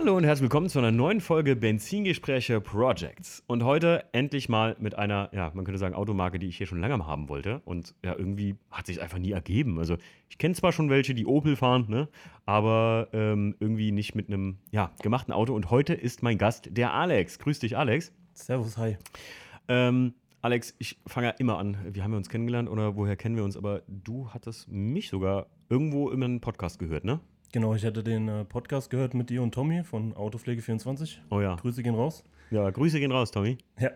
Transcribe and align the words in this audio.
Hallo 0.00 0.16
und 0.16 0.24
herzlich 0.24 0.44
willkommen 0.44 0.70
zu 0.70 0.78
einer 0.78 0.92
neuen 0.92 1.20
Folge 1.20 1.54
Benzingespräche 1.56 2.62
Projects. 2.62 3.44
Und 3.46 3.64
heute 3.64 4.02
endlich 4.12 4.48
mal 4.48 4.74
mit 4.78 4.94
einer, 4.94 5.28
ja, 5.34 5.52
man 5.52 5.66
könnte 5.66 5.78
sagen, 5.78 5.94
Automarke, 5.94 6.38
die 6.38 6.46
ich 6.46 6.56
hier 6.56 6.66
schon 6.66 6.80
lange 6.80 7.06
haben 7.06 7.28
wollte. 7.28 7.60
Und 7.66 7.94
ja, 8.02 8.16
irgendwie 8.16 8.56
hat 8.70 8.86
sich 8.86 9.02
einfach 9.02 9.18
nie 9.18 9.32
ergeben. 9.32 9.78
Also 9.78 9.98
ich 10.30 10.38
kenne 10.38 10.54
zwar 10.54 10.72
schon 10.72 10.88
welche, 10.88 11.12
die 11.12 11.26
Opel 11.26 11.54
fahren, 11.54 11.84
ne? 11.88 12.08
aber 12.46 13.08
ähm, 13.12 13.54
irgendwie 13.60 13.92
nicht 13.92 14.14
mit 14.14 14.28
einem 14.28 14.56
ja, 14.70 14.90
gemachten 15.02 15.34
Auto. 15.34 15.54
Und 15.54 15.70
heute 15.70 15.92
ist 15.92 16.22
mein 16.22 16.38
Gast 16.38 16.70
der 16.70 16.94
Alex. 16.94 17.38
Grüß 17.38 17.58
dich, 17.58 17.76
Alex. 17.76 18.10
Servus, 18.32 18.78
hi. 18.78 18.96
Ähm, 19.68 20.14
Alex, 20.40 20.74
ich 20.78 20.98
fange 21.06 21.26
ja 21.26 21.34
immer 21.34 21.58
an. 21.58 21.76
Wie 21.92 22.00
haben 22.00 22.12
wir 22.12 22.16
uns 22.16 22.30
kennengelernt 22.30 22.70
oder 22.70 22.96
woher 22.96 23.16
kennen 23.16 23.36
wir 23.36 23.44
uns? 23.44 23.54
Aber 23.54 23.82
du 23.86 24.30
hattest 24.30 24.66
mich 24.66 25.10
sogar 25.10 25.48
irgendwo 25.68 26.08
in 26.08 26.22
einem 26.22 26.40
Podcast 26.40 26.78
gehört, 26.78 27.04
ne? 27.04 27.20
Genau, 27.52 27.74
ich 27.74 27.84
hatte 27.84 28.04
den 28.04 28.28
äh, 28.28 28.44
Podcast 28.44 28.90
gehört 28.90 29.12
mit 29.12 29.28
dir 29.28 29.42
und 29.42 29.52
Tommy 29.52 29.82
von 29.82 30.14
Autopflege24. 30.14 31.18
Oh 31.30 31.40
ja. 31.40 31.56
Grüße 31.56 31.82
gehen 31.82 31.96
raus. 31.96 32.22
Ja, 32.52 32.70
Grüße 32.70 33.00
gehen 33.00 33.10
raus, 33.10 33.32
Tommy. 33.32 33.58
Ja. 33.78 33.90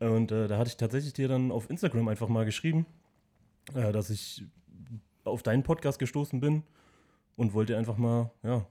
Und 0.00 0.32
äh, 0.32 0.48
da 0.48 0.58
hatte 0.58 0.68
ich 0.68 0.76
tatsächlich 0.76 1.12
dir 1.12 1.28
dann 1.28 1.52
auf 1.52 1.70
Instagram 1.70 2.08
einfach 2.08 2.28
mal 2.28 2.44
geschrieben, 2.44 2.86
äh, 3.74 3.92
dass 3.92 4.10
ich 4.10 4.44
auf 5.24 5.44
deinen 5.44 5.62
Podcast 5.62 6.00
gestoßen 6.00 6.40
bin 6.40 6.64
und 7.36 7.54
wollte 7.54 7.76
einfach 7.76 7.96
mal, 7.96 8.32
ja, 8.42 8.66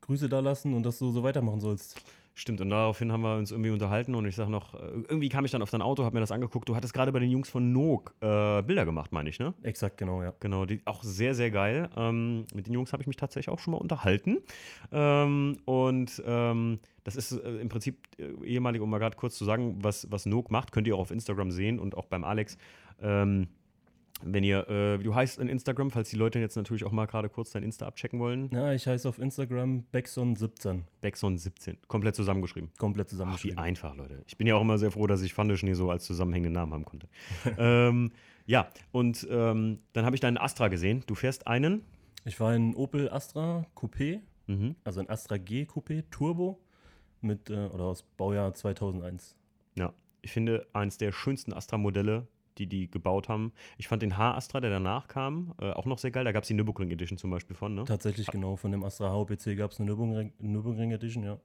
Grüße 0.00 0.28
da 0.28 0.40
lassen 0.40 0.74
und 0.74 0.84
dass 0.84 0.98
du 0.98 1.12
so 1.12 1.22
weitermachen 1.22 1.60
sollst. 1.60 2.00
Stimmt, 2.38 2.60
und 2.60 2.70
daraufhin 2.70 3.10
haben 3.10 3.22
wir 3.22 3.36
uns 3.36 3.50
irgendwie 3.50 3.70
unterhalten 3.70 4.14
und 4.14 4.24
ich 4.24 4.36
sage 4.36 4.48
noch, 4.48 4.74
äh, 4.74 4.78
irgendwie 5.08 5.28
kam 5.28 5.44
ich 5.44 5.50
dann 5.50 5.60
auf 5.60 5.70
dein 5.70 5.82
Auto, 5.82 6.04
habe 6.04 6.14
mir 6.14 6.20
das 6.20 6.30
angeguckt. 6.30 6.68
Du 6.68 6.76
hattest 6.76 6.94
gerade 6.94 7.10
bei 7.10 7.18
den 7.18 7.32
Jungs 7.32 7.48
von 7.48 7.72
Nook 7.72 8.14
äh, 8.20 8.62
Bilder 8.62 8.84
gemacht, 8.84 9.10
meine 9.10 9.28
ich, 9.28 9.40
ne? 9.40 9.54
Exakt, 9.64 9.96
genau, 9.96 10.22
ja. 10.22 10.32
Genau, 10.38 10.64
die 10.64 10.80
auch 10.84 11.02
sehr, 11.02 11.34
sehr 11.34 11.50
geil. 11.50 11.90
Ähm, 11.96 12.44
mit 12.54 12.68
den 12.68 12.74
Jungs 12.74 12.92
habe 12.92 13.02
ich 13.02 13.08
mich 13.08 13.16
tatsächlich 13.16 13.52
auch 13.52 13.58
schon 13.58 13.72
mal 13.72 13.78
unterhalten. 13.78 14.38
Ähm, 14.92 15.58
und 15.64 16.22
ähm, 16.24 16.78
das 17.02 17.16
ist 17.16 17.32
äh, 17.32 17.56
im 17.56 17.68
Prinzip 17.68 18.06
äh, 18.18 18.46
ehemalig, 18.46 18.80
um 18.82 18.88
mal 18.88 18.98
gerade 18.98 19.16
kurz 19.16 19.36
zu 19.36 19.44
sagen, 19.44 19.76
was, 19.82 20.06
was 20.12 20.24
Nook 20.24 20.52
macht, 20.52 20.70
könnt 20.70 20.86
ihr 20.86 20.94
auch 20.94 21.00
auf 21.00 21.10
Instagram 21.10 21.50
sehen 21.50 21.80
und 21.80 21.96
auch 21.96 22.06
beim 22.06 22.22
Alex. 22.22 22.56
Ähm, 23.02 23.48
wenn 24.22 24.42
ihr, 24.44 24.68
äh, 24.68 24.98
du 24.98 25.14
heißt 25.14 25.38
in 25.38 25.48
Instagram, 25.48 25.90
falls 25.90 26.10
die 26.10 26.16
Leute 26.16 26.38
jetzt 26.38 26.56
natürlich 26.56 26.84
auch 26.84 26.92
mal 26.92 27.06
gerade 27.06 27.28
kurz 27.28 27.50
dein 27.50 27.62
Insta 27.62 27.86
abchecken 27.86 28.18
wollen. 28.20 28.50
Ja, 28.52 28.72
ich 28.72 28.86
heiße 28.86 29.08
auf 29.08 29.18
Instagram 29.18 29.84
Beckson17. 29.92 30.82
Beckson17. 31.02 31.76
Komplett 31.86 32.16
zusammengeschrieben. 32.16 32.70
Komplett 32.78 33.06
Ach, 33.06 33.10
zusammengeschrieben. 33.10 33.58
wie 33.58 33.62
einfach, 33.62 33.94
Leute. 33.94 34.22
Ich 34.26 34.36
bin 34.36 34.46
ja 34.46 34.56
auch 34.56 34.60
immer 34.62 34.78
sehr 34.78 34.90
froh, 34.90 35.06
dass 35.06 35.22
ich 35.22 35.34
Fandeschnee 35.34 35.74
so 35.74 35.90
als 35.90 36.04
zusammenhängenden 36.04 36.52
Namen 36.54 36.72
haben 36.74 36.84
konnte. 36.84 37.08
ähm, 37.58 38.12
ja, 38.46 38.68
und 38.92 39.26
ähm, 39.30 39.78
dann 39.92 40.04
habe 40.04 40.16
ich 40.16 40.20
deinen 40.20 40.38
Astra 40.38 40.68
gesehen. 40.68 41.04
Du 41.06 41.14
fährst 41.14 41.46
einen. 41.46 41.84
Ich 42.24 42.40
war 42.40 42.54
in 42.54 42.74
Opel 42.74 43.08
Astra 43.10 43.66
Coupé, 43.76 44.20
Mhm. 44.46 44.76
also 44.82 45.00
ein 45.00 45.08
Astra 45.10 45.36
G 45.36 45.64
Coupé 45.64 46.04
Turbo 46.10 46.58
mit, 47.20 47.50
äh, 47.50 47.66
oder 47.66 47.84
aus 47.84 48.02
Baujahr 48.02 48.54
2001. 48.54 49.36
Ja, 49.76 49.92
ich 50.22 50.32
finde 50.32 50.66
eins 50.72 50.96
der 50.98 51.12
schönsten 51.12 51.52
Astra-Modelle, 51.52 52.26
die 52.58 52.66
die 52.66 52.90
gebaut 52.90 53.28
haben. 53.28 53.52
Ich 53.76 53.88
fand 53.88 54.02
den 54.02 54.16
H-Astra, 54.18 54.60
der 54.60 54.70
danach 54.70 55.08
kam, 55.08 55.54
äh, 55.60 55.70
auch 55.70 55.86
noch 55.86 55.98
sehr 55.98 56.10
geil. 56.10 56.24
Da 56.24 56.32
gab 56.32 56.42
es 56.42 56.48
die 56.48 56.54
Nürburgring 56.54 56.90
Edition 56.90 57.18
zum 57.18 57.30
Beispiel 57.30 57.56
von, 57.56 57.74
ne? 57.74 57.84
Tatsächlich, 57.84 58.26
genau, 58.28 58.56
von 58.56 58.72
dem 58.72 58.84
Astra 58.84 59.10
HOPC 59.10 59.56
gab 59.56 59.70
es 59.70 59.78
eine 59.80 59.86
Nürburgring, 59.86 60.32
Nürburgring 60.38 60.90
Edition, 60.92 61.22
ja. 61.24 61.38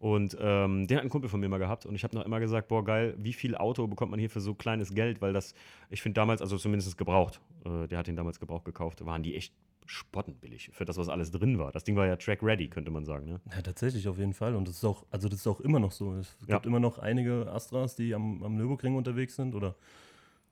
Und 0.00 0.36
ähm, 0.40 0.86
den 0.86 0.96
hat 0.96 1.04
ein 1.04 1.10
Kumpel 1.10 1.28
von 1.28 1.40
mir 1.40 1.48
mal 1.48 1.58
gehabt 1.58 1.84
und 1.84 1.94
ich 1.96 2.04
habe 2.04 2.14
noch 2.16 2.24
immer 2.24 2.38
gesagt, 2.38 2.68
boah 2.68 2.84
geil, 2.84 3.14
wie 3.18 3.32
viel 3.32 3.56
Auto 3.56 3.84
bekommt 3.88 4.12
man 4.12 4.20
hier 4.20 4.30
für 4.30 4.40
so 4.40 4.54
kleines 4.54 4.94
Geld, 4.94 5.20
weil 5.20 5.32
das, 5.32 5.54
ich 5.90 6.02
finde 6.02 6.14
damals, 6.20 6.40
also 6.40 6.56
zumindest 6.56 6.96
gebraucht, 6.96 7.40
äh, 7.64 7.88
der 7.88 7.98
hat 7.98 8.06
den 8.06 8.14
damals 8.14 8.38
gebraucht 8.38 8.64
gekauft, 8.64 9.04
waren 9.04 9.24
die 9.24 9.34
echt 9.34 9.52
spottenbillig 9.86 10.70
für 10.72 10.84
das, 10.84 10.98
was 10.98 11.08
alles 11.08 11.30
drin 11.32 11.58
war. 11.58 11.72
Das 11.72 11.82
Ding 11.82 11.96
war 11.96 12.06
ja 12.06 12.14
track 12.16 12.42
ready, 12.42 12.68
könnte 12.68 12.90
man 12.90 13.04
sagen, 13.04 13.26
ne? 13.26 13.40
Ja, 13.50 13.62
tatsächlich, 13.62 14.06
auf 14.06 14.18
jeden 14.18 14.34
Fall. 14.34 14.54
Und 14.54 14.68
das 14.68 14.76
ist 14.76 14.84
auch, 14.84 15.04
also 15.10 15.28
das 15.28 15.40
ist 15.40 15.46
auch 15.46 15.60
immer 15.60 15.80
noch 15.80 15.92
so. 15.92 16.14
Es 16.14 16.36
gibt 16.40 16.50
Ja. 16.50 16.60
immer 16.62 16.78
noch 16.78 16.98
einige 16.98 17.50
Astras, 17.50 17.96
die 17.96 18.14
am, 18.14 18.42
am 18.44 18.54
Nürburgring 18.56 18.94
unterwegs 18.96 19.34
sind 19.34 19.54
oder 19.54 19.74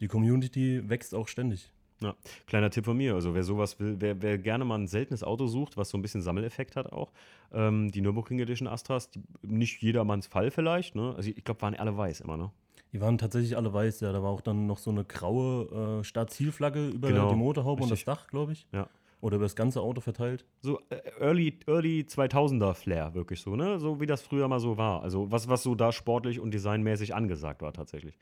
die 0.01 0.09
Community 0.09 0.89
wächst 0.89 1.15
auch 1.15 1.29
ständig. 1.29 1.71
Ja, 2.01 2.15
kleiner 2.47 2.71
Tipp 2.71 2.85
von 2.85 2.97
mir. 2.97 3.15
Also 3.15 3.35
wer 3.35 3.43
sowas 3.43 3.81
will, 3.81 3.97
wer, 3.99 4.21
wer 4.21 4.37
gerne 4.37 4.65
mal 4.65 4.79
ein 4.79 4.87
seltenes 4.87 5.23
Auto 5.23 5.47
sucht, 5.47 5.77
was 5.77 5.89
so 5.89 5.97
ein 5.97 6.03
bisschen 6.03 6.21
Sammeleffekt 6.21 6.77
hat 6.77 6.93
auch, 6.93 7.11
ähm, 7.53 7.91
die 7.91 8.03
Nürburgring 8.03 8.39
Edition 8.39 8.69
Astras, 8.69 9.11
die, 9.11 9.23
nicht 9.43 9.81
jedermanns 9.83 10.27
Fall 10.27 10.51
vielleicht, 10.51 10.95
ne? 10.95 11.15
Also 11.17 11.31
ich 11.31 11.43
glaube, 11.43 11.63
waren 11.63 11.75
alle 11.75 11.97
weiß 11.97 12.21
immer, 12.21 12.37
ne? 12.37 12.51
Die 12.93 13.01
waren 13.01 13.19
tatsächlich 13.19 13.57
alle 13.57 13.73
weiß, 13.73 14.01
ja. 14.01 14.13
Da 14.13 14.23
war 14.23 14.31
auch 14.31 14.43
dann 14.43 14.67
noch 14.67 14.79
so 14.79 14.91
eine 14.91 15.05
graue 15.05 16.01
äh, 16.01 16.05
Start-Ziel-Flagge 16.05 16.89
über 16.89 17.09
Genau, 17.09 17.31
die 17.31 17.37
Motorhaube 17.37 17.83
und 17.83 17.91
das 17.91 17.99
richtig. 17.99 18.15
Dach, 18.15 18.27
glaube 18.29 18.53
ich. 18.53 18.67
Ja. 18.73 18.89
Oder 19.23 19.37
über 19.37 19.47
das 19.47 19.57
ganze 19.57 19.81
Auto 19.81 20.03
verteilt. 20.03 20.45
So 20.61 20.81
äh, 20.91 20.97
early, 21.19 21.59
early 21.67 22.07
2000er 22.07 22.75
Flair, 22.75 23.15
wirklich 23.15 23.41
so, 23.41 23.57
ne? 23.57 23.81
So 23.81 24.01
wie 24.01 24.07
das 24.07 24.21
früher 24.21 24.47
mal 24.49 24.61
so 24.61 24.77
war. 24.77 25.03
Also 25.03 25.31
was, 25.33 25.49
was 25.49 25.63
so 25.63 25.75
da 25.75 25.93
sportlich 25.93 26.41
und 26.41 26.53
designmäßig 26.53 27.15
angesagt 27.15 27.63
war 27.63 27.73
tatsächlich. 27.73 28.19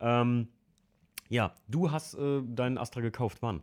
Ähm, 0.00 0.48
ja, 1.28 1.54
du 1.68 1.90
hast 1.90 2.14
äh, 2.14 2.42
deinen 2.42 2.78
Astra 2.78 3.00
gekauft, 3.00 3.38
wann? 3.40 3.62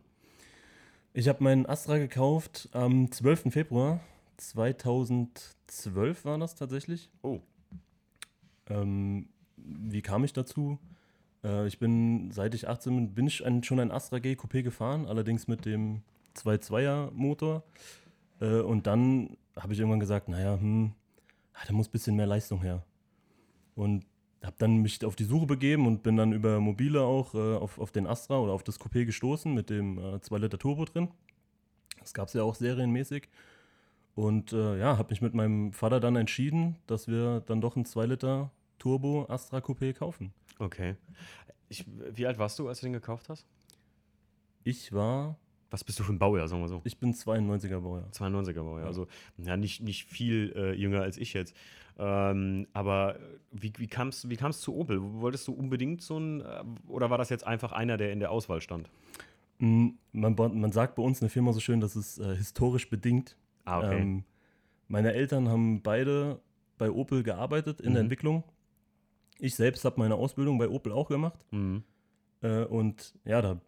Ich 1.12 1.28
habe 1.28 1.44
meinen 1.44 1.66
Astra 1.66 1.98
gekauft 1.98 2.68
am 2.72 3.10
12. 3.10 3.52
Februar 3.52 4.00
2012 4.36 6.24
war 6.24 6.38
das 6.38 6.54
tatsächlich. 6.54 7.10
Oh. 7.22 7.40
Ähm, 8.68 9.28
wie 9.56 10.02
kam 10.02 10.24
ich 10.24 10.32
dazu? 10.32 10.78
Äh, 11.42 11.66
ich 11.66 11.78
bin, 11.78 12.30
seit 12.32 12.54
ich 12.54 12.68
18 12.68 12.94
bin, 12.94 13.14
bin 13.14 13.26
ich 13.26 13.44
ein, 13.44 13.62
schon 13.62 13.80
ein 13.80 13.90
Astra 13.90 14.18
G 14.18 14.34
Coupé 14.34 14.62
gefahren, 14.62 15.06
allerdings 15.06 15.46
mit 15.48 15.64
dem 15.64 16.02
2.2er 16.36 17.10
Motor. 17.12 17.62
Äh, 18.40 18.60
und 18.60 18.86
dann 18.86 19.36
habe 19.56 19.72
ich 19.72 19.78
irgendwann 19.78 20.00
gesagt, 20.00 20.28
naja, 20.28 20.58
hm, 20.58 20.92
ah, 21.54 21.62
da 21.66 21.72
muss 21.72 21.88
ein 21.88 21.92
bisschen 21.92 22.16
mehr 22.16 22.26
Leistung 22.26 22.62
her. 22.62 22.82
Und 23.74 24.04
habe 24.44 24.56
dann 24.58 24.78
mich 24.78 25.04
auf 25.04 25.16
die 25.16 25.24
Suche 25.24 25.46
begeben 25.46 25.86
und 25.86 26.02
bin 26.02 26.16
dann 26.16 26.32
über 26.32 26.60
Mobile 26.60 27.02
auch 27.02 27.34
äh, 27.34 27.56
auf, 27.56 27.78
auf 27.78 27.92
den 27.92 28.06
Astra 28.06 28.38
oder 28.38 28.52
auf 28.52 28.62
das 28.62 28.80
Coupé 28.80 29.04
gestoßen 29.04 29.52
mit 29.52 29.70
dem 29.70 29.98
äh, 29.98 30.20
2 30.20 30.38
Liter 30.38 30.58
Turbo 30.58 30.84
drin. 30.84 31.08
Das 32.00 32.12
gab 32.14 32.28
es 32.28 32.34
ja 32.34 32.42
auch 32.42 32.54
serienmäßig. 32.54 33.28
Und 34.14 34.52
äh, 34.52 34.78
ja, 34.78 34.96
habe 34.98 35.10
mich 35.10 35.20
mit 35.20 35.34
meinem 35.34 35.72
Vater 35.72 35.98
dann 35.98 36.16
entschieden, 36.16 36.76
dass 36.86 37.08
wir 37.08 37.40
dann 37.40 37.60
doch 37.60 37.76
ein 37.76 37.84
2 37.84 38.06
Liter 38.06 38.50
Turbo 38.78 39.26
Astra 39.28 39.58
Coupé 39.58 39.92
kaufen. 39.92 40.32
Okay. 40.58 40.96
Ich, 41.68 41.84
wie 41.88 42.26
alt 42.26 42.38
warst 42.38 42.58
du, 42.58 42.68
als 42.68 42.80
du 42.80 42.86
den 42.86 42.92
gekauft 42.92 43.28
hast? 43.28 43.46
Ich 44.62 44.92
war, 44.92 45.36
Was 45.70 45.82
bist 45.84 45.98
du 45.98 46.04
für 46.04 46.12
ein 46.12 46.18
Baujahr, 46.18 46.46
sagen 46.48 46.62
wir 46.62 46.68
so? 46.68 46.80
ich 46.84 46.98
bin 46.98 47.12
92er 47.12 47.80
Baujahr. 47.80 48.08
92er 48.12 48.62
Baujahr, 48.62 48.80
Ja. 48.82 48.86
also 48.86 49.06
ja, 49.38 49.56
nicht, 49.56 49.82
nicht 49.82 50.04
viel 50.04 50.52
äh, 50.56 50.72
jünger 50.74 51.02
als 51.02 51.16
ich 51.18 51.32
jetzt. 51.32 51.56
Ähm, 51.98 52.66
aber 52.72 53.18
wie, 53.52 53.72
wie 53.78 53.86
kam 53.86 54.08
es 54.08 54.28
wie 54.28 54.36
kam's 54.36 54.60
zu 54.60 54.74
Opel? 54.74 54.98
Wolltest 55.00 55.46
du 55.48 55.52
unbedingt 55.52 56.02
so 56.02 56.18
ein, 56.18 56.40
äh, 56.40 56.64
oder 56.88 57.10
war 57.10 57.18
das 57.18 57.28
jetzt 57.30 57.46
einfach 57.46 57.72
einer, 57.72 57.96
der 57.96 58.12
in 58.12 58.20
der 58.20 58.30
Auswahl 58.30 58.60
stand? 58.60 58.90
Mm, 59.58 59.90
Man, 60.12 60.34
man 60.36 60.72
sagt 60.72 60.96
bei 60.96 61.02
uns 61.02 61.20
in 61.20 61.26
der 61.26 61.30
Firma 61.30 61.52
so 61.52 61.60
schön, 61.60 61.80
das 61.80 61.94
ist 61.96 62.18
äh, 62.18 62.34
historisch 62.36 62.88
bedingt. 62.90 63.36
Ah, 63.64 63.78
okay. 63.78 64.00
Ähm, 64.00 64.24
meine 64.88 65.12
Eltern 65.12 65.48
haben 65.48 65.82
beide 65.82 66.40
bei 66.78 66.90
Opel 66.90 67.22
gearbeitet 67.22 67.80
in 67.80 67.92
der 67.94 68.02
Mhm. 68.02 68.06
Entwicklung. 68.06 68.44
Ich 69.38 69.54
selbst 69.54 69.84
habe 69.84 69.98
meine 70.00 70.16
Ausbildung 70.16 70.58
bei 70.58 70.68
Opel 70.68 70.92
auch 70.92 71.08
gemacht. 71.08 71.38
Mhm. 71.52 71.82
Äh, 72.42 72.64
und 72.64 73.14
ja, 73.24 73.40
da 73.40 73.60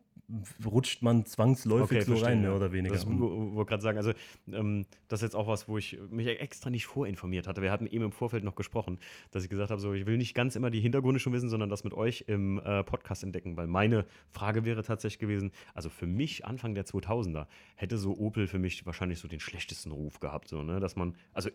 rutscht 0.65 1.03
man 1.03 1.25
zwangsläufig 1.25 2.05
so 2.05 2.13
verstehe, 2.13 2.29
rein, 2.31 2.43
mehr 2.43 2.55
oder 2.55 2.73
weniger. 2.73 2.95
Das 2.95 3.07
wo- 3.07 3.55
wollte 3.55 3.69
gerade 3.69 3.83
sagen, 3.83 3.97
also 3.99 4.13
ähm, 4.53 4.87
das 5.09 5.21
ist 5.21 5.25
jetzt 5.25 5.37
auch 5.37 5.47
was, 5.47 5.69
wo 5.69 5.79
ich 5.79 5.99
mich 6.11 6.27
extra 6.27 6.71
nicht 6.71 6.87
vorinformiert 6.87 7.47
hatte. 7.47 7.63
Wir 7.63 7.71
hatten 7.71 7.87
eben 7.87 8.05
im 8.05 8.13
Vorfeld 8.13 8.43
noch 8.43 8.57
gesprochen, 8.57 8.99
dass 9.31 9.45
ich 9.45 9.51
gesagt 9.51 9.71
habe, 9.71 9.81
so 9.81 9.93
ich 9.93 10.07
will 10.07 10.17
nicht 10.17 10.35
ganz 10.35 10.57
immer 10.57 10.71
die 10.71 10.81
Hintergründe 10.81 11.21
schon 11.21 11.33
wissen, 11.33 11.49
sondern 11.49 11.71
das 11.71 11.85
mit 11.85 11.95
euch 11.95 12.25
im 12.27 12.59
äh, 12.59 12.83
Podcast 12.83 13.23
entdecken, 13.23 13.57
weil 13.57 13.67
meine 13.67 14.05
Frage 14.31 14.65
wäre 14.65 14.83
tatsächlich 14.83 15.19
gewesen, 15.19 15.53
also 15.75 15.91
für 15.91 16.07
mich 16.07 16.45
Anfang 16.45 16.75
der 16.75 16.85
2000er 16.87 17.47
hätte 17.77 17.97
so 17.99 18.17
Opel 18.19 18.47
für 18.49 18.59
mich 18.59 18.85
wahrscheinlich 18.85 19.19
so 19.21 19.29
den 19.29 19.41
schlechtesten 19.41 19.93
Ruf 19.93 20.19
gehabt, 20.21 20.49
so 20.49 20.63
ne, 20.63 20.81
dass 20.81 20.97
man, 20.97 21.15
also 21.33 21.51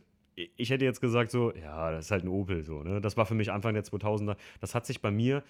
ich 0.55 0.69
hätte 0.69 0.85
jetzt 0.85 1.01
gesagt 1.01 1.29
so, 1.29 1.53
ja, 1.53 1.91
das 1.91 2.05
ist 2.05 2.11
halt 2.11 2.23
ein 2.23 2.29
Opel 2.29 2.63
so, 2.63 2.83
ne? 2.83 3.01
Das 3.01 3.17
war 3.17 3.25
für 3.25 3.35
mich 3.35 3.51
Anfang 3.51 3.73
der 3.73 3.83
2000er. 3.83 4.37
Das 4.61 4.73
hat 4.73 4.85
sich 4.85 5.01
bei 5.01 5.11
mir 5.11 5.43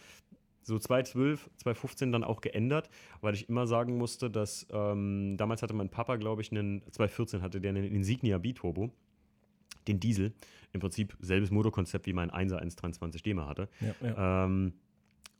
so 0.64 0.78
2012, 0.78 1.50
2015 1.58 2.12
dann 2.12 2.24
auch 2.24 2.42
geändert, 2.42 2.90
weil 3.22 3.34
ich 3.34 3.50
immer 3.50 3.68
sagen 3.68 3.98
musste, 3.98 4.30
dass 4.30 4.68
ähm, 4.72 5.36
damals 5.38 5.64
hatte 5.64 5.74
mein 5.74 5.90
Papa, 5.90 6.18
glaube 6.18 6.42
ich, 6.42 6.52
einen, 6.52 6.82
2014 6.92 7.42
hatte 7.42 7.62
der 7.62 7.70
einen 7.70 7.84
Insignia 7.84 8.38
B-Turbo, 8.38 8.92
den 9.88 10.00
Diesel, 10.00 10.34
im 10.74 10.80
Prinzip 10.80 11.18
selbes 11.20 11.52
Motorkonzept 11.52 12.06
wie 12.06 12.14
mein 12.14 12.32
1er 12.32 12.62
123D 12.62 13.34
mal 13.34 13.48
hatte. 13.48 13.68
ja, 13.80 14.08
ja. 14.08 14.46
Ähm, 14.46 14.74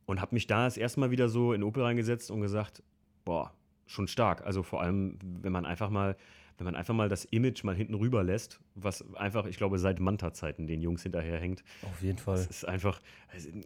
und 0.06 0.20
habe 0.20 0.36
mich 0.36 0.48
da 0.48 0.66
das 0.66 0.78
erste 0.78 1.00
Mal 1.00 1.12
wieder 1.12 1.30
so 1.30 1.54
in 1.54 1.64
Opel 1.64 1.84
reingesetzt 1.84 2.32
und 2.32 2.42
gesagt, 2.42 2.84
boah, 3.24 3.54
schon 3.86 4.08
stark. 4.08 4.46
Also 4.46 4.64
vor 4.64 4.82
allem, 4.82 5.18
wenn 5.42 5.52
man 5.54 5.66
einfach 5.66 5.90
mal, 5.90 6.18
wenn 6.62 6.66
man 6.66 6.76
einfach 6.76 6.94
mal 6.94 7.10
das 7.10 7.26
Image 7.26 7.64
mal 7.64 7.76
hinten 7.76 7.96
rüber 7.96 8.24
lässt, 8.24 8.60
was 8.76 9.04
einfach, 9.16 9.48
ich 9.48 9.58
glaube, 9.58 9.80
seit 9.80 10.00
Manta-Zeiten 10.00 10.68
den 10.68 10.80
Jungs 10.80 11.02
hinterherhängt. 11.02 11.64
Auf 11.82 12.04
jeden 12.04 12.20
Fall. 12.20 12.36
Das 12.36 12.46
ist 12.46 12.68
einfach, 12.68 13.02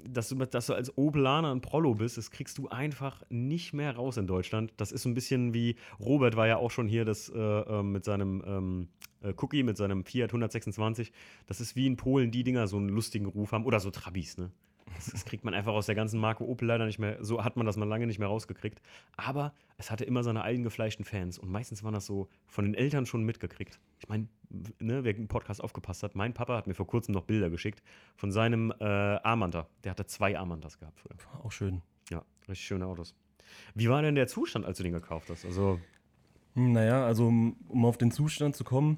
dass 0.07 0.29
du, 0.29 0.35
dass 0.35 0.67
du 0.67 0.73
als 0.73 0.97
Obelaner 0.97 1.53
ein 1.53 1.59
Prollo 1.59 1.93
bist, 1.95 2.17
das 2.17 2.31
kriegst 2.31 2.57
du 2.57 2.69
einfach 2.69 3.21
nicht 3.27 3.73
mehr 3.73 3.97
raus 3.97 4.15
in 4.15 4.27
Deutschland. 4.27 4.71
Das 4.77 4.93
ist 4.93 5.01
so 5.01 5.09
ein 5.09 5.13
bisschen 5.13 5.53
wie, 5.53 5.75
Robert 5.99 6.37
war 6.37 6.47
ja 6.47 6.55
auch 6.55 6.71
schon 6.71 6.87
hier 6.87 7.03
das, 7.03 7.27
äh, 7.27 7.37
äh, 7.37 7.83
mit 7.83 8.05
seinem 8.05 8.41
ähm, 8.47 8.87
äh, 9.21 9.33
Cookie, 9.41 9.63
mit 9.63 9.75
seinem 9.75 10.05
Fiat 10.05 10.29
126. 10.29 11.11
Das 11.47 11.59
ist 11.59 11.75
wie 11.75 11.87
in 11.87 11.97
Polen 11.97 12.31
die 12.31 12.45
Dinger 12.45 12.65
so 12.69 12.77
einen 12.77 12.87
lustigen 12.87 13.25
Ruf 13.25 13.51
haben. 13.51 13.65
Oder 13.65 13.81
so 13.81 13.91
Trabis, 13.91 14.37
ne? 14.37 14.51
Das, 14.93 15.07
das, 15.07 15.25
kriegt 15.25 15.43
man 15.43 15.53
einfach 15.53 15.73
aus 15.73 15.87
der 15.87 15.95
ganzen 15.95 16.19
Marke 16.19 16.47
Opel 16.47 16.67
leider 16.67 16.85
nicht 16.85 16.99
mehr. 16.99 17.17
So 17.23 17.43
hat 17.43 17.57
man 17.57 17.65
das 17.65 17.75
mal 17.75 17.87
lange 17.87 18.05
nicht 18.05 18.19
mehr 18.19 18.27
rausgekriegt. 18.27 18.81
Aber 19.17 19.53
es 19.77 19.89
hatte 19.89 20.05
immer 20.05 20.23
seine 20.23 20.43
eingefleischten 20.43 21.03
Fans 21.05 21.39
und 21.39 21.49
meistens 21.49 21.83
waren 21.83 21.93
das 21.93 22.05
so 22.05 22.29
von 22.47 22.65
den 22.65 22.75
Eltern 22.75 23.05
schon 23.05 23.23
mitgekriegt. 23.23 23.79
Ich 23.99 24.07
meine, 24.07 24.27
ne, 24.79 25.03
wer 25.03 25.15
im 25.15 25.27
Podcast 25.27 25.63
aufgepasst 25.63 26.03
hat, 26.03 26.15
mein 26.15 26.33
Papa 26.33 26.55
hat 26.55 26.67
mir 26.67 26.75
vor 26.75 26.87
kurzem 26.87 27.13
noch 27.13 27.23
Bilder 27.23 27.49
geschickt 27.49 27.81
von 28.15 28.31
seinem 28.31 28.71
äh, 28.79 28.85
Armanta. 28.85 29.67
Der 29.83 29.91
hatte 29.91 30.05
zwei 30.05 30.37
Armantas 30.37 30.79
gehabt 30.79 30.99
früher. 30.99 31.15
Auch 31.43 31.51
schön. 31.51 31.81
Ja, 32.09 32.23
richtig 32.47 32.67
schöne 32.67 32.85
Autos. 32.85 33.15
Wie 33.73 33.89
war 33.89 34.01
denn 34.01 34.15
der 34.15 34.27
Zustand, 34.27 34.65
als 34.65 34.77
du 34.77 34.83
den 34.83 34.93
gekauft 34.93 35.29
hast? 35.29 35.45
Also. 35.45 35.79
Naja, 36.53 37.05
also 37.05 37.27
um, 37.27 37.57
um 37.67 37.85
auf 37.85 37.97
den 37.97 38.11
Zustand 38.11 38.55
zu 38.55 38.63
kommen, 38.63 38.97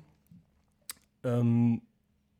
ähm, 1.23 1.81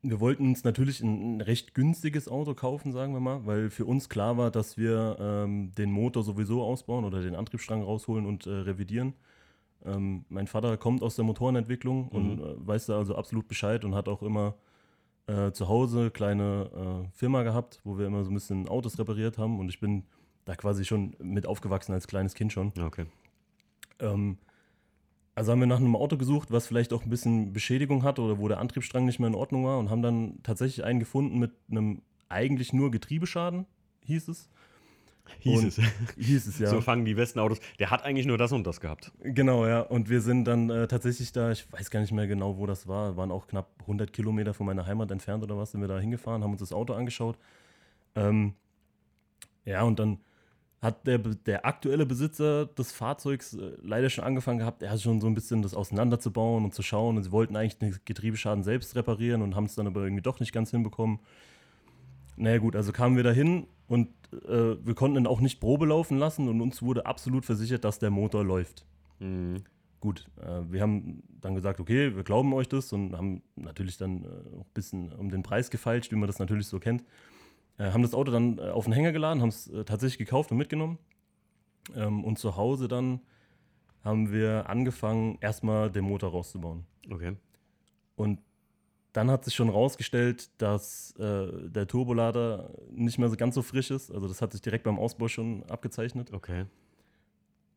wir 0.09 0.19
wollten 0.19 0.47
uns 0.47 0.63
natürlich 0.63 1.01
ein, 1.01 1.37
ein, 1.37 1.41
recht 1.41 1.73
günstiges 1.73 2.27
Auto 2.27 2.53
kaufen, 2.53 2.91
sagen 2.91 3.13
wir 3.13 3.19
mal, 3.19 3.45
weil 3.45 3.69
für 3.69 3.85
uns 3.85 4.09
klar 4.09 4.37
war, 4.37 4.51
dass 4.51 4.77
wir 4.77 5.17
ähm, 5.19 5.71
den 5.77 5.91
Motor 5.91 6.23
sowieso 6.23 6.63
ausbauen 6.63 7.05
oder 7.05 7.21
den 7.21 7.35
Antriebsstrang 7.35 7.81
rausholen 7.81 8.25
und 8.25 8.45
äh, 8.45 8.51
revidieren. 8.51 9.13
Ähm, 9.85 10.25
mein 10.29 10.47
Vater 10.47 10.77
kommt 10.77 11.03
aus 11.03 11.15
der 11.15 11.25
Motorenentwicklung 11.25 12.05
mhm. 12.05 12.09
und 12.11 12.39
äh, 12.39 12.67
weiß 12.67 12.87
da 12.87 12.97
also 12.97 13.15
absolut 13.15 13.47
Bescheid 13.47 13.85
und 13.85 13.95
hat 13.95 14.07
auch 14.07 14.21
immer 14.21 14.55
äh, 15.27 15.51
zu 15.51 15.67
Hause 15.67 15.99
eine 15.99 16.11
kleine 16.11 17.05
äh, 17.05 17.17
Firma 17.17 17.43
gehabt, 17.43 17.81
wo 17.83 17.97
wir 17.97 18.07
immer 18.07 18.23
so 18.23 18.31
ein 18.31 18.33
bisschen 18.33 18.67
Autos 18.67 18.97
repariert 18.97 19.37
haben 19.37 19.59
und 19.59 19.69
ich 19.69 19.79
bin 19.79 20.03
da 20.45 20.55
quasi 20.55 20.85
schon 20.85 21.15
mit 21.19 21.45
aufgewachsen 21.45 21.93
als 21.93 22.07
kleines 22.07 22.33
Kind 22.33 22.53
schon. 22.53 22.71
Okay. 22.79 23.05
Ähm, 23.99 24.37
also 25.37 25.51
haben 25.51 25.59
wir 25.59 25.67
nach 25.67 25.77
einem 25.77 25.95
Auto 25.95 26.17
gesucht, 26.17 26.49
was 26.49 26.65
vielleicht 26.65 26.91
auch 26.93 27.03
ein 27.03 27.11
bisschen 27.11 27.53
Beschädigung 27.53 28.01
hatte 28.01 28.23
oder 28.23 28.39
wo 28.39 28.47
der 28.47 28.57
Antriebsstrang 28.57 29.05
nicht 29.05 29.19
mehr 29.19 29.27
in 29.27 29.35
Ordnung 29.35 29.65
war 29.65 29.77
und 29.77 29.91
haben 29.91 30.01
dann 30.01 30.39
tatsächlich 30.41 30.83
einen 30.83 30.99
gefunden 30.99 31.37
mit 31.37 31.51
einem 31.69 32.01
eigentlich 32.27 32.73
nur 32.73 32.89
Getriebeschaden, 32.89 33.67
hieß 34.05 34.29
es. 34.29 34.49
Hieß 35.37 35.59
und, 35.59 35.67
es. 35.67 35.75
Hieß 36.17 36.47
es, 36.47 36.57
ja. 36.57 36.69
So 36.69 36.81
fangen 36.81 37.05
die 37.05 37.13
besten 37.13 37.37
Autos. 37.37 37.59
Der 37.77 37.91
hat 37.91 38.03
eigentlich 38.03 38.25
nur 38.25 38.39
das 38.39 38.51
und 38.51 38.65
das 38.65 38.81
gehabt. 38.81 39.11
Genau, 39.21 39.67
ja. 39.67 39.81
Und 39.81 40.09
wir 40.09 40.21
sind 40.21 40.45
dann 40.45 40.71
äh, 40.71 40.87
tatsächlich 40.87 41.33
da, 41.33 41.51
ich 41.51 41.71
weiß 41.71 41.91
gar 41.91 41.99
nicht 41.99 42.13
mehr 42.13 42.25
genau, 42.25 42.57
wo 42.57 42.65
das 42.65 42.87
war, 42.87 43.15
waren 43.15 43.29
auch 43.29 43.45
knapp 43.45 43.69
100 43.81 44.11
Kilometer 44.11 44.55
von 44.55 44.65
meiner 44.65 44.87
Heimat 44.87 45.11
entfernt 45.11 45.43
oder 45.43 45.55
was, 45.55 45.69
sind 45.69 45.81
wir 45.81 45.87
da 45.87 45.99
hingefahren, 45.99 46.43
haben 46.43 46.51
uns 46.53 46.61
das 46.61 46.73
Auto 46.73 46.93
angeschaut. 46.93 47.37
Ähm, 48.15 48.55
ja, 49.65 49.83
und 49.83 49.99
dann 49.99 50.17
hat 50.81 51.07
der, 51.07 51.17
der 51.17 51.65
aktuelle 51.65 52.05
Besitzer 52.05 52.67
des 52.67 52.91
Fahrzeugs 52.91 53.53
äh, 53.53 53.71
leider 53.81 54.09
schon 54.09 54.23
angefangen 54.23 54.59
gehabt, 54.59 54.83
er 54.83 54.91
hat 54.91 55.01
schon 55.01 55.19
so 55.19 55.27
ein 55.27 55.33
bisschen 55.33 55.61
das 55.61 55.73
auseinanderzubauen 55.73 56.63
und 56.63 56.73
zu 56.73 56.83
schauen. 56.83 57.17
Und 57.17 57.23
sie 57.23 57.31
wollten 57.31 57.55
eigentlich 57.55 57.79
den 57.79 57.97
Getriebeschaden 58.05 58.63
selbst 58.63 58.95
reparieren 58.95 59.41
und 59.41 59.55
haben 59.55 59.65
es 59.65 59.75
dann 59.75 59.87
aber 59.87 60.03
irgendwie 60.03 60.21
doch 60.21 60.39
nicht 60.39 60.53
ganz 60.53 60.69
hinbekommen. 60.71 61.19
Naja 62.35 62.59
gut, 62.59 62.75
also 62.75 62.91
kamen 62.91 63.15
wir 63.15 63.23
da 63.23 63.31
hin 63.31 63.65
und 63.87 64.09
äh, 64.31 64.75
wir 64.85 64.93
konnten 64.93 65.17
ihn 65.17 65.27
auch 65.27 65.39
nicht 65.39 65.59
Probe 65.59 65.87
laufen 65.87 66.19
lassen 66.19 66.47
und 66.47 66.61
uns 66.61 66.83
wurde 66.83 67.07
absolut 67.07 67.45
versichert, 67.45 67.83
dass 67.83 67.97
der 67.97 68.11
Motor 68.11 68.43
läuft. 68.43 68.85
Mhm. 69.19 69.63
Gut, 69.99 70.29
äh, 70.39 70.61
wir 70.71 70.81
haben 70.81 71.23
dann 71.41 71.55
gesagt, 71.55 71.79
okay, 71.79 72.15
wir 72.15 72.23
glauben 72.23 72.53
euch 72.53 72.69
das 72.69 72.93
und 72.93 73.17
haben 73.17 73.41
natürlich 73.55 73.97
dann 73.97 74.23
äh, 74.23 74.27
auch 74.27 74.65
ein 74.65 74.73
bisschen 74.75 75.11
um 75.11 75.31
den 75.31 75.41
Preis 75.41 75.71
gefeilscht, 75.71 76.11
wie 76.11 76.15
man 76.15 76.27
das 76.27 76.37
natürlich 76.37 76.67
so 76.67 76.79
kennt. 76.79 77.03
Äh, 77.77 77.91
haben 77.91 78.01
das 78.01 78.13
Auto 78.13 78.31
dann 78.31 78.57
äh, 78.57 78.69
auf 78.69 78.85
den 78.85 78.93
Hänger 78.93 79.11
geladen, 79.11 79.41
haben 79.41 79.49
es 79.49 79.67
äh, 79.67 79.83
tatsächlich 79.83 80.17
gekauft 80.17 80.51
und 80.51 80.57
mitgenommen. 80.57 80.97
Ähm, 81.95 82.23
und 82.23 82.37
zu 82.39 82.55
Hause 82.55 82.87
dann 82.87 83.21
haben 84.03 84.31
wir 84.31 84.69
angefangen, 84.69 85.37
erstmal 85.41 85.91
den 85.91 86.05
Motor 86.05 86.31
rauszubauen. 86.31 86.85
Okay. 87.11 87.35
Und 88.15 88.39
dann 89.13 89.31
hat 89.31 89.45
sich 89.45 89.55
schon 89.55 89.69
rausgestellt, 89.69 90.49
dass 90.61 91.15
äh, 91.17 91.69
der 91.69 91.87
Turbolader 91.87 92.71
nicht 92.91 93.17
mehr 93.17 93.29
so 93.29 93.35
ganz 93.35 93.55
so 93.55 93.61
frisch 93.61 93.91
ist. 93.91 94.11
Also 94.11 94.27
das 94.27 94.41
hat 94.41 94.51
sich 94.51 94.61
direkt 94.61 94.83
beim 94.83 94.99
Ausbau 94.99 95.27
schon 95.27 95.63
abgezeichnet. 95.63 96.31
Okay. 96.33 96.65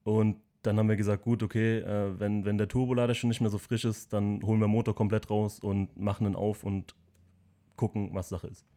Und 0.04 0.36
dann 0.62 0.78
haben 0.78 0.88
wir 0.88 0.96
gesagt, 0.96 1.24
gut, 1.24 1.42
okay, 1.42 1.78
äh, 1.78 2.18
wenn, 2.18 2.44
wenn 2.44 2.58
der 2.58 2.68
Turbolader 2.68 3.14
schon 3.14 3.28
nicht 3.28 3.40
mehr 3.40 3.50
so 3.50 3.58
frisch 3.58 3.84
ist, 3.84 4.12
dann 4.12 4.42
holen 4.42 4.60
wir 4.60 4.66
den 4.66 4.72
Motor 4.72 4.94
komplett 4.94 5.30
raus 5.30 5.58
und 5.60 5.96
machen 5.98 6.26
ihn 6.26 6.36
auf 6.36 6.62
und 6.62 6.94
gucken, 7.76 8.10
was 8.12 8.28
Sache 8.28 8.48
ist. 8.48 8.69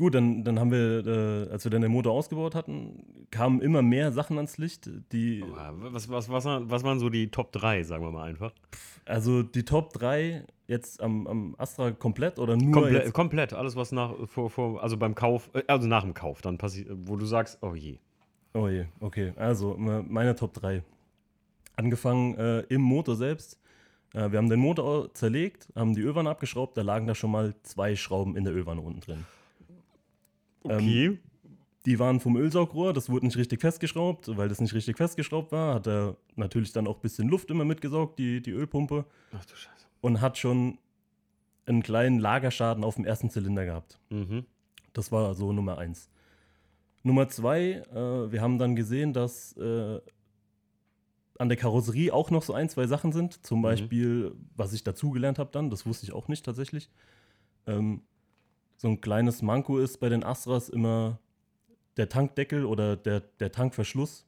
Gut, 0.00 0.14
dann, 0.14 0.44
dann 0.44 0.58
haben 0.58 0.70
wir, 0.70 1.06
äh, 1.06 1.50
als 1.50 1.64
wir 1.64 1.70
dann 1.70 1.82
den 1.82 1.92
Motor 1.92 2.14
ausgebaut 2.14 2.54
hatten, 2.54 3.26
kamen 3.30 3.60
immer 3.60 3.82
mehr 3.82 4.12
Sachen 4.12 4.38
ans 4.38 4.56
Licht, 4.56 4.88
die. 5.12 5.44
Was, 5.44 6.08
was, 6.08 6.30
was, 6.30 6.46
was 6.46 6.84
waren 6.84 6.98
so 6.98 7.10
die 7.10 7.30
Top 7.30 7.52
3, 7.52 7.82
sagen 7.82 8.02
wir 8.02 8.10
mal 8.10 8.22
einfach? 8.22 8.54
Also 9.04 9.42
die 9.42 9.66
Top 9.66 9.92
3 9.92 10.46
jetzt 10.68 11.02
am, 11.02 11.26
am 11.26 11.54
Astra 11.58 11.90
komplett 11.90 12.38
oder 12.38 12.56
nur? 12.56 12.72
Komple 12.72 13.12
komplett, 13.12 13.52
alles 13.52 13.76
was 13.76 13.92
nach, 13.92 14.14
vor, 14.24 14.48
vor, 14.48 14.82
also 14.82 14.96
beim 14.96 15.14
Kauf, 15.14 15.50
äh, 15.52 15.64
also 15.66 15.86
nach 15.86 16.02
dem 16.02 16.14
Kauf, 16.14 16.40
dann 16.40 16.56
passiert, 16.56 16.88
wo 16.90 17.16
du 17.16 17.26
sagst, 17.26 17.58
oh 17.60 17.74
je. 17.74 17.98
Oh 18.54 18.68
je, 18.68 18.86
okay. 19.00 19.34
Also 19.36 19.76
meine 19.76 20.34
Top 20.34 20.54
3. 20.54 20.82
Angefangen 21.76 22.36
äh, 22.36 22.60
im 22.70 22.80
Motor 22.80 23.16
selbst. 23.16 23.60
Äh, 24.14 24.32
wir 24.32 24.38
haben 24.38 24.48
den 24.48 24.60
Motor 24.60 25.12
zerlegt, 25.12 25.68
haben 25.76 25.94
die 25.94 26.00
Ölwanne 26.00 26.30
abgeschraubt, 26.30 26.78
da 26.78 26.80
lagen 26.80 27.06
da 27.06 27.14
schon 27.14 27.32
mal 27.32 27.54
zwei 27.64 27.96
Schrauben 27.96 28.34
in 28.34 28.44
der 28.44 28.54
Ölwanne 28.54 28.80
unten 28.80 29.00
drin. 29.00 29.26
Okay. 30.62 31.06
Ähm, 31.06 31.18
die 31.86 31.98
waren 31.98 32.20
vom 32.20 32.36
Ölsaugrohr, 32.36 32.92
das 32.92 33.08
wurde 33.08 33.26
nicht 33.26 33.38
richtig 33.38 33.60
festgeschraubt. 33.60 34.36
Weil 34.36 34.48
das 34.48 34.60
nicht 34.60 34.74
richtig 34.74 34.98
festgeschraubt 34.98 35.50
war, 35.52 35.74
hat 35.74 35.86
er 35.86 36.16
natürlich 36.36 36.72
dann 36.72 36.86
auch 36.86 36.96
ein 36.96 37.02
bisschen 37.02 37.28
Luft 37.28 37.50
immer 37.50 37.64
mitgesaugt, 37.64 38.18
die, 38.18 38.42
die 38.42 38.50
Ölpumpe. 38.50 39.06
Ach 39.32 39.44
du 39.44 39.54
Scheiße. 39.54 39.86
Und 40.02 40.20
hat 40.20 40.36
schon 40.36 40.78
einen 41.66 41.82
kleinen 41.82 42.18
Lagerschaden 42.18 42.84
auf 42.84 42.96
dem 42.96 43.04
ersten 43.04 43.30
Zylinder 43.30 43.64
gehabt. 43.64 43.98
Mhm. 44.10 44.44
Das 44.92 45.10
war 45.12 45.34
so 45.34 45.52
Nummer 45.52 45.78
eins. 45.78 46.10
Nummer 47.02 47.28
zwei, 47.28 47.82
äh, 47.92 48.32
wir 48.32 48.42
haben 48.42 48.58
dann 48.58 48.76
gesehen, 48.76 49.12
dass 49.12 49.56
äh, 49.56 50.00
an 51.38 51.48
der 51.48 51.56
Karosserie 51.56 52.12
auch 52.12 52.30
noch 52.30 52.42
so 52.42 52.52
ein, 52.52 52.68
zwei 52.68 52.86
Sachen 52.86 53.12
sind. 53.12 53.44
Zum 53.46 53.60
mhm. 53.60 53.62
Beispiel, 53.62 54.34
was 54.56 54.74
ich 54.74 54.84
dazugelernt 54.84 55.38
habe 55.38 55.50
dann, 55.50 55.70
das 55.70 55.86
wusste 55.86 56.04
ich 56.04 56.12
auch 56.12 56.28
nicht 56.28 56.44
tatsächlich. 56.44 56.90
Ähm, 57.66 58.02
so 58.80 58.88
ein 58.88 59.02
kleines 59.02 59.42
Manko 59.42 59.78
ist 59.78 60.00
bei 60.00 60.08
den 60.08 60.24
Astras 60.24 60.70
immer 60.70 61.18
der 61.98 62.08
Tankdeckel 62.08 62.64
oder 62.64 62.96
der, 62.96 63.20
der 63.20 63.52
Tankverschluss. 63.52 64.24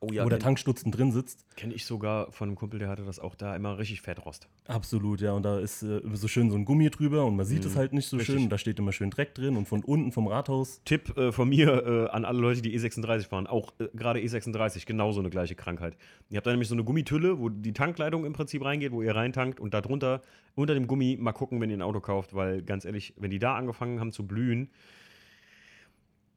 Oh 0.00 0.08
ja, 0.12 0.24
wo 0.24 0.28
der 0.28 0.38
Tankstutzen 0.38 0.92
drin 0.92 1.10
sitzt. 1.10 1.44
Kenne 1.56 1.74
ich 1.74 1.84
sogar 1.84 2.30
von 2.30 2.48
einem 2.48 2.56
Kumpel, 2.56 2.78
der 2.78 2.88
hatte 2.88 3.04
das 3.04 3.18
auch 3.18 3.34
da 3.34 3.56
immer 3.56 3.78
richtig 3.78 4.00
Fettrost. 4.00 4.48
Absolut, 4.66 5.20
ja. 5.20 5.32
Und 5.32 5.42
da 5.42 5.58
ist 5.58 5.82
äh, 5.82 6.00
so 6.12 6.28
schön 6.28 6.50
so 6.50 6.56
ein 6.56 6.64
Gummi 6.64 6.90
drüber 6.90 7.24
und 7.24 7.36
man 7.36 7.46
sieht 7.46 7.64
es 7.64 7.74
mhm. 7.74 7.78
halt 7.78 7.92
nicht 7.92 8.06
so 8.06 8.16
richtig. 8.16 8.34
schön. 8.34 8.44
Und 8.44 8.50
da 8.50 8.58
steht 8.58 8.78
immer 8.78 8.92
schön 8.92 9.10
Dreck 9.10 9.34
drin 9.34 9.56
und 9.56 9.66
von 9.66 9.82
unten 9.82 10.12
vom 10.12 10.28
Rathaus. 10.28 10.80
Tipp 10.84 11.16
äh, 11.16 11.32
von 11.32 11.48
mir 11.48 11.84
äh, 11.86 12.10
an 12.10 12.24
alle 12.24 12.38
Leute, 12.38 12.62
die 12.62 12.78
E36 12.78 13.28
fahren, 13.28 13.46
auch 13.46 13.72
äh, 13.80 13.88
gerade 13.94 14.20
E36, 14.20 14.86
genauso 14.86 15.20
eine 15.20 15.30
gleiche 15.30 15.56
Krankheit. 15.56 15.96
Ihr 16.30 16.36
habt 16.36 16.46
da 16.46 16.50
nämlich 16.50 16.68
so 16.68 16.74
eine 16.74 16.84
Gummitülle, 16.84 17.38
wo 17.38 17.48
die 17.48 17.72
Tankleitung 17.72 18.24
im 18.24 18.32
Prinzip 18.32 18.64
reingeht, 18.64 18.92
wo 18.92 19.02
ihr 19.02 19.14
reintankt 19.14 19.58
und 19.58 19.74
darunter, 19.74 20.22
unter 20.54 20.74
dem 20.74 20.86
Gummi, 20.86 21.16
mal 21.18 21.32
gucken, 21.32 21.60
wenn 21.60 21.70
ihr 21.70 21.76
ein 21.76 21.82
Auto 21.82 22.00
kauft, 22.00 22.34
weil 22.34 22.62
ganz 22.62 22.84
ehrlich, 22.84 23.14
wenn 23.16 23.30
die 23.30 23.38
da 23.38 23.56
angefangen 23.56 24.00
haben 24.00 24.12
zu 24.12 24.26
blühen, 24.26 24.70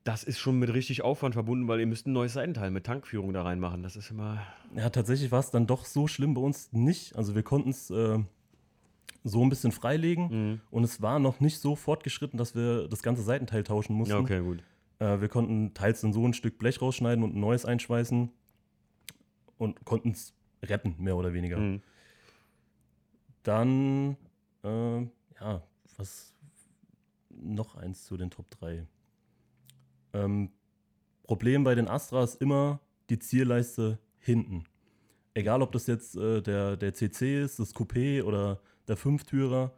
das 0.03 0.23
ist 0.23 0.39
schon 0.39 0.57
mit 0.57 0.73
richtig 0.73 1.03
Aufwand 1.03 1.35
verbunden, 1.35 1.67
weil 1.67 1.79
ihr 1.79 1.85
müsst 1.85 2.07
ein 2.07 2.13
neues 2.13 2.33
Seitenteil 2.33 2.71
mit 2.71 2.85
Tankführung 2.85 3.33
da 3.33 3.43
reinmachen. 3.43 3.83
Das 3.83 3.95
ist 3.95 4.09
immer. 4.09 4.41
Ja, 4.75 4.89
tatsächlich 4.89 5.31
war 5.31 5.39
es 5.39 5.51
dann 5.51 5.67
doch 5.67 5.85
so 5.85 6.07
schlimm 6.07 6.33
bei 6.33 6.41
uns 6.41 6.71
nicht. 6.73 7.15
Also 7.15 7.35
wir 7.35 7.43
konnten 7.43 7.69
es 7.69 7.91
äh, 7.91 8.19
so 9.23 9.43
ein 9.43 9.49
bisschen 9.49 9.71
freilegen 9.71 10.29
mhm. 10.29 10.61
und 10.71 10.83
es 10.83 11.01
war 11.01 11.19
noch 11.19 11.39
nicht 11.39 11.59
so 11.59 11.75
fortgeschritten, 11.75 12.37
dass 12.37 12.55
wir 12.55 12.87
das 12.87 13.03
ganze 13.03 13.21
Seitenteil 13.21 13.63
tauschen 13.63 13.95
mussten. 13.95 14.15
Ja, 14.15 14.19
okay, 14.19 14.41
gut. 14.41 14.63
Äh, 14.99 15.21
wir 15.21 15.29
konnten 15.29 15.73
teils 15.73 16.01
dann 16.01 16.13
so 16.13 16.25
ein 16.25 16.33
Stück 16.33 16.57
Blech 16.57 16.81
rausschneiden 16.81 17.23
und 17.23 17.35
ein 17.35 17.39
neues 17.39 17.65
einschweißen 17.65 18.31
und 19.57 19.85
konnten 19.85 20.11
es 20.11 20.33
retten, 20.63 20.95
mehr 20.97 21.15
oder 21.15 21.33
weniger. 21.33 21.57
Mhm. 21.57 21.81
Dann, 23.43 24.17
äh, 24.63 25.01
ja, 25.39 25.61
was 25.97 26.33
noch 27.29 27.75
eins 27.75 28.05
zu 28.05 28.17
den 28.17 28.31
Top 28.31 28.49
3. 28.51 28.85
Ähm, 30.13 30.51
Problem 31.23 31.63
bei 31.63 31.75
den 31.75 31.87
Astra 31.87 32.23
ist 32.23 32.41
immer 32.41 32.79
die 33.09 33.19
Zierleiste 33.19 33.99
hinten. 34.19 34.65
Egal, 35.33 35.61
ob 35.61 35.71
das 35.71 35.87
jetzt 35.87 36.15
äh, 36.15 36.41
der, 36.41 36.75
der 36.75 36.93
CC 36.93 37.41
ist, 37.43 37.59
das 37.59 37.73
Coupé 37.73 38.23
oder 38.23 38.61
der 38.87 38.97
Fünftürer. 38.97 39.73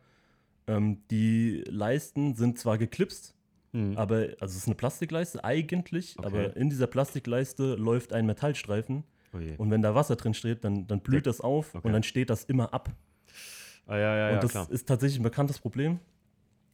Ähm, 0.66 1.04
die 1.12 1.64
Leisten 1.68 2.36
sind 2.36 2.58
zwar 2.58 2.78
geklipst, 2.78 3.36
mhm. 3.74 3.98
aber, 3.98 4.30
also 4.40 4.46
es 4.46 4.58
ist 4.58 4.68
eine 4.68 4.76
Plastikleiste 4.76 5.44
eigentlich, 5.44 6.16
okay. 6.18 6.26
aber 6.26 6.56
in 6.56 6.70
dieser 6.70 6.88
Plastikleiste 6.88 7.76
läuft 7.76 8.14
ein 8.14 8.26
Metallstreifen, 8.26 9.04
Oh. 9.34 9.40
Und 9.58 9.72
wenn 9.72 9.82
da 9.82 9.96
Wasser 9.96 10.16
drin 10.16 10.34
steht, 10.34 10.64
dann, 10.64 10.88
dann 10.88 11.00
blüht 11.02 11.26
das 11.26 11.42
auf 11.42 11.74
Okay. 11.74 11.88
und 11.88 11.94
dann 11.94 12.04
steht 12.04 12.30
das 12.30 12.44
immer 12.44 12.74
ab. 12.74 12.90
Ah, 13.86 13.98
ja, 13.98 14.16
ja, 14.16 14.30
ja, 14.30 14.36
und 14.36 14.44
das 14.44 14.52
klar. 14.52 14.68
ist 14.70 14.88
tatsächlich 14.88 15.20
ein 15.20 15.24
bekanntes 15.24 15.60
Problem. 15.60 16.00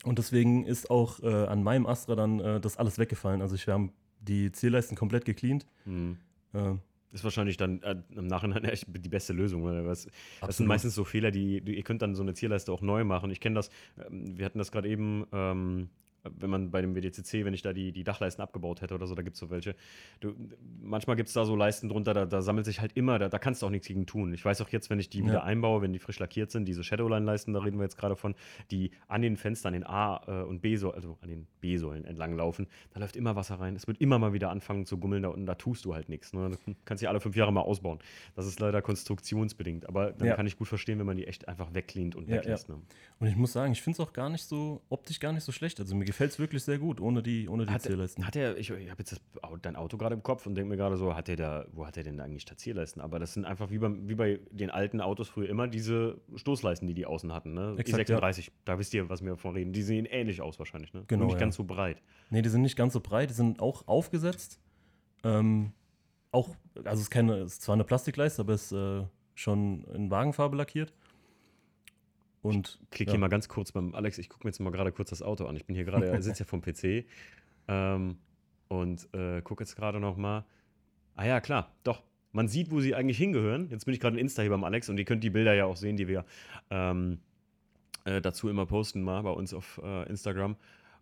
Und 0.04 0.18
deswegen 0.18 0.66
ist 0.66 0.90
auch 0.90 1.20
äh, 1.22 1.28
an 1.28 1.64
meinem 1.64 1.86
Astra 1.86 2.16
dann 2.16 2.40
äh, 2.40 2.60
das 2.60 2.78
alles 2.78 2.98
weggefallen. 2.98 3.42
Also 3.42 3.56
ich, 3.56 3.68
wir 3.68 3.74
haben 3.74 3.92
die 4.22 4.52
Zierleisten 4.52 4.96
komplett 4.98 5.26
gecleant. 5.26 5.66
Mhm. 5.86 6.18
Äh, 6.54 6.76
Ist 7.12 7.24
wahrscheinlich 7.24 7.58
dann 7.58 7.82
äh, 7.82 7.96
im 8.16 8.28
Nachhinein 8.28 8.64
echt 8.66 8.86
die 8.88 9.10
beste 9.10 9.34
Lösung. 9.34 9.64
Weil 9.66 9.84
das, 9.84 10.08
das 10.42 10.58
sind 10.58 10.68
meistens 10.68 10.96
so 10.96 11.04
Fehler, 11.04 11.32
die, 11.32 11.62
die 11.62 11.76
ihr 11.76 11.84
könnt 11.84 12.02
dann 12.02 12.16
so 12.16 12.24
eine 12.24 12.34
Zierleiste 12.34 12.72
auch 12.72 12.82
neu 12.82 13.04
machen. 13.04 13.30
Ich 13.32 13.40
kenne 13.42 13.56
das, 13.56 13.70
ähm, 14.10 14.38
wir 14.38 14.46
hatten 14.46 14.58
das 14.58 14.72
gerade 14.72 14.88
eben, 14.88 15.26
ähm, 15.34 15.90
wenn 16.24 16.50
man 16.50 16.72
bei 16.72 16.82
dem 16.82 16.96
WDCC, 16.96 17.46
wenn 17.46 17.54
ich 17.54 17.62
da 17.62 17.74
die, 17.74 17.92
die 17.92 18.04
Dachleisten 18.04 18.42
abgebaut 18.44 18.82
hätte 18.82 18.94
oder 18.96 19.08
so, 19.08 19.16
da 19.16 19.22
gibt 19.22 19.36
es 19.36 19.40
so 19.40 19.50
welche. 19.50 19.76
Du, 20.20 20.36
manchmal 20.82 21.16
gibt 21.16 21.28
es 21.30 21.34
da 21.34 21.46
so 21.46 21.56
Leisten 21.56 21.90
drunter, 21.90 22.14
da, 22.14 22.26
da 22.26 22.42
sammelt 22.42 22.66
sich 22.66 22.82
halt 22.82 22.94
immer, 22.96 23.20
da, 23.20 23.30
da 23.30 23.40
kannst 23.40 23.62
du 23.62 23.66
auch 23.66 23.70
nichts 23.70 23.88
gegen 23.88 24.06
tun. 24.06 24.34
Ich 24.34 24.44
weiß 24.44 24.62
auch 24.62 24.70
jetzt, 24.70 24.90
wenn 24.90 25.00
ich 25.00 25.10
die 25.10 25.20
Ja. 25.20 25.26
wieder 25.26 25.44
einbaue, 25.44 25.82
wenn 25.82 25.94
die 25.94 26.00
frisch 26.00 26.20
lackiert 26.20 26.52
sind, 26.52 26.66
diese 26.66 26.84
Shadowline-Leisten, 26.84 27.54
da 27.54 27.60
reden 27.62 27.78
wir 27.78 27.84
jetzt 27.84 27.98
gerade 27.98 28.16
von, 28.16 28.36
die 28.72 28.92
an 29.08 29.22
den 29.22 29.38
Fenstern, 29.38 29.74
an 29.74 29.82
den 29.82 29.88
A- 29.88 30.22
äh, 30.28 30.44
und 30.44 30.62
B-Säulen, 30.62 30.96
also 30.96 31.18
an 31.22 31.30
den 31.30 31.48
B-Säulen 31.62 32.06
entlang 32.06 32.36
laufen, 32.36 32.68
da 32.94 33.00
läuft 33.00 33.16
immer 33.16 33.36
Wasser 33.36 33.56
rein. 33.60 33.76
Es 33.76 33.88
wird 33.88 34.00
immer 34.02 34.20
mal 34.20 34.34
wieder 34.34 34.50
anfangen 34.50 34.86
zu 34.86 34.98
gummeln 34.98 35.24
da 35.24 35.30
unten, 35.30 35.46
da 35.46 35.56
tust 35.56 35.86
du 35.86 35.94
halt 35.96 36.10
nichts. 36.10 36.34
Ne? 36.34 36.52
Du 36.66 36.76
kannst 36.86 37.02
die 37.02 37.08
alle 37.08 37.20
fünf 37.20 37.36
Jahre 37.36 37.54
mal 37.54 37.62
ausbauen. 37.62 38.00
Das 38.36 38.46
ist 38.46 38.60
leider 38.60 38.82
konstruktionsbedingt, 38.82 39.88
aber 39.88 40.12
dann 40.12 40.28
Ja. 40.28 40.36
kann 40.36 40.48
ich 40.48 40.58
gut 40.58 40.68
verstehen, 40.68 41.00
wenn 41.00 41.06
man 41.06 41.18
die 41.18 41.28
echt 41.28 41.48
einfach 41.48 41.74
wegcleant 41.74 42.16
und 42.16 42.28
Ja, 42.30 42.38
weglässt. 42.38 42.70
Ne? 42.70 42.76
und 43.20 43.28
ich 43.28 43.36
muss 43.36 43.52
sagen, 43.54 43.72
ich 43.72 43.82
finde 43.82 44.02
es 44.02 44.08
auch 44.08 44.14
gar 44.14 44.30
nicht 44.30 44.44
so, 44.46 44.82
optisch 44.90 45.20
gar 45.20 45.34
nicht 45.34 45.44
so 45.44 45.52
schlecht. 45.52 45.80
Also 45.80 45.96
mir 45.96 46.06
gefällt 46.10 46.32
es 46.32 46.40
wirklich 46.40 46.64
sehr 46.64 46.80
gut, 46.80 47.00
ohne 47.00 47.22
die, 47.22 47.48
ohne 47.48 47.68
die 47.68 47.72
Hat, 47.72 47.84
Zierleisten. 47.84 48.26
hat 48.26 48.36
er, 48.36 48.58
ich, 48.58 48.72
ich 48.72 48.90
habe 48.90 49.00
jetzt 49.00 49.12
das, 49.12 49.22
dein 49.62 49.76
Auto 49.76 49.96
gerade 49.96 50.16
im 50.16 50.24
Kopf 50.24 50.48
und 50.48 50.56
denke 50.56 50.70
mir 50.70 50.78
gerade 50.78 50.98
so, 50.98 51.16
hat 51.16 51.28
der 51.28 51.36
da, 51.36 51.66
wo 51.72 51.86
hat 51.86 51.98
er 51.98 52.04
denn 52.04 52.20
eigentlich 52.20 52.46
da 52.46 52.58
Zierleisten? 52.58 53.00
Aber 53.00 53.20
das 53.20 53.34
sind 53.36 53.46
einfach 53.46 53.70
wie, 53.70 53.78
beim, 53.78 54.10
wie 54.10 54.16
bei 54.16 54.40
den 54.50 54.72
alten 54.72 55.02
Autos 55.02 55.30
früher 55.30 55.48
immer 55.48 55.68
diese 55.68 56.20
Stoßleisten, 56.36 56.88
die 56.88 56.96
die 56.96 57.06
außen 57.06 57.32
hatten. 57.32 57.54
Ne? 57.54 57.76
Exakt, 57.78 58.10
E36, 58.10 58.50
da 58.66 58.80
wisst 58.80 58.94
ihr, 58.96 59.08
was 59.08 59.24
wir 59.24 59.38
von 59.38 59.54
reden. 59.54 59.72
Die 59.72 59.84
sehen 59.84 60.06
ähnlich 60.06 60.42
aus 60.42 60.58
wahrscheinlich. 60.58 60.94
Ne? 60.94 61.04
Genau, 61.06 61.20
Nur 61.20 61.28
nicht 61.28 61.36
ja. 61.36 61.40
ganz 61.42 61.56
so 61.56 61.64
breit. 61.64 62.02
Nee, 62.32 62.42
die 62.42 62.50
sind 62.50 62.64
nicht 62.64 62.76
ganz 62.76 62.94
so 62.94 63.00
breit, 63.00 63.30
die 63.30 63.36
sind 63.36 63.60
auch 63.60 63.88
aufgesetzt. 63.88 64.60
Ähm, 65.24 65.74
auch, 66.32 66.56
also 66.76 66.96
es 66.96 67.02
ist 67.02 67.10
keine, 67.12 67.36
es 67.38 67.54
ist 67.54 67.62
zwar 67.62 67.74
eine 67.74 67.84
Plastikleiste, 67.84 68.42
aber 68.42 68.54
es 68.54 68.72
ist 68.72 68.72
äh, 68.72 69.06
schon 69.36 69.84
in 69.94 70.10
Wagenfarbe 70.10 70.58
lackiert. 70.58 70.92
Und 72.42 72.80
Klick 72.90 73.08
ja, 73.10 73.14
hier 73.14 73.20
mal 73.20 73.28
ganz 73.28 73.50
kurz 73.50 73.72
beim 73.72 73.94
Alex, 73.96 74.18
ich 74.18 74.30
gucke 74.30 74.48
mir 74.48 74.52
jetzt 74.52 74.60
mal 74.60 74.72
gerade 74.72 74.92
kurz 74.92 75.10
das 75.10 75.22
Auto 75.22 75.46
an. 75.46 75.56
Ich 75.56 75.66
bin 75.66 75.76
hier 75.76 75.86
gerade, 75.86 76.08
er 76.08 76.22
sitzt 76.22 76.40
ja 76.40 76.46
vom 76.46 76.62
PC 76.62 77.06
ähm, 77.68 78.18
und 78.70 79.14
äh, 79.14 79.42
gucke 79.42 79.64
jetzt 79.64 79.76
gerade 79.76 80.00
noch 80.00 80.16
mal. 80.16 80.46
Ah 81.16 81.26
ja, 81.26 81.42
klar, 81.42 81.74
doch. 81.84 82.04
Man 82.32 82.48
sieht, 82.48 82.72
wo 82.72 82.80
sie 82.80 82.94
eigentlich 82.94 83.18
hingehören. 83.18 83.70
Jetzt 83.72 83.86
bin 83.86 83.94
ich 83.94 84.00
gerade 84.00 84.16
in 84.16 84.22
Insta 84.22 84.44
hier 84.44 84.52
beim 84.52 84.64
Alex 84.64 84.88
und 84.88 84.98
ihr 84.98 85.06
könnt 85.06 85.24
die 85.24 85.32
Bilder 85.32 85.54
ja 85.54 85.66
auch 85.66 85.76
sehen, 85.76 85.98
die 85.98 86.08
wir 86.08 86.26
ähm, 86.70 87.20
äh, 88.06 88.22
dazu 88.22 88.50
immer 88.50 88.66
posten 88.68 89.02
mal 89.02 89.24
bei 89.24 89.32
uns 89.32 89.54
auf 89.54 89.82
äh, 89.84 90.08
Instagram. 90.08 90.56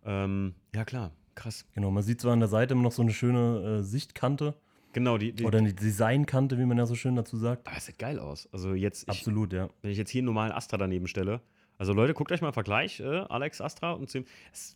Ähm, 0.06 0.56
ja, 0.74 0.86
klar, 0.86 1.12
krass. 1.36 1.68
genau, 1.74 1.92
man 1.92 2.04
sieht 2.04 2.22
zwar 2.22 2.34
an 2.34 2.40
der 2.40 2.48
Seite 2.48 2.74
immer 2.74 2.84
noch 2.84 2.94
so 2.94 3.02
eine 3.02 3.12
schöne 3.12 3.80
äh, 3.80 3.84
Sichtkante 3.84 4.56
Genau, 4.98 5.20
die, 5.20 5.32
die 5.32 5.46
oder 5.46 5.60
eine 5.60 5.76
Designkante, 5.76 6.58
wie 6.58 6.66
man 6.66 6.76
ja 6.76 6.88
so 6.88 6.96
schön 6.96 7.16
dazu 7.16 7.38
sagt. 7.38 7.68
aber 7.68 7.78
es 7.78 7.86
sieht 7.86 8.00
geil 8.00 8.18
aus. 8.18 8.50
Also 8.52 8.74
jetzt, 8.74 9.04
ich, 9.04 9.10
Absolut, 9.10 9.54
ja. 9.54 9.70
wenn 9.84 9.92
ich 9.92 9.98
jetzt 10.00 10.10
hier 10.10 10.22
einen 10.22 10.26
normalen 10.26 10.52
Astra 10.52 10.76
daneben 10.76 11.06
stelle. 11.06 11.40
Also 11.78 11.94
Leute, 11.94 12.16
guckt 12.16 12.32
euch 12.32 12.42
mal 12.42 12.48
einen 12.48 12.56
Vergleich, 12.56 13.00
äh, 13.00 13.06
Alex 13.30 13.62
Astra 13.62 13.92
und 13.92 14.14
ihm. 14.16 14.26
Es, 14.52 14.76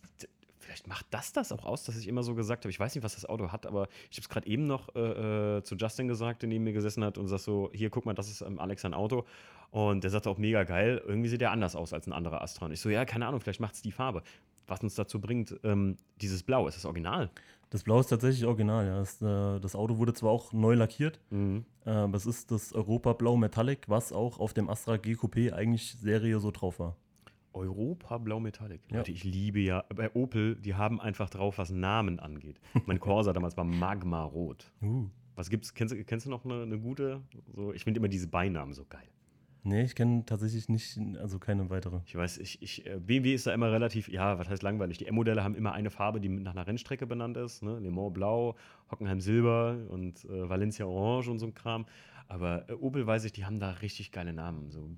vielleicht 0.60 0.86
macht 0.86 1.06
das 1.10 1.32
das 1.32 1.50
auch 1.50 1.64
aus, 1.64 1.82
dass 1.82 1.96
ich 1.96 2.06
immer 2.06 2.22
so 2.22 2.36
gesagt 2.36 2.64
habe, 2.64 2.70
ich 2.70 2.78
weiß 2.78 2.94
nicht, 2.94 3.02
was 3.02 3.16
das 3.16 3.26
Auto 3.26 3.50
hat, 3.50 3.66
aber 3.66 3.88
ich 4.12 4.16
habe 4.18 4.22
es 4.22 4.28
gerade 4.28 4.46
eben 4.46 4.68
noch 4.68 4.94
äh, 4.94 5.56
äh, 5.56 5.62
zu 5.64 5.74
Justin 5.74 6.06
gesagt, 6.06 6.42
der 6.42 6.48
neben 6.48 6.62
mir 6.62 6.72
gesessen 6.72 7.02
hat 7.02 7.18
und 7.18 7.26
sagt 7.26 7.42
so, 7.42 7.72
hier, 7.74 7.90
guck 7.90 8.06
mal, 8.06 8.14
das 8.14 8.30
ist 8.30 8.42
ähm, 8.42 8.60
Alex 8.60 8.84
ein 8.84 8.94
Auto. 8.94 9.24
Und 9.72 10.04
der 10.04 10.12
sagt 10.12 10.28
auch 10.28 10.38
mega 10.38 10.62
geil, 10.62 11.02
irgendwie 11.04 11.30
sieht 11.30 11.40
der 11.40 11.50
anders 11.50 11.74
aus 11.74 11.92
als 11.92 12.06
ein 12.06 12.12
anderer 12.12 12.42
Astra. 12.42 12.66
Und 12.66 12.72
ich 12.72 12.80
so, 12.80 12.90
ja, 12.90 13.04
keine 13.04 13.26
Ahnung, 13.26 13.40
vielleicht 13.40 13.58
macht 13.58 13.74
es 13.74 13.82
die 13.82 13.90
Farbe. 13.90 14.22
Was 14.68 14.84
uns 14.84 14.94
dazu 14.94 15.20
bringt, 15.20 15.58
ähm, 15.64 15.96
dieses 16.20 16.44
Blau, 16.44 16.68
ist 16.68 16.76
das 16.76 16.84
Original? 16.84 17.28
Das 17.72 17.84
Blau 17.84 18.00
ist 18.00 18.08
tatsächlich 18.08 18.44
original, 18.44 18.86
ja. 18.86 18.98
Das, 18.98 19.22
äh, 19.22 19.58
das 19.58 19.74
Auto 19.74 19.96
wurde 19.96 20.12
zwar 20.12 20.30
auch 20.30 20.52
neu 20.52 20.74
lackiert, 20.74 21.18
Mhm. 21.30 21.64
äh, 21.86 21.90
aber 21.90 22.16
es 22.18 22.26
ist 22.26 22.50
das 22.50 22.74
Europa 22.74 23.14
Blau 23.14 23.36
Metallic, 23.38 23.88
was 23.88 24.12
auch 24.12 24.38
auf 24.38 24.52
dem 24.52 24.68
Astra 24.68 24.98
G 24.98 25.14
Coupé 25.14 25.52
eigentlich 25.54 25.92
Serie 25.94 26.38
so 26.38 26.50
drauf 26.50 26.78
war. 26.78 26.96
Europa 27.54 28.18
Blau 28.18 28.40
Metallic. 28.40 28.82
Ja. 28.90 28.98
Leute, 28.98 29.12
ich 29.12 29.24
liebe 29.24 29.60
ja, 29.60 29.84
bei 29.94 30.14
Opel, 30.14 30.56
die 30.56 30.74
haben 30.74 31.00
einfach 31.00 31.30
drauf, 31.30 31.56
was 31.56 31.70
Namen 31.70 32.18
angeht. 32.20 32.60
Mein 32.86 33.00
Corsa 33.00 33.32
damals 33.32 33.56
war 33.56 33.64
Magma 33.64 34.22
Rot. 34.24 34.70
Uh. 34.82 35.08
Was 35.34 35.48
gibt's? 35.48 35.72
Kennst, 35.72 35.94
du- 35.94 36.04
kennst 36.04 36.26
du 36.26 36.30
noch 36.30 36.44
eine, 36.44 36.62
eine 36.62 36.78
gute? 36.78 37.22
So, 37.54 37.72
ich 37.72 37.84
finde 37.84 37.98
immer 38.00 38.08
diese 38.08 38.28
Beinamen 38.28 38.74
so 38.74 38.84
geil. 38.84 39.08
Nee, 39.64 39.82
ich 39.82 39.94
kenne 39.94 40.24
tatsächlich 40.26 40.68
nicht, 40.68 40.98
also 41.20 41.38
keine 41.38 41.70
weitere. 41.70 42.00
Ich 42.04 42.16
weiß, 42.16 42.38
ich, 42.38 42.60
ich, 42.62 42.84
äh, 42.84 42.98
BMW 42.98 43.32
ist 43.32 43.46
da 43.46 43.54
immer 43.54 43.70
relativ, 43.70 44.08
ja, 44.08 44.36
was 44.38 44.48
heißt 44.48 44.62
langweilig? 44.62 44.98
Die 44.98 45.06
M-Modelle 45.06 45.44
haben 45.44 45.54
immer 45.54 45.72
eine 45.72 45.90
Farbe, 45.90 46.20
die 46.20 46.28
nach 46.28 46.52
einer 46.52 46.66
Rennstrecke 46.66 47.06
benannt 47.06 47.36
ist. 47.36 47.62
Ne? 47.62 47.78
Le 47.78 47.92
Mans 47.92 48.12
Blau, 48.12 48.56
Hockenheim 48.90 49.20
Silber 49.20 49.78
und 49.88 50.24
äh, 50.24 50.48
Valencia 50.48 50.84
Orange 50.84 51.30
und 51.30 51.38
so 51.38 51.46
ein 51.46 51.54
Kram. 51.54 51.86
Aber 52.26 52.68
äh, 52.68 52.72
Opel 52.72 53.06
weiß 53.06 53.24
ich, 53.24 53.32
die 53.32 53.44
haben 53.44 53.60
da 53.60 53.70
richtig 53.70 54.10
geile 54.10 54.32
Namen. 54.32 54.72
So 54.72 54.90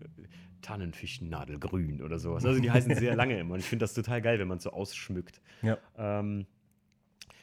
äh, 0.00 0.26
Tannenfichtennadelgrün 0.60 2.02
oder 2.02 2.18
sowas. 2.18 2.44
Also 2.44 2.60
die 2.60 2.70
heißen 2.70 2.94
sehr 2.94 3.16
lange 3.16 3.38
immer. 3.38 3.54
Und 3.54 3.60
ich 3.60 3.66
finde 3.66 3.84
das 3.84 3.94
total 3.94 4.20
geil, 4.20 4.38
wenn 4.38 4.48
man 4.48 4.58
es 4.58 4.64
so 4.64 4.70
ausschmückt. 4.70 5.40
Ja. 5.62 5.78
Ähm, 5.96 6.46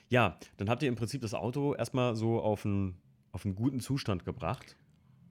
ja, 0.10 0.38
dann 0.58 0.70
habt 0.70 0.84
ihr 0.84 0.90
im 0.90 0.96
Prinzip 0.96 1.22
das 1.22 1.34
Auto 1.34 1.74
erstmal 1.74 2.16
so 2.16 2.40
auf 2.40 2.66
einen, 2.66 2.98
auf 3.32 3.46
einen 3.46 3.56
guten 3.56 3.80
Zustand 3.80 4.26
gebracht. 4.26 4.76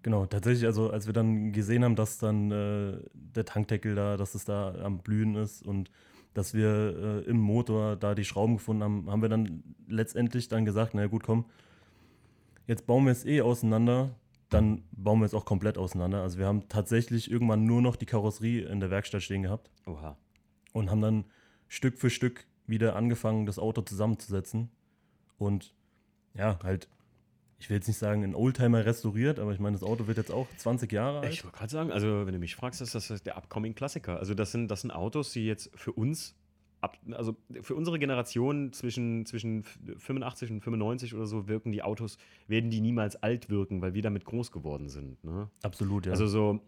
Genau, 0.03 0.27
tatsächlich, 0.27 0.65
also 0.65 0.91
als 0.91 1.07
wir 1.07 1.13
dann 1.13 1.53
gesehen 1.53 1.85
haben, 1.85 1.97
dass 1.97 2.19
dann 2.19 2.51
äh, 2.51 2.99
der 3.13 3.45
Tankdeckel 3.45 3.95
da, 3.95 4.17
dass 4.17 4.35
es 4.35 4.45
da 4.45 4.75
am 4.83 4.99
Blühen 4.99 5.35
ist 5.35 5.63
und 5.67 5.91
dass 6.35 6.55
wir 6.55 7.25
äh, 7.27 7.29
im 7.29 7.39
Motor 7.39 7.97
da 7.97 8.15
die 8.15 8.25
Schrauben 8.25 8.55
gefunden 8.57 8.83
haben, 8.85 9.11
haben 9.11 9.23
wir 9.23 9.29
dann 9.29 9.65
letztendlich 9.89 10.49
dann 10.49 10.65
gesagt, 10.65 10.95
naja 10.95 11.09
gut, 11.09 11.25
komm, 11.25 11.47
jetzt 12.67 12.87
bauen 12.87 13.05
wir 13.07 13.13
es 13.13 13.25
eh 13.25 13.41
auseinander, 13.41 14.15
dann 14.49 14.85
bauen 14.93 15.19
wir 15.19 15.27
es 15.27 15.35
auch 15.35 15.45
komplett 15.45 15.79
auseinander. 15.79 16.23
Also 16.23 16.39
wir 16.39 16.47
haben 16.47 16.69
tatsächlich 16.69 17.31
irgendwann 17.31 17.65
nur 17.65 17.83
noch 17.83 17.97
die 17.97 18.07
Karosserie 18.07 18.69
in 18.69 18.81
der 18.81 18.91
Werkstatt 18.91 19.23
stehen 19.23 19.43
gehabt 19.43 19.71
Oha. 19.87 20.17
und 20.73 20.91
haben 20.91 21.01
dann 21.01 21.25
Stück 21.67 21.99
für 21.99 22.09
Stück 22.09 22.47
wieder 22.67 22.97
angefangen, 22.97 23.47
das 23.47 23.59
Auto 23.59 23.83
zusammenzusetzen. 23.83 24.71
Und 25.39 25.75
ja, 26.35 26.59
halt, 26.63 26.89
ich 27.59 27.69
will 27.69 27.77
jetzt 27.77 27.89
nicht 27.89 27.99
sagen, 27.99 28.23
ein 28.23 28.35
Oldtimer 28.35 28.87
restauriert, 28.87 29.41
aber 29.41 29.53
ich 29.53 29.59
meine, 29.59 29.77
das 29.77 29.83
Auto 29.83 30.07
wird 30.07 30.17
jetzt 30.17 30.31
auch 30.31 30.47
20 30.59 30.93
Jahre 30.93 31.21
alt. 31.21 31.33
Ich 31.33 31.45
wollte 31.45 31.57
gerade 31.57 31.71
sagen, 31.71 31.93
also 31.93 32.25
wenn 32.25 32.33
du 32.33 32.39
mich 32.39 32.55
fragst, 32.55 32.81
ist 32.81 32.95
das 32.95 33.09
der 33.23 33.37
upcoming 33.37 33.75
Klassiker. 33.75 34.19
Also 34.19 34.35
das 34.35 34.53
sind, 34.53 34.69
das 34.69 34.83
sind 34.83 34.93
Autos, 34.93 35.33
die 35.33 35.45
jetzt 35.45 35.71
für 35.75 35.93
uns, 35.93 36.37
ab, 36.81 36.97
also 37.11 37.37
für 37.61 37.75
unsere 37.75 37.99
Generation 37.99 38.73
zwischen, 38.73 39.27
zwischen 39.27 39.65
85 39.65 40.53
und 40.53 40.61
95 40.61 41.15
oder 41.15 41.27
so 41.27 41.49
wirken 41.49 41.73
die 41.73 41.83
Autos, 41.83 42.19
werden 42.47 42.71
die 42.71 42.81
niemals 42.81 43.17
alt 43.17 43.51
wirken, 43.51 43.83
weil 43.83 43.93
wir 43.93 44.03
damit 44.03 44.25
groß 44.25 44.53
geworden 44.53 44.89
sind. 44.89 45.23
Ne? 45.25 45.51
Absolut, 45.63 46.07
ja. 46.07 46.13
Also 46.13 46.29
so, 46.29 46.61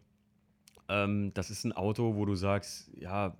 ähm, 0.88 1.30
das 1.34 1.50
ist 1.50 1.64
ein 1.64 1.72
Auto, 1.72 2.16
wo 2.16 2.24
du 2.24 2.34
sagst, 2.34 2.90
ja, 2.98 3.36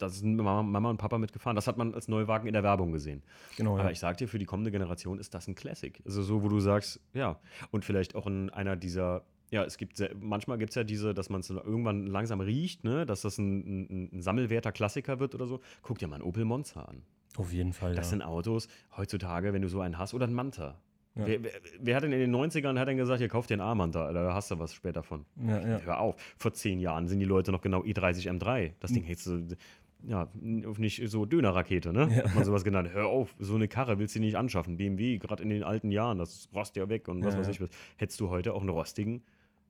da 0.00 0.08
sind 0.08 0.36
Mama, 0.36 0.90
und 0.90 0.96
Papa 0.96 1.18
mitgefahren. 1.18 1.54
Das 1.54 1.66
hat 1.66 1.76
man 1.76 1.94
als 1.94 2.08
Neuwagen 2.08 2.46
in 2.46 2.52
der 2.52 2.62
Werbung 2.62 2.92
gesehen. 2.92 3.22
genau, 3.56 3.76
ja. 3.76 3.82
Aber 3.82 3.92
ich 3.92 3.98
sag 3.98 4.16
dir, 4.16 4.28
für 4.28 4.38
die 4.38 4.46
kommende 4.46 4.70
Generation 4.70 5.18
ist 5.18 5.34
das 5.34 5.46
ein 5.48 5.54
Classic. 5.54 6.00
Also 6.04 6.22
so, 6.22 6.42
wo 6.42 6.48
du 6.48 6.60
sagst, 6.60 7.00
ja, 7.12 7.38
und 7.70 7.84
vielleicht 7.84 8.14
auch 8.14 8.26
in 8.26 8.50
einer 8.50 8.76
dieser, 8.76 9.22
ja, 9.50 9.64
es 9.64 9.76
gibt 9.76 9.96
sehr, 9.96 10.10
manchmal 10.18 10.58
gibt 10.58 10.70
es 10.70 10.76
ja 10.76 10.84
diese, 10.84 11.14
dass 11.14 11.28
man 11.28 11.40
es 11.40 11.50
irgendwann 11.50 12.06
langsam 12.06 12.40
riecht, 12.40 12.84
ne, 12.84 13.04
dass 13.04 13.22
das 13.22 13.38
ein, 13.38 13.82
ein, 13.82 14.10
ein 14.14 14.22
sammelwerter 14.22 14.72
Klassiker 14.72 15.20
wird 15.20 15.34
oder 15.34 15.46
so. 15.46 15.60
Guck 15.82 15.98
dir 15.98 16.08
mal 16.08 16.16
einen 16.16 16.24
Opel 16.24 16.44
Monza 16.44 16.82
an. 16.82 17.02
Auf 17.36 17.52
jeden 17.52 17.72
Fall, 17.72 17.94
Das 17.94 18.06
ja. 18.06 18.10
sind 18.10 18.22
Autos 18.22 18.68
heutzutage, 18.96 19.52
wenn 19.52 19.62
du 19.62 19.68
so 19.68 19.80
einen 19.80 19.98
hast, 19.98 20.14
oder 20.14 20.26
ein 20.26 20.34
Manta. 20.34 20.80
Ja. 21.16 21.26
Wer, 21.26 21.42
wer, 21.42 21.50
wer 21.80 21.96
hat 21.96 22.04
denn 22.04 22.12
in 22.12 22.20
den 22.20 22.34
90ern 22.34 22.78
hat 22.78 22.88
denn 22.88 22.96
gesagt, 22.96 23.20
ihr 23.20 23.28
kauft 23.28 23.50
den 23.50 23.60
A-Manta, 23.60 24.06
Alter, 24.06 24.24
da 24.24 24.34
hast 24.34 24.50
du 24.50 24.58
was 24.58 24.72
später 24.72 25.02
von. 25.02 25.26
ja, 25.36 25.58
ja. 25.58 25.78
Hör 25.80 26.00
auf, 26.00 26.16
vor 26.38 26.52
zehn 26.52 26.78
Jahren 26.78 27.08
sind 27.08 27.18
die 27.18 27.24
Leute 27.24 27.50
noch 27.50 27.60
genau 27.60 27.82
i30 27.82 28.30
M3. 28.30 28.72
Das. 28.78 28.92
Ding 28.92 29.02
hättest 29.02 29.26
du, 29.26 29.56
ja, 30.06 30.28
nicht 30.34 31.02
so 31.08 31.24
Dönerrakete, 31.26 31.92
ne? 31.92 32.08
Ja. 32.10 32.24
Hat 32.24 32.34
man 32.34 32.44
sowas 32.44 32.64
genannt. 32.64 32.90
Hör 32.92 33.06
auf, 33.06 33.34
so 33.38 33.54
eine 33.54 33.68
Karre 33.68 33.98
willst 33.98 34.14
du 34.14 34.20
nicht 34.20 34.36
anschaffen. 34.36 34.76
BMW, 34.76 35.18
gerade 35.18 35.42
in 35.42 35.50
den 35.50 35.62
alten 35.62 35.90
Jahren, 35.90 36.18
das 36.18 36.48
rost 36.54 36.76
ja 36.76 36.88
weg 36.88 37.08
und 37.08 37.24
was 37.24 37.34
Ja, 37.34 37.40
weiß 37.40 37.48
ich 37.48 37.60
was. 37.60 37.70
Hättest 37.96 38.20
du 38.20 38.30
heute 38.30 38.54
auch 38.54 38.60
einen 38.60 38.70
rostigen, 38.70 39.22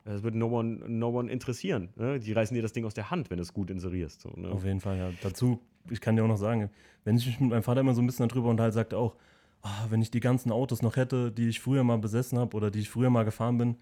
das 0.05 0.23
würde 0.23 0.39
no 0.39 0.47
one, 0.47 0.81
no 0.89 1.11
one 1.11 1.31
interessieren. 1.31 1.91
Ne? 1.97 2.19
Die 2.19 2.33
reißen 2.33 2.55
dir 2.55 2.63
das 2.63 2.73
Ding 2.73 2.85
aus 2.85 2.95
der 2.95 3.11
Hand, 3.11 3.31
wenn 3.31 3.37
du 3.37 3.43
es 3.43 3.53
gut 3.53 3.71
inserierst. 3.71 4.23
So, 4.23 4.31
ne? 4.35 4.51
Auf 4.51 4.65
jeden 4.65 4.81
Fall, 4.81 4.97
ja. 4.97 5.11
Dazu, 5.23 5.61
ich 5.91 6.01
kann 6.01 6.17
dir 6.17 6.25
auch 6.25 6.29
noch 6.29 6.39
sagen, 6.39 6.71
wenn 7.05 7.17
ich 7.17 7.27
mich 7.27 7.41
mit 7.41 7.51
meinem 7.51 7.63
Vater 7.63 7.81
immer 7.81 7.95
so 7.95 8.01
ein 8.01 8.07
bisschen 8.07 8.29
darüber 8.29 8.49
unterhalte, 8.49 8.75
sagt 8.75 8.93
er 8.93 8.99
auch, 8.99 9.17
ah, 9.63 9.87
wenn 9.91 10.01
ich 10.01 10.11
die 10.11 10.21
ganzen 10.21 10.53
Autos 10.53 10.83
noch 10.83 10.97
hätte, 10.97 11.31
die 11.31 11.49
ich 11.49 11.61
früher 11.61 11.85
mal 11.85 11.99
besessen 11.99 12.39
habe 12.39 12.57
oder 12.57 12.71
die 12.71 12.81
ich 12.81 12.89
früher 12.89 13.11
mal 13.11 13.25
gefahren 13.25 13.59
bin, 13.59 13.77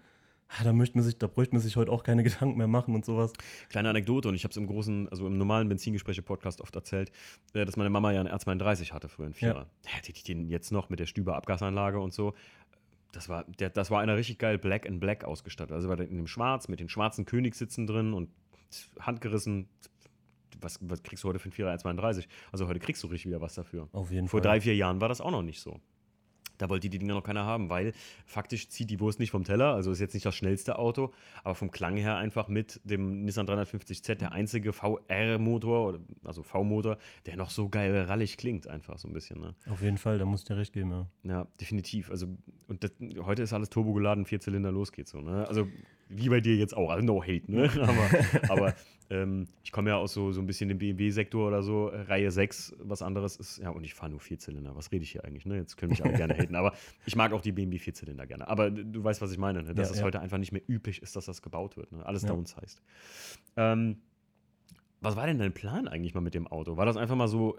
ah, 0.49 0.63
da, 0.63 0.73
möchte 0.73 0.97
man 0.97 1.03
sich, 1.03 1.17
da 1.17 1.27
bräuchte 1.27 1.55
man 1.55 1.61
sich 1.61 1.75
heute 1.75 1.91
auch 1.91 2.03
keine 2.03 2.23
Gedanken 2.23 2.57
mehr 2.57 2.67
machen 2.67 2.95
und 2.95 3.05
sowas. 3.05 3.33
Kleine 3.69 3.89
Anekdote, 3.89 4.27
und 4.29 4.35
ich 4.35 4.43
habe 4.43 4.51
es 4.51 4.57
im 4.57 4.67
großen, 4.67 5.09
also 5.09 5.27
im 5.27 5.37
normalen 5.37 5.69
Benzingespräche-Podcast 5.69 6.61
oft 6.61 6.75
erzählt, 6.75 7.11
äh, 7.53 7.65
dass 7.65 7.77
meine 7.77 7.89
Mama 7.89 8.11
ja 8.11 8.19
einen 8.19 8.29
R32 8.29 8.91
hatte 8.91 9.09
früher, 9.09 9.25
einen 9.25 9.33
Vierer. 9.33 9.67
Hätte 9.85 10.13
die 10.13 10.23
den 10.23 10.47
jetzt 10.47 10.71
noch 10.71 10.89
mit 10.89 10.99
der 10.99 11.05
Stüber 11.05 11.35
Abgasanlage 11.35 11.99
und 11.99 12.13
so, 12.13 12.33
das 13.11 13.29
war, 13.29 13.45
der, 13.45 13.69
das 13.69 13.89
war 13.89 14.01
einer 14.01 14.17
richtig 14.17 14.37
geil 14.37 14.57
Black 14.57 14.87
and 14.87 14.99
Black 14.99 15.23
ausgestattet. 15.23 15.75
Also 15.75 15.89
war 15.89 15.95
der 15.95 16.07
in 16.07 16.17
dem 16.17 16.27
Schwarz 16.27 16.67
mit 16.67 16.79
den 16.79 16.89
schwarzen 16.89 17.25
Königssitzen 17.25 17.87
drin 17.87 18.13
und 18.13 18.29
handgerissen. 18.99 19.67
Was, 20.61 20.77
was 20.81 21.01
kriegst 21.03 21.23
du 21.23 21.29
heute 21.29 21.39
für 21.39 21.45
einen 21.45 21.53
4er 21.53 21.83
1,32? 21.83 22.27
Also 22.51 22.67
heute 22.67 22.79
kriegst 22.79 23.01
du 23.01 23.07
richtig 23.07 23.27
wieder 23.27 23.41
was 23.41 23.55
dafür. 23.55 23.87
Auf 23.93 24.11
jeden 24.11 24.27
Vor 24.27 24.41
Fall. 24.41 24.51
drei, 24.51 24.61
vier 24.61 24.75
Jahren 24.75 24.99
war 24.99 25.07
das 25.07 25.21
auch 25.21 25.31
noch 25.31 25.41
nicht 25.41 25.61
so. 25.61 25.79
Da 26.59 26.69
wollte 26.69 26.89
die 26.89 26.99
Dinger 26.99 27.15
noch 27.15 27.23
keiner 27.23 27.45
haben, 27.45 27.69
weil 27.69 27.93
faktisch 28.25 28.69
zieht 28.69 28.89
die 28.89 28.99
Wurst 28.99 29.19
nicht 29.19 29.31
vom 29.31 29.43
Teller. 29.43 29.73
Also 29.73 29.91
ist 29.91 29.99
jetzt 29.99 30.13
nicht 30.13 30.25
das 30.25 30.35
schnellste 30.35 30.77
Auto, 30.77 31.11
aber 31.43 31.55
vom 31.55 31.71
Klang 31.71 31.97
her 31.97 32.17
einfach 32.17 32.47
mit 32.47 32.79
dem 32.83 33.23
Nissan 33.25 33.47
350Z 33.47 34.15
der 34.15 34.31
einzige 34.31 34.73
VR-Motor, 34.73 35.99
also 36.23 36.43
V-Motor, 36.43 36.97
der 37.25 37.37
noch 37.37 37.49
so 37.49 37.69
geil 37.69 37.97
rallig 38.03 38.37
klingt, 38.37 38.67
einfach 38.67 38.97
so 38.97 39.07
ein 39.07 39.13
bisschen. 39.13 39.39
Ne? 39.39 39.55
Auf 39.69 39.81
jeden 39.81 39.97
Fall, 39.97 40.19
da 40.19 40.25
muss 40.25 40.43
dir 40.43 40.57
recht 40.57 40.73
geben, 40.73 40.91
ja. 40.91 41.07
Ja, 41.23 41.47
definitiv. 41.59 42.11
Also, 42.11 42.27
und 42.67 42.83
das, 42.83 42.91
heute 43.23 43.43
ist 43.43 43.53
alles 43.53 43.69
turbogeladen, 43.69 44.25
Vierzylinder, 44.25 44.71
los 44.71 44.91
geht's 44.91 45.11
so. 45.11 45.21
Ne? 45.21 45.47
Also, 45.47 45.67
wie 46.09 46.29
bei 46.29 46.41
dir 46.41 46.55
jetzt 46.55 46.75
auch, 46.75 46.89
also 46.89 47.05
no 47.05 47.21
hate, 47.23 47.49
ne? 47.51 47.69
Aber, 47.81 48.09
aber 48.49 48.73
ähm, 49.11 49.47
ich 49.63 49.71
komme 49.71 49.89
ja 49.89 49.97
aus 49.97 50.13
so, 50.13 50.31
so 50.31 50.41
ein 50.41 50.45
bisschen 50.47 50.69
dem 50.69 50.77
BMW-Sektor 50.79 51.47
oder 51.47 51.63
so, 51.63 51.87
Reihe 51.87 52.29
6, 52.31 52.75
was 52.79 53.01
anderes 53.01 53.37
ist, 53.37 53.57
ja, 53.59 53.69
und 53.69 53.83
ich 53.83 53.93
fahre 53.93 54.11
nur 54.11 54.19
Vierzylinder. 54.19 54.75
Was 54.75 54.91
rede 54.91 55.03
ich 55.03 55.11
hier 55.11 55.23
eigentlich, 55.25 55.45
ne? 55.45 55.57
Jetzt 55.57 55.77
können 55.77 55.91
mich 55.91 56.03
alle 56.03 56.15
gerne 56.15 56.35
haten, 56.37 56.55
aber 56.55 56.73
ich 57.05 57.15
mag 57.15 57.31
auch 57.33 57.41
die 57.41 57.51
BMW 57.51 57.79
Vierzylinder 57.79 58.27
gerne. 58.27 58.47
Aber 58.47 58.69
du 58.69 59.03
weißt, 59.03 59.21
was 59.21 59.31
ich 59.31 59.37
meine, 59.37 59.63
ne? 59.63 59.73
dass 59.73 59.87
Ja, 59.89 59.93
es 59.93 59.99
ja. 59.99 60.05
heute 60.05 60.19
einfach 60.19 60.37
nicht 60.37 60.51
mehr 60.51 60.61
üblich 60.67 61.01
ist, 61.01 61.15
dass 61.15 61.25
das 61.25 61.41
gebaut 61.41 61.77
wird. 61.77 61.91
Ne? 61.91 62.05
Alles 62.05 62.23
Ja. 62.23 62.29
downsized. 62.29 62.81
Ähm, 63.55 63.97
was 65.01 65.15
war 65.15 65.25
denn 65.27 65.39
dein 65.39 65.53
Plan 65.53 65.87
eigentlich 65.87 66.13
mal 66.13 66.21
mit 66.21 66.33
dem 66.33 66.47
Auto? 66.47 66.75
War 66.77 66.85
das 66.85 66.97
einfach 66.97 67.15
mal 67.15 67.27
so, 67.27 67.57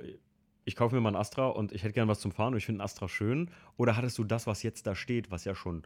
ich 0.64 0.76
kaufe 0.76 0.94
mir 0.94 1.00
mal 1.00 1.08
einen 1.08 1.16
Astra 1.16 1.46
und 1.48 1.72
ich 1.72 1.82
hätte 1.82 1.94
gern 1.94 2.06
was 2.08 2.20
zum 2.20 2.32
Fahren 2.32 2.52
und 2.52 2.58
ich 2.58 2.66
finde 2.66 2.80
einen 2.80 2.84
Astra 2.84 3.08
schön? 3.08 3.50
Oder 3.76 3.96
hattest 3.96 4.18
du 4.18 4.24
das, 4.24 4.46
was 4.46 4.62
jetzt 4.62 4.86
da 4.86 4.94
steht, 4.94 5.30
was 5.30 5.44
ja 5.44 5.54
schon, 5.54 5.82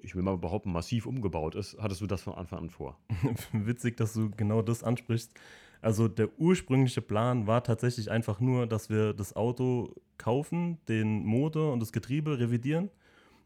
ich 0.00 0.14
will 0.14 0.22
mal 0.22 0.36
behaupten, 0.38 0.72
massiv 0.72 1.06
umgebaut 1.06 1.54
ist, 1.54 1.76
hattest 1.80 2.00
du 2.00 2.06
das 2.06 2.22
von 2.22 2.34
Anfang 2.34 2.60
an 2.60 2.70
vor? 2.70 2.98
Witzig, 3.52 3.96
dass 3.96 4.12
du 4.14 4.30
genau 4.30 4.62
das 4.62 4.82
ansprichst. 4.82 5.32
Also 5.80 6.06
der 6.08 6.28
ursprüngliche 6.38 7.02
Plan 7.02 7.46
war 7.46 7.64
tatsächlich 7.64 8.10
einfach 8.10 8.38
nur, 8.40 8.66
dass 8.66 8.88
wir 8.88 9.12
das 9.14 9.34
Auto 9.34 9.94
kaufen, 10.16 10.78
den 10.88 11.24
Motor 11.24 11.72
und 11.72 11.80
das 11.80 11.92
Getriebe 11.92 12.38
revidieren, 12.38 12.88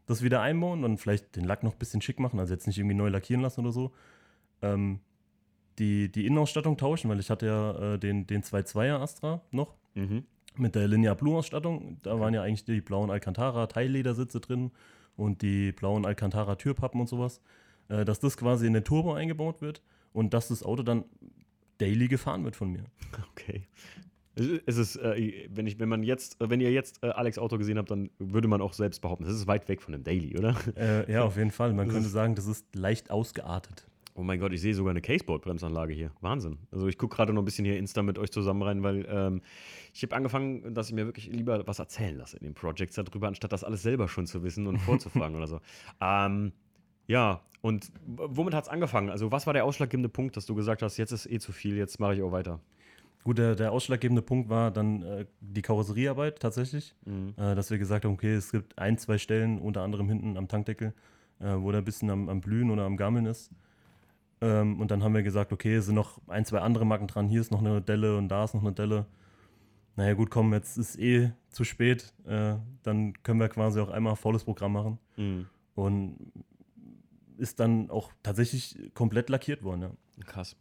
das 0.05 0.21
wieder 0.21 0.41
einbauen 0.41 0.83
und 0.83 0.99
vielleicht 0.99 1.35
den 1.35 1.45
Lack 1.45 1.63
noch 1.63 1.73
ein 1.73 1.79
bisschen 1.79 2.01
schick 2.01 2.19
machen, 2.19 2.39
also 2.39 2.53
jetzt 2.53 2.67
nicht 2.67 2.77
irgendwie 2.77 2.95
neu 2.95 3.09
lackieren 3.09 3.41
lassen 3.41 3.61
oder 3.61 3.71
so. 3.71 3.91
Ähm, 4.61 4.99
die, 5.79 6.11
die 6.11 6.25
Innenausstattung 6.25 6.77
tauschen, 6.77 7.09
weil 7.09 7.19
ich 7.19 7.29
hatte 7.29 7.45
ja 7.45 7.93
äh, 7.93 7.99
den, 7.99 8.25
den 8.27 8.41
2.2er 8.43 8.99
Astra 8.99 9.41
noch 9.51 9.75
Mhm. 9.95 10.23
mit 10.57 10.75
der 10.75 10.87
Linear 10.87 11.15
Blue 11.15 11.35
Ausstattung. 11.37 11.97
Da 12.03 12.19
waren 12.19 12.33
ja 12.35 12.43
eigentlich 12.43 12.65
die 12.65 12.81
blauen 12.81 13.09
Alcantara 13.09 13.65
Teilledersitze 13.65 14.39
drin 14.39 14.71
und 15.17 15.41
die 15.41 15.73
blauen 15.73 16.05
Alcantara 16.05 16.55
Türpappen 16.55 17.01
und 17.01 17.07
sowas. 17.07 17.41
Äh, 17.89 18.05
dass 18.05 18.19
das 18.19 18.37
quasi 18.37 18.67
in 18.67 18.73
den 18.73 18.83
Turbo 18.83 19.13
eingebaut 19.13 19.61
wird 19.61 19.81
und 20.13 20.33
dass 20.33 20.49
das 20.49 20.63
Auto 20.63 20.83
dann 20.83 21.05
daily 21.77 22.07
gefahren 22.07 22.43
wird 22.43 22.55
von 22.55 22.71
mir. 22.71 22.83
Okay. 23.31 23.67
Es 24.65 24.77
ist, 24.77 24.97
äh, 24.97 25.47
wenn, 25.49 25.65
ich, 25.65 25.79
wenn 25.79 25.89
man 25.89 26.03
jetzt, 26.03 26.39
äh, 26.41 26.49
wenn 26.49 26.61
ihr 26.61 26.71
jetzt 26.71 27.03
äh, 27.03 27.07
Alex 27.07 27.39
Auto 27.39 27.57
gesehen 27.57 27.77
habt, 27.77 27.89
dann 27.89 28.11
würde 28.19 28.47
man 28.47 28.61
auch 28.61 28.73
selbst 28.73 29.01
behaupten, 29.01 29.23
das 29.23 29.33
ist 29.33 29.47
weit 29.47 29.67
weg 29.67 29.81
von 29.81 29.93
einem 29.93 30.03
Daily, 30.03 30.37
oder? 30.37 30.55
Äh, 30.75 31.11
ja, 31.11 31.23
auf 31.23 31.37
jeden 31.37 31.51
Fall. 31.51 31.73
Man 31.73 31.87
Das 31.87 31.95
könnte 31.95 32.09
sagen, 32.09 32.35
das 32.35 32.45
ist 32.45 32.75
leicht 32.75 33.09
ausgeartet. 33.09 33.87
Oh 34.17 34.23
mein 34.23 34.39
Gott, 34.39 34.51
ich 34.51 34.61
sehe 34.61 34.73
sogar 34.73 34.89
eine 34.91 35.01
Caseboard-Bremsanlage 35.01 35.93
hier. 35.93 36.11
Wahnsinn. 36.21 36.57
Also 36.71 36.87
ich 36.87 36.97
gucke 36.97 37.15
gerade 37.15 37.33
noch 37.33 37.43
ein 37.43 37.45
bisschen 37.45 37.65
hier 37.65 37.77
Insta 37.77 38.01
mit 38.01 38.17
euch 38.17 38.31
zusammen 38.31 38.63
rein, 38.63 38.81
weil 38.81 39.05
ähm, 39.07 39.41
ich 39.93 40.01
habe 40.01 40.15
angefangen, 40.15 40.73
dass 40.73 40.87
ich 40.89 40.95
mir 40.95 41.05
wirklich 41.05 41.27
lieber 41.27 41.67
was 41.67 41.77
erzählen 41.77 42.17
lasse 42.17 42.35
in 42.37 42.43
den 42.43 42.55
Projects 42.55 42.95
darüber, 42.95 43.27
anstatt 43.27 43.51
das 43.51 43.63
alles 43.63 43.83
selber 43.83 44.07
schon 44.07 44.25
zu 44.25 44.41
wissen 44.43 44.65
und 44.65 44.79
vorzufragen 44.79 45.35
oder 45.37 45.45
so. 45.45 45.61
Ähm, 46.01 46.51
ja, 47.05 47.41
und 47.61 47.91
womit 48.07 48.55
hat 48.55 48.63
es 48.63 48.69
angefangen? 48.69 49.11
Also 49.11 49.31
was 49.31 49.45
war 49.45 49.53
der 49.53 49.65
ausschlaggebende 49.65 50.09
Punkt, 50.09 50.35
dass 50.35 50.47
du 50.47 50.55
gesagt 50.55 50.81
hast, 50.81 50.97
jetzt 50.97 51.11
ist 51.11 51.29
eh 51.29 51.37
zu 51.37 51.51
viel, 51.51 51.77
jetzt 51.77 51.99
mache 51.99 52.15
ich 52.15 52.23
auch 52.23 52.31
weiter? 52.31 52.59
Gut, 53.23 53.37
der, 53.37 53.53
der 53.53 53.71
ausschlaggebende 53.71 54.23
Punkt 54.23 54.49
war 54.49 54.71
dann 54.71 55.03
äh, 55.03 55.25
die 55.41 55.61
Karosseriearbeit 55.61 56.39
tatsächlich, 56.39 56.95
Mhm. 57.05 57.35
äh, 57.37 57.53
dass 57.53 57.69
wir 57.69 57.77
gesagt 57.77 58.03
haben, 58.05 58.13
okay, 58.13 58.33
es 58.33 58.51
gibt 58.51 58.79
ein, 58.79 58.97
zwei 58.97 59.19
Stellen, 59.19 59.59
unter 59.59 59.83
anderem 59.83 60.07
hinten 60.09 60.37
am 60.37 60.47
Tankdeckel, 60.47 60.93
äh, 61.39 61.53
wo 61.57 61.71
der 61.71 61.81
ein 61.81 61.85
bisschen 61.85 62.09
am, 62.09 62.29
am 62.29 62.41
Blühen 62.41 62.71
oder 62.71 62.83
am 62.85 62.97
Gammeln 62.97 63.27
ist. 63.27 63.51
Ähm, 64.41 64.79
und 64.79 64.91
dann 64.91 65.03
haben 65.03 65.15
wir 65.15 65.23
gesagt, 65.23 65.51
okay, 65.51 65.75
es 65.75 65.85
sind 65.85 65.95
noch 65.95 66.19
ein, 66.27 66.45
zwei 66.45 66.59
andere 66.59 66.85
Macken 66.85 67.07
dran, 67.07 67.27
hier 67.27 67.41
ist 67.41 67.51
noch 67.51 67.59
eine 67.59 67.81
Delle 67.81 68.17
und 68.17 68.29
da 68.29 68.43
ist 68.43 68.53
noch 68.53 68.61
eine 68.61 68.73
Delle. 68.73 69.05
Naja 69.95 70.13
gut, 70.13 70.29
komm, 70.29 70.53
jetzt 70.53 70.77
ist 70.77 70.99
eh 70.99 71.31
zu 71.49 71.63
spät, 71.63 72.13
äh, 72.25 72.55
dann 72.83 73.13
können 73.23 73.39
wir 73.39 73.49
quasi 73.49 73.79
auch 73.79 73.89
einmal 73.89 74.15
volles 74.15 74.43
Programm 74.43 74.73
machen. 74.73 74.99
Mhm. 75.17 75.47
Und 75.73 76.31
ist 77.37 77.59
dann 77.59 77.89
auch 77.89 78.11
tatsächlich 78.23 78.91
komplett 78.93 79.29
lackiert 79.29 79.63
worden, 79.63 79.81
ja. 79.81 79.91
Krass. 80.25 80.55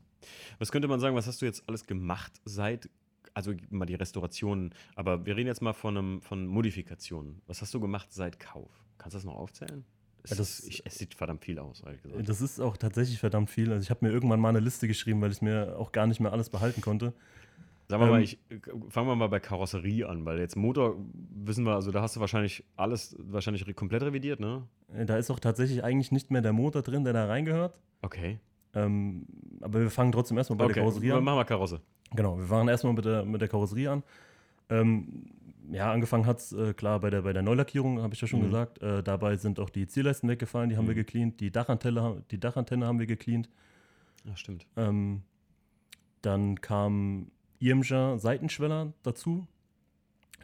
Was 0.59 0.73
könnte 0.73 0.89
man 0.89 1.01
sagen, 1.01 1.17
was 1.17 1.27
hast 1.27 1.43
du 1.43 1.47
jetzt 1.47 1.69
alles 1.69 1.87
gemacht 1.87 2.33
seit, 2.45 2.91
also 3.35 3.53
mal 3.71 3.87
die 3.87 3.95
Restaurationen, 3.95 4.75
aber 4.95 5.25
wir 5.27 5.37
reden 5.37 5.49
jetzt 5.49 5.63
mal 5.63 5.73
von, 5.73 5.97
einem, 5.97 6.21
von 6.23 6.47
Modifikationen. 6.47 7.43
Was 7.47 7.63
hast 7.63 7.73
du 7.75 7.81
gemacht 7.81 8.13
seit 8.13 8.41
Kauf? 8.41 8.71
Kannst 8.99 9.15
du 9.15 9.19
das 9.19 9.25
noch 9.25 9.37
aufzählen? 9.37 9.85
Es, 10.27 10.31
Ja, 10.31 10.37
das- 10.39 10.59
ist, 10.61 10.69
ich, 10.69 10.83
es 10.85 10.99
sieht 10.99 11.15
verdammt 11.15 11.45
viel 11.45 11.59
aus, 11.59 11.83
ehrlich 11.85 12.03
gesagt. 12.03 12.29
Das 12.29 12.41
ist 12.41 12.61
auch 12.61 12.77
tatsächlich 12.77 13.19
verdammt 13.21 13.49
viel. 13.49 13.71
Also 13.73 13.83
ich 13.83 13.91
habe 13.91 14.05
mir 14.05 14.13
irgendwann 14.13 14.41
mal 14.41 14.49
eine 14.51 14.61
Liste 14.61 14.89
geschrieben, 14.89 15.21
weil 15.21 15.31
ich 15.31 15.41
mir 15.41 15.77
auch 15.79 15.93
gar 15.93 16.07
nicht 16.07 16.21
mehr 16.21 16.33
alles 16.33 16.51
behalten 16.51 16.81
konnte. 16.81 17.13
Sagen 17.89 18.03
wir 18.03 18.09
mal, 18.11 18.17
ähm, 18.19 18.25
ich, 18.25 18.39
fangen 18.89 19.07
wir 19.07 19.15
mal 19.15 19.29
bei 19.29 19.39
Karosserie 19.39 20.09
an, 20.09 20.25
weil 20.25 20.41
jetzt 20.41 20.57
Motor, 20.57 20.97
wissen 21.37 21.65
wir, 21.65 21.75
also 21.77 21.93
da 21.93 22.03
hast 22.03 22.17
du 22.17 22.21
wahrscheinlich 22.21 22.65
alles 22.75 23.15
wahrscheinlich 23.21 23.65
komplett 23.77 24.03
revidiert, 24.03 24.41
ne? 24.41 24.65
Äh, 24.93 25.07
Da 25.07 25.17
ist 25.17 25.31
auch 25.31 25.39
tatsächlich 25.39 25.85
eigentlich 25.85 26.11
nicht 26.11 26.33
mehr 26.33 26.43
der 26.43 26.53
Motor 26.53 26.83
drin, 26.83 27.05
der 27.05 27.13
da 27.13 27.27
reingehört. 27.27 27.79
Okay. 28.03 28.41
Ähm, 28.75 29.25
aber 29.61 29.81
wir 29.81 29.91
fangen 29.91 30.11
trotzdem 30.11 30.37
erstmal 30.37 30.57
bei 30.57 30.65
der 30.65 30.71
okay, 30.73 30.81
Karosserie 30.81 31.09
wir 31.11 31.17
an. 31.17 31.25
machen 31.25 31.39
wir 31.39 31.45
Karosse. 31.45 31.81
Genau, 32.13 32.37
wir 32.37 32.45
fangen 32.47 32.69
erstmal 32.69 32.93
mit 32.93 33.05
der, 33.05 33.25
mit 33.25 33.41
der 33.41 33.49
Karosserie 33.49 33.91
an. 33.93 34.03
Ähm, 34.69 35.27
ja, 35.71 35.93
angefangen 35.93 36.27
hat 36.27 36.39
es 36.39 36.53
äh, 36.53 36.75
klar 36.75 37.01
bei 37.01 37.11
der, 37.11 37.23
bei 37.23 37.33
der 37.33 37.43
Neulackierung, 37.43 38.01
habe 38.03 38.15
ich 38.15 38.21
ja 38.21 38.27
schon 38.29 38.41
Mhm. 38.41 38.45
gesagt. 38.45 38.83
Äh, 38.83 39.03
dabei 39.03 39.37
sind 39.37 39.59
auch 39.61 39.71
die 39.71 39.87
Zierleisten 39.87 40.29
weggefallen, 40.29 40.71
die 40.71 40.77
haben 40.77 40.87
wir 40.87 40.95
Mhm. 40.95 40.99
gecleant. 40.99 41.41
Die 41.41 41.51
Dachantenne, 41.51 42.23
die 42.31 42.39
Dachantenne 42.39 42.87
haben 42.87 42.99
wir 42.99 43.07
gecleant. 43.07 43.49
Ja, 44.25 44.37
stimmt. 44.37 44.67
Ähm, 44.77 45.23
dann 46.23 46.61
kam 46.61 47.31
Irmscher 47.59 48.19
Seitenschweller 48.19 48.93
dazu. 49.03 49.47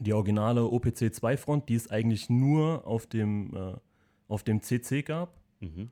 Die 0.00 0.12
originale 0.14 0.62
OPC2-Front, 0.62 1.68
die 1.68 1.74
es 1.74 1.90
eigentlich 1.90 2.30
nur 2.30 2.86
auf 2.86 3.06
dem, 3.06 3.54
äh, 3.54 3.74
auf 4.28 4.42
dem 4.42 4.62
CC 4.62 5.02
gab. 5.02 5.38
Mhm. 5.60 5.90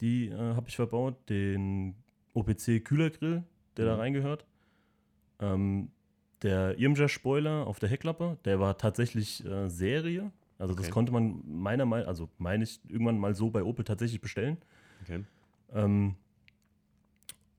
Die 0.00 0.28
äh, 0.28 0.36
habe 0.54 0.68
ich 0.68 0.76
verbaut. 0.76 1.16
Den 1.28 1.94
OPC-Kühlergrill, 2.34 3.42
der 3.76 3.84
da 3.86 3.94
Mhm. 3.94 4.00
reingehört. 4.00 4.46
Ähm, 5.40 5.90
der 6.42 6.78
Irmscher 6.78 7.08
Spoiler 7.08 7.66
auf 7.66 7.78
der 7.78 7.88
Heckklappe, 7.88 8.38
der 8.44 8.60
war 8.60 8.78
tatsächlich 8.78 9.44
äh, 9.44 9.68
Serie. 9.68 10.32
Also 10.58 10.74
das 10.74 10.84
Okay. 10.86 10.92
konnte 10.92 11.12
man 11.12 11.42
meiner 11.46 11.86
Meinung, 11.86 12.06
also 12.08 12.28
meine 12.38 12.64
ich, 12.64 12.80
irgendwann 12.88 13.18
mal 13.18 13.34
so 13.34 13.50
bei 13.50 13.62
Opel 13.62 13.84
tatsächlich 13.84 14.20
bestellen. 14.20 14.58
Okay. 15.02 15.24
Ähm, 15.72 16.16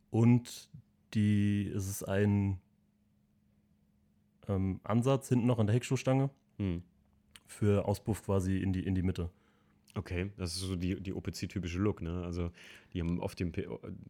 und 0.09 0.69
die, 1.13 1.71
es 1.75 1.87
ist 1.87 2.03
ein 2.03 2.59
ähm, 4.47 4.79
Ansatz 4.83 5.29
hinten 5.29 5.45
noch 5.47 5.59
an 5.59 5.67
der 5.67 5.75
Heckschuhstange 5.75 6.29
Hm. 6.57 6.83
für 7.47 7.85
Auspuff 7.87 8.23
quasi 8.23 8.57
in 8.57 8.73
die, 8.73 8.85
in 8.85 8.95
die 8.95 9.01
Mitte. 9.01 9.29
Okay, 9.93 10.31
das 10.37 10.55
ist 10.55 10.61
so 10.61 10.75
die, 10.75 11.01
die 11.01 11.13
OPC-typische 11.13 11.77
Look, 11.77 12.01
ne? 12.01 12.23
Also, 12.23 12.51
die 12.93 13.01
haben 13.01 13.19
oft 13.19 13.39
den, 13.39 13.51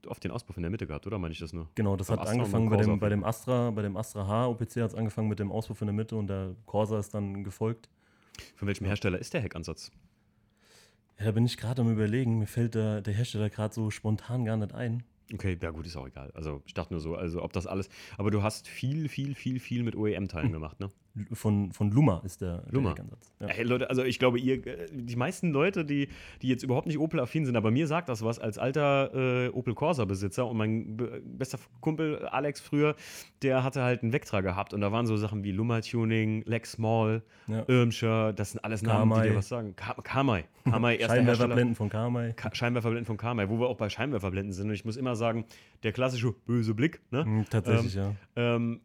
oft 0.08 0.24
den 0.24 0.32
Auspuff 0.32 0.56
in 0.58 0.64
der 0.64 0.70
Mitte 0.70 0.86
gehabt, 0.86 1.08
oder 1.08 1.18
meine 1.18 1.32
ich 1.32 1.40
das 1.40 1.54
nur? 1.54 1.70
Genau, 1.76 1.96
das 1.96 2.08
Beim 2.08 2.20
hat 2.20 2.28
Astra 2.28 2.38
angefangen 2.40 2.70
bei 2.70 2.78
dem, 2.78 3.00
bei 3.00 3.10
dem 3.10 3.24
Astra, 3.24 3.72
bei 3.72 3.82
dem 3.82 3.98
Astra 3.98 4.28
H 4.28 4.48
OPC 4.48 4.78
hat 4.78 4.92
es 4.92 4.96
angefangen 4.96 5.28
mit 5.28 5.40
dem 5.40 5.52
Auspuff 5.52 5.82
in 5.82 5.88
der 5.88 5.96
Mitte 5.96 6.16
und 6.16 6.28
der 6.28 6.56
Corsa 6.68 7.00
ist 7.00 7.14
dann 7.14 7.44
gefolgt. 7.44 7.90
Von 8.56 8.68
welchem 8.68 8.86
Hersteller 8.86 9.18
ist 9.18 9.34
der 9.34 9.42
Heckansatz? 9.42 9.92
Ja, 11.18 11.26
da 11.26 11.32
bin 11.32 11.46
ich 11.46 11.58
gerade 11.58 11.82
am 11.82 11.92
überlegen, 11.92 12.40
mir 12.40 12.48
fällt 12.48 12.76
der, 12.76 13.02
der 13.02 13.14
Hersteller 13.14 13.50
gerade 13.50 13.74
so 13.74 13.90
spontan 13.90 14.46
gar 14.46 14.58
nicht 14.58 14.74
ein. 14.74 15.04
Okay, 15.34 15.58
ja 15.62 15.72
gut, 15.72 15.88
ist 15.88 15.96
auch 15.96 16.08
egal. 16.08 16.32
Also, 16.34 16.62
ich 16.66 16.74
dachte 16.74 16.94
nur 16.94 17.02
so, 17.02 17.16
also 17.16 17.42
ob 17.42 17.54
das 17.54 17.66
alles. 17.66 17.90
Aber 18.18 18.32
du 18.32 18.44
hast 18.44 18.68
viel, 18.68 19.08
viel, 19.08 19.34
viel, 19.34 19.60
viel 19.60 19.84
mit 19.84 19.96
OEM-Teilen 19.96 20.52
gemacht, 20.52 20.80
ne? 20.80 20.90
Von, 21.34 21.74
von 21.74 21.92
Luma 21.92 22.22
ist 22.24 22.40
der, 22.42 22.64
Luma. 22.72 22.94
der 22.94 23.04
Ansatz. 23.04 23.34
Ja. 23.42 23.48
Hey, 23.50 23.66
Leute, 23.66 23.90
also 23.90 24.04
ich 24.04 24.18
glaube, 24.18 24.40
ihr, 24.40 24.66
äh, 24.66 24.88
die 24.92 25.18
meisten 25.18 25.52
Leute, 25.52 25.84
die, 25.84 26.08
die 26.42 26.48
jetzt 26.48 26.64
überhaupt 26.64 26.88
nicht 26.88 26.98
Opel-affin 27.00 27.46
sind, 27.46 27.58
aber 27.58 27.70
mir 27.70 27.86
sagt 27.86 28.08
das 28.08 28.24
was 28.24 28.40
als 28.40 28.58
alter 28.58 29.12
äh, 29.14 29.50
Opel 29.50 29.74
Corsa-Besitzer 29.74 30.48
und 30.48 30.56
mein 30.56 30.96
be 30.96 31.22
bester 31.26 31.60
Kumpel 31.82 32.26
Alex 32.28 32.62
früher, 32.62 32.96
der 33.42 33.64
hatte 33.64 33.84
halt 33.84 34.04
einen 34.04 34.14
Vectra 34.14 34.40
gehabt 34.40 34.74
und 34.74 34.80
da 34.80 34.94
waren 34.94 35.06
so 35.06 35.18
Sachen 35.18 35.44
wie 35.44 35.52
Luma-Tuning, 35.52 36.44
Lex 36.46 36.74
Small, 36.74 37.24
Ja. 37.48 37.66
Irmscher, 37.68 38.32
das 38.32 38.52
sind 38.52 38.64
alles 38.64 38.82
Namen, 38.82 39.10
die 39.10 39.16
Kamai. 39.16 39.30
dir 39.30 39.36
was 39.36 39.50
sagen. 39.50 39.76
Ka 39.76 39.96
Kamai. 40.02 40.46
Kamai. 40.64 40.98
Scheinwerferblenden 41.06 41.76
von 41.76 41.90
Kamai. 41.90 42.32
Ka 42.34 42.56
Scheinwerferblenden 42.56 43.06
von 43.06 43.18
Kamai, 43.18 43.50
wo 43.50 43.60
wir 43.60 43.68
auch 43.68 43.78
bei 43.78 43.90
Scheinwerferblenden 43.90 44.54
sind. 44.54 44.68
Und 44.68 44.74
ich 44.76 44.86
muss 44.86 44.96
immer 44.96 45.16
sagen, 45.18 45.44
der 45.84 45.92
klassische 45.92 46.32
böse 46.46 46.74
Blick, 46.74 47.02
ne? 47.12 47.26
Hm, 47.26 47.46
tatsächlich, 47.50 47.96
ja. 47.96 48.16
Ähm, 48.38 48.80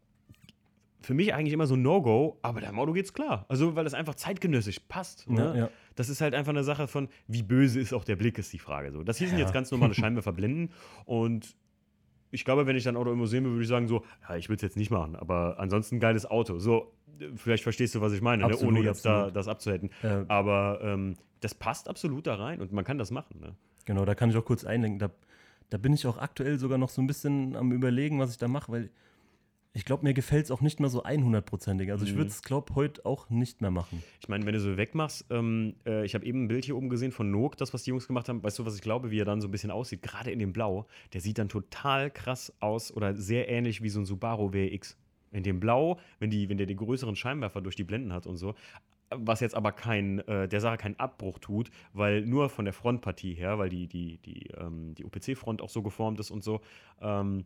für 1.07 1.15
mich 1.15 1.33
eigentlich 1.33 1.53
immer 1.53 1.69
so 1.69 1.75
ein 1.77 1.83
No-Go, 1.83 2.37
aber 2.43 2.61
beim 2.61 2.79
Auto 2.81 2.93
geht's 2.93 3.13
klar. 3.13 3.47
Also, 3.49 3.77
weil 3.77 3.85
das 3.85 3.95
einfach 3.95 4.17
zeitgenössisch 4.17 4.81
passt. 4.89 5.31
Ne? 5.31 5.41
ja, 5.41 5.55
ja. 5.55 5.71
Das 5.95 6.09
ist 6.09 6.21
halt 6.21 6.35
einfach 6.35 6.51
eine 6.51 6.65
Sache 6.65 6.89
von, 6.89 7.09
wie 7.29 7.45
böse 7.45 7.79
ist 7.79 7.93
auch 7.93 8.03
der 8.03 8.17
Blick, 8.17 8.39
ist 8.39 8.53
die 8.53 8.59
Frage. 8.59 8.91
So, 8.91 9.05
das 9.05 9.17
hier 9.17 9.29
sind 9.29 9.39
jetzt 9.39 9.53
ganz 9.53 9.71
normale 9.71 9.95
Scheinwerferblenden 10.01 10.71
und 11.05 11.55
ich 12.33 12.45
glaube, 12.45 12.67
wenn 12.67 12.75
ich 12.75 12.83
dann 12.83 12.97
Auto 12.97 13.11
irgendwo 13.11 13.27
sehen 13.27 13.45
würde, 13.45 13.55
würde 13.55 13.63
ich 13.63 13.69
sagen 13.69 13.87
so, 13.87 14.05
ja, 14.29 14.37
ich 14.37 14.49
will 14.49 14.57
es 14.57 14.63
jetzt 14.63 14.77
nicht 14.77 14.91
machen, 14.91 15.15
aber 15.15 15.61
ansonsten 15.61 16.01
geiles 16.01 16.27
Auto. 16.27 16.59
So, 16.59 16.93
vielleicht 17.37 17.63
verstehst 17.63 17.95
du, 17.95 18.01
was 18.01 18.13
ich 18.13 18.21
meine, 18.21 18.43
ne? 18.43 18.53
Absolut, 18.53 18.75
ohne 18.75 18.85
jetzt 18.85 19.07
da 19.07 19.31
das 19.31 19.47
abzuhätten. 19.47 19.91
Äh, 20.03 20.25
Aber 20.27 20.81
ähm, 20.83 21.15
das 21.41 21.55
passt 21.55 21.89
absolut 21.89 22.27
da 22.27 22.35
rein 22.35 22.61
und 22.61 22.73
man 22.73 22.85
kann 22.85 22.99
das 22.99 23.13
machen. 23.13 23.39
Ne? 23.39 23.55
Genau, 23.85 24.05
da 24.05 24.17
kann 24.17 24.31
ich 24.31 24.37
auch 24.37 24.45
kurz 24.45 24.65
einlenken. 24.65 24.99
Da, 24.99 25.11
da 25.71 25.79
bin 25.79 25.93
ich 25.93 26.05
auch 26.05 26.19
aktuell 26.19 26.59
sogar 26.59 26.79
noch 26.79 26.89
so 26.89 27.01
ein 27.01 27.07
bisschen 27.07 27.55
am 27.55 27.71
Überlegen, 27.71 28.19
was 28.19 28.33
ich 28.33 28.39
da 28.39 28.49
mache, 28.49 28.73
weil 28.73 28.91
ich 29.77 29.85
glaube, 29.85 30.05
mir 30.05 30.15
gefällt 30.15 30.47
es 30.47 30.51
auch 30.51 30.63
nicht 30.63 30.81
mehr 30.81 30.89
so 30.89 31.05
100%ig. 31.05 31.91
Also 31.93 32.07
ich 32.07 32.15
Mhm. 32.15 32.17
würde 32.17 32.31
es, 32.31 32.43
glaube 32.43 32.75
heute 32.75 33.05
auch 33.05 33.29
nicht 33.29 33.61
mehr 33.61 33.71
machen. 33.71 34.03
Ich 34.21 34.29
meine, 34.29 34.47
wenn 34.47 34.55
du 34.55 34.61
so 34.61 34.79
wegmachst, 34.79 35.27
ähm, 35.29 35.75
äh, 35.85 36.03
ich 36.07 36.15
habe 36.15 36.25
eben 36.25 36.45
ein 36.45 36.49
Bild 36.49 36.65
hier 36.65 36.77
oben 36.77 36.89
gesehen 36.89 37.13
von 37.13 37.31
Nook, 37.31 37.59
das, 37.59 37.75
was 37.75 37.83
die 37.83 37.91
Jungs 37.91 38.07
gemacht 38.07 38.29
haben. 38.31 38.43
Weißt 38.43 38.59
du, 38.59 38.65
was 38.65 38.75
ich 38.75 38.81
glaube, 38.81 39.11
wie 39.11 39.21
er 39.21 39.27
dann 39.27 39.43
so 39.43 39.49
ein 39.49 39.51
bisschen 39.51 39.71
aussieht? 39.71 40.01
Gerade 40.01 40.31
in 40.31 40.39
dem 40.39 40.55
Blau, 40.55 40.87
der 41.13 41.21
sieht 41.21 41.37
dann 41.37 41.51
total 41.51 42.11
krass 42.11 42.53
aus 42.61 42.91
oder 42.91 43.15
sehr 43.15 43.51
ähnlich 43.51 43.83
wie 43.83 43.91
so 43.91 44.01
ein 44.01 44.07
Subaru 44.07 44.55
WX. 44.55 44.97
In 45.33 45.43
dem 45.43 45.61
Blau, 45.61 45.99
wenn, 46.21 46.31
die, 46.31 46.49
wenn 46.49 46.57
der 46.57 46.67
den 46.67 46.79
größeren 46.79 47.15
Scheinwerfer 47.15 47.61
durch 47.61 47.77
die 47.77 47.85
Blenden 47.85 48.15
hat 48.15 48.27
und 48.27 48.39
so. 48.39 48.55
Was 49.11 49.41
jetzt 49.41 49.55
aber 49.55 49.71
kein, 49.73 50.19
äh, 50.27 50.49
der 50.49 50.61
Sache 50.61 50.79
keinen 50.79 50.99
Abbruch 50.99 51.39
tut, 51.39 51.71
weil 51.93 52.23
nur 52.27 52.49
von 52.49 52.65
der 52.65 52.73
Frontpartie 52.75 53.35
her, 53.35 53.59
weil 53.59 53.69
die, 53.69 53.87
die, 53.87 54.19
die, 54.19 54.49
ähm, 54.57 54.95
die 54.95 55.05
OPC-Front 55.05 55.61
auch 55.61 55.69
so 55.69 55.83
geformt 55.83 56.19
ist 56.19 56.31
und 56.33 56.43
so, 56.43 56.61
ähm, 57.01 57.45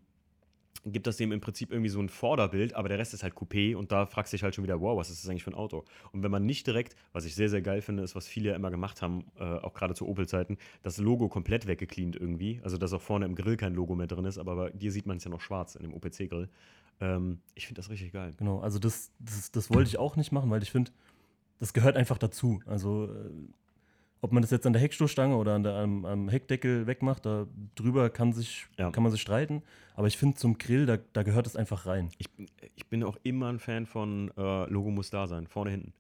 gibt 0.84 1.06
das 1.06 1.16
dem 1.16 1.32
im 1.32 1.40
Prinzip 1.40 1.70
irgendwie 1.70 1.90
so 1.90 2.00
ein 2.00 2.08
Vorderbild, 2.08 2.74
aber 2.74 2.88
der 2.88 2.98
Rest 2.98 3.12
ist 3.12 3.22
halt 3.22 3.34
Coupé 3.34 3.76
und 3.76 3.92
da 3.92 4.06
fragst 4.06 4.32
du 4.32 4.36
dich 4.36 4.42
halt 4.42 4.54
schon 4.54 4.64
wieder, 4.64 4.80
wow, 4.80 4.96
was 4.96 5.10
ist 5.10 5.22
das 5.22 5.30
eigentlich 5.30 5.44
für 5.44 5.50
ein 5.50 5.54
Auto? 5.54 5.84
Und 6.12 6.22
wenn 6.22 6.30
man 6.30 6.46
nicht 6.46 6.66
direkt, 6.66 6.96
was 7.12 7.24
ich 7.24 7.34
sehr, 7.34 7.48
sehr 7.48 7.60
geil 7.60 7.82
finde, 7.82 8.02
ist, 8.02 8.14
was 8.14 8.26
viele 8.26 8.50
ja 8.50 8.56
immer 8.56 8.70
gemacht 8.70 9.02
haben, 9.02 9.24
äh, 9.38 9.44
auch 9.44 9.74
gerade 9.74 9.94
zu 9.94 10.08
Opel-Zeiten, 10.08 10.56
das 10.82 10.98
Logo 10.98 11.28
komplett 11.28 11.66
weggecleant 11.66 12.16
irgendwie, 12.16 12.60
also 12.62 12.78
dass 12.78 12.92
auch 12.92 13.02
vorne 13.02 13.26
im 13.26 13.34
Grill 13.34 13.56
kein 13.56 13.74
Logo 13.74 13.94
mehr 13.94 14.06
drin 14.06 14.24
ist, 14.24 14.38
aber 14.38 14.56
bei 14.56 14.70
dir 14.70 14.90
sieht 14.90 15.06
man 15.06 15.18
es 15.18 15.24
ja 15.24 15.30
noch 15.30 15.40
schwarz 15.40 15.74
in 15.74 15.82
dem 15.82 15.92
OPC-Grill. 15.92 16.48
Ähm, 17.00 17.40
ich 17.54 17.66
finde 17.66 17.80
das 17.80 17.90
richtig 17.90 18.12
geil. 18.12 18.32
Genau, 18.38 18.60
also 18.60 18.78
das, 18.78 19.12
das, 19.18 19.50
das 19.50 19.70
wollte 19.70 19.88
ich 19.88 19.98
auch 19.98 20.16
nicht 20.16 20.32
machen, 20.32 20.50
weil 20.50 20.62
ich 20.62 20.70
finde, 20.70 20.92
das 21.58 21.72
gehört 21.72 21.96
einfach 21.96 22.18
dazu. 22.18 22.62
Also 22.66 23.04
äh, 23.04 23.30
ob 24.22 24.32
man 24.32 24.42
das 24.42 24.50
jetzt 24.50 24.66
an 24.66 24.72
der 24.72 24.82
Heckstoßstange 24.82 25.34
oder 25.36 25.54
an 25.54 25.62
der, 25.62 25.74
am, 25.76 26.04
am 26.04 26.28
Heckdeckel 26.28 26.86
wegmacht, 26.86 27.24
da 27.24 27.46
drüber 27.74 28.10
kann, 28.10 28.32
sich, 28.32 28.66
Ja. 28.78 28.90
kann 28.90 29.02
man 29.02 29.10
sich 29.12 29.20
streiten. 29.22 29.62
Aber 29.94 30.06
ich 30.06 30.16
finde, 30.18 30.36
zum 30.36 30.58
Grill, 30.58 30.86
da, 30.86 30.98
da 31.12 31.22
gehört 31.22 31.46
es 31.46 31.56
einfach 31.56 31.86
rein. 31.86 32.10
Ich, 32.18 32.30
bin- 32.30 32.46
ich 32.76 32.86
bin 32.86 33.02
auch 33.04 33.16
immer 33.22 33.48
ein 33.48 33.58
Fan 33.58 33.86
von 33.86 34.30
äh, 34.36 34.64
Logo 34.70 34.90
muss 34.90 35.10
da 35.10 35.26
sein, 35.26 35.46
vorne, 35.46 35.70
hinten. 35.70 35.92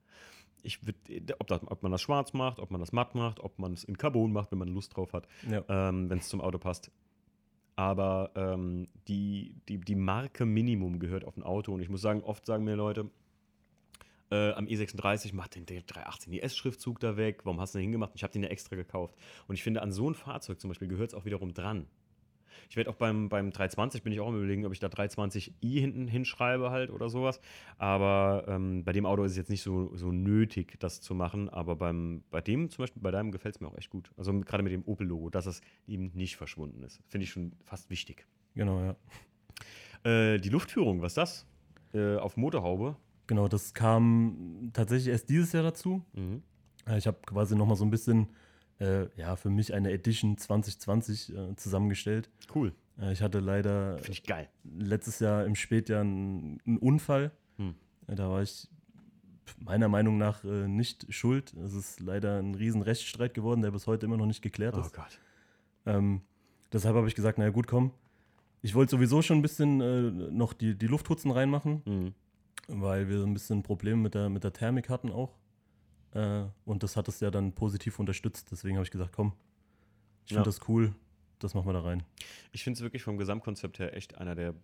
Ich 0.62 0.86
würd, 0.86 0.96
ob, 1.38 1.46
das, 1.46 1.60
ob 1.66 1.82
man 1.82 1.90
das 1.92 2.02
schwarz 2.02 2.34
macht, 2.34 2.58
ob 2.58 2.70
man 2.70 2.80
das 2.80 2.92
matt 2.92 3.14
macht, 3.14 3.40
ob 3.40 3.58
man 3.58 3.72
es 3.72 3.84
in 3.84 3.96
Carbon 3.96 4.30
macht, 4.32 4.50
wenn 4.52 4.58
man 4.58 4.68
Lust 4.68 4.94
drauf 4.94 5.14
hat. 5.14 5.26
Ja. 5.50 5.62
ähm, 5.68 6.10
wenn 6.10 6.18
es 6.18 6.28
zum 6.28 6.42
Auto 6.42 6.58
passt. 6.58 6.90
Aber 7.76 8.30
ähm, 8.34 8.88
die, 9.08 9.54
die, 9.68 9.78
die 9.78 9.94
Marke 9.94 10.44
Minimum 10.44 10.98
gehört 10.98 11.24
auf 11.24 11.36
ein 11.38 11.42
Auto. 11.42 11.72
Und 11.72 11.80
ich 11.80 11.88
muss 11.88 12.02
sagen, 12.02 12.22
oft 12.22 12.44
sagen 12.44 12.64
mir 12.64 12.74
Leute, 12.76 13.08
äh, 14.30 14.52
am 14.52 14.66
E36 14.66 15.34
macht 15.34 15.54
den 15.54 15.66
318 15.66 16.32
IS-Schriftzug 16.32 17.00
da 17.00 17.16
weg. 17.16 17.40
Warum 17.44 17.60
hast 17.60 17.74
du 17.74 17.78
den 17.78 17.84
hingemacht? 17.84 18.12
Ich 18.14 18.22
habe 18.22 18.32
den 18.32 18.42
ja 18.42 18.48
extra 18.48 18.76
gekauft. 18.76 19.16
Und 19.46 19.54
ich 19.54 19.62
finde, 19.62 19.82
an 19.82 19.92
so 19.92 20.08
ein 20.08 20.14
Fahrzeug 20.14 20.60
zum 20.60 20.68
Beispiel 20.68 20.88
gehört 20.88 21.10
es 21.10 21.14
auch 21.14 21.24
wiederum 21.24 21.52
dran. 21.52 21.86
Ich 22.68 22.76
werde 22.76 22.90
auch 22.90 22.94
beim, 22.94 23.28
beim 23.28 23.50
320 23.50 24.02
bin 24.02 24.12
ich 24.12 24.20
auch 24.20 24.28
am 24.28 24.36
überlegen, 24.36 24.64
ob 24.64 24.72
ich 24.72 24.78
da 24.78 24.86
320i 24.86 25.80
hinten 25.80 26.06
hinschreibe 26.06 26.70
halt 26.70 26.90
oder 26.90 27.08
sowas. 27.08 27.40
Aber 27.78 28.44
ähm, 28.46 28.84
bei 28.84 28.92
dem 28.92 29.06
Auto 29.06 29.24
ist 29.24 29.32
es 29.32 29.38
jetzt 29.38 29.50
nicht 29.50 29.62
so, 29.62 29.96
so 29.96 30.12
nötig, 30.12 30.78
das 30.78 31.00
zu 31.00 31.14
machen. 31.14 31.48
Aber 31.48 31.74
beim, 31.76 32.22
bei 32.30 32.40
dem 32.40 32.70
zum 32.70 32.84
Beispiel, 32.84 33.02
bei 33.02 33.10
deinem 33.10 33.32
gefällt 33.32 33.56
es 33.56 33.60
mir 33.60 33.66
auch 33.68 33.76
echt 33.76 33.90
gut. 33.90 34.12
Also 34.16 34.32
gerade 34.40 34.62
mit 34.62 34.72
dem 34.72 34.84
Opel-Logo, 34.84 35.30
dass 35.30 35.46
es 35.46 35.62
eben 35.88 36.12
nicht 36.14 36.36
verschwunden 36.36 36.82
ist. 36.82 37.00
Finde 37.08 37.24
ich 37.24 37.30
schon 37.30 37.52
fast 37.64 37.90
wichtig. 37.90 38.26
Genau, 38.54 38.80
ja. 38.80 38.96
Äh, 40.02 40.38
die 40.38 40.48
Luftführung, 40.48 41.02
was 41.02 41.12
ist 41.12 41.16
das? 41.18 41.46
Äh, 41.92 42.16
auf 42.16 42.36
Motorhaube. 42.36 42.96
Genau, 43.30 43.46
das 43.46 43.74
kam 43.74 44.70
tatsächlich 44.72 45.06
erst 45.12 45.28
dieses 45.30 45.52
Jahr 45.52 45.62
dazu. 45.62 46.02
Mhm. 46.14 46.42
Äh, 46.84 46.98
Ich 46.98 47.06
habe 47.06 47.18
quasi 47.24 47.54
noch 47.54 47.64
mal 47.66 47.76
so 47.76 47.84
ein 47.84 47.90
bisschen, 47.90 48.26
äh, 48.80 49.06
ja, 49.16 49.36
für 49.36 49.50
mich 49.50 49.72
eine 49.72 49.92
Edition 49.92 50.36
2020 50.36 51.32
äh, 51.36 51.54
zusammengestellt. 51.54 52.28
Cool. 52.52 52.72
Äh, 53.00 53.12
ich 53.12 53.22
hatte 53.22 53.38
leider 53.38 53.98
ich 54.08 54.24
geil. 54.24 54.48
letztes 54.64 55.20
Jahr 55.20 55.46
im 55.46 55.54
Spätjahr 55.54 56.00
einen, 56.00 56.58
einen 56.66 56.78
Unfall. 56.78 57.30
Hm. 57.56 57.76
Äh, 58.08 58.16
Da 58.16 58.28
war 58.28 58.42
ich 58.42 58.66
meiner 59.60 59.88
Meinung 59.88 60.18
nach 60.18 60.42
äh, 60.42 60.66
nicht 60.66 61.06
schuld. 61.14 61.54
Es 61.64 61.74
ist 61.74 62.00
leider 62.00 62.38
ein 62.40 62.56
riesen 62.56 62.82
Rechtsstreit 62.82 63.32
geworden, 63.34 63.62
der 63.62 63.70
bis 63.70 63.86
heute 63.86 64.06
immer 64.06 64.16
noch 64.16 64.26
nicht 64.26 64.42
geklärt 64.42 64.76
Oh 64.76 64.80
ist. 64.80 64.92
Gott. 64.92 65.20
Ähm, 65.86 66.20
deshalb 66.72 66.96
habe 66.96 67.06
ich 67.06 67.14
gesagt, 67.14 67.38
naja 67.38 67.50
gut, 67.50 67.68
komm. 67.68 67.92
Ich 68.62 68.74
wollte 68.74 68.90
sowieso 68.90 69.22
schon 69.22 69.38
ein 69.38 69.42
bisschen 69.42 69.80
äh, 69.80 70.10
noch 70.32 70.52
die, 70.52 70.76
die 70.76 70.88
Lufthutzen 70.88 71.30
reinmachen, 71.30 71.82
Mhm. 71.86 72.14
Weil 72.68 73.08
wir 73.08 73.22
ein 73.22 73.32
bisschen 73.34 73.62
Probleme 73.62 74.00
mit 74.02 74.14
der, 74.14 74.28
mit 74.28 74.44
der 74.44 74.52
Thermik 74.52 74.88
hatten 74.88 75.10
auch. 75.10 75.36
Äh, 76.12 76.44
und 76.64 76.82
das 76.82 76.96
hat 76.96 77.08
es 77.08 77.20
ja 77.20 77.30
dann 77.30 77.52
positiv 77.52 77.98
unterstützt. 77.98 78.48
Deswegen 78.50 78.76
habe 78.76 78.84
ich 78.84 78.90
gesagt, 78.90 79.12
komm, 79.12 79.32
ich 80.24 80.30
finde 80.30 80.40
Ja. 80.40 80.44
das 80.44 80.68
cool, 80.68 80.94
das 81.38 81.54
machen 81.54 81.66
wir 81.66 81.72
da 81.72 81.80
rein. 81.80 82.02
Ich 82.52 82.64
finde 82.64 82.78
es 82.78 82.82
wirklich 82.82 83.02
vom 83.02 83.16
Gesamtkonzept 83.18 83.78
her 83.78 83.96
echt 83.96 84.18
einer 84.18 84.34
der, 84.34 84.54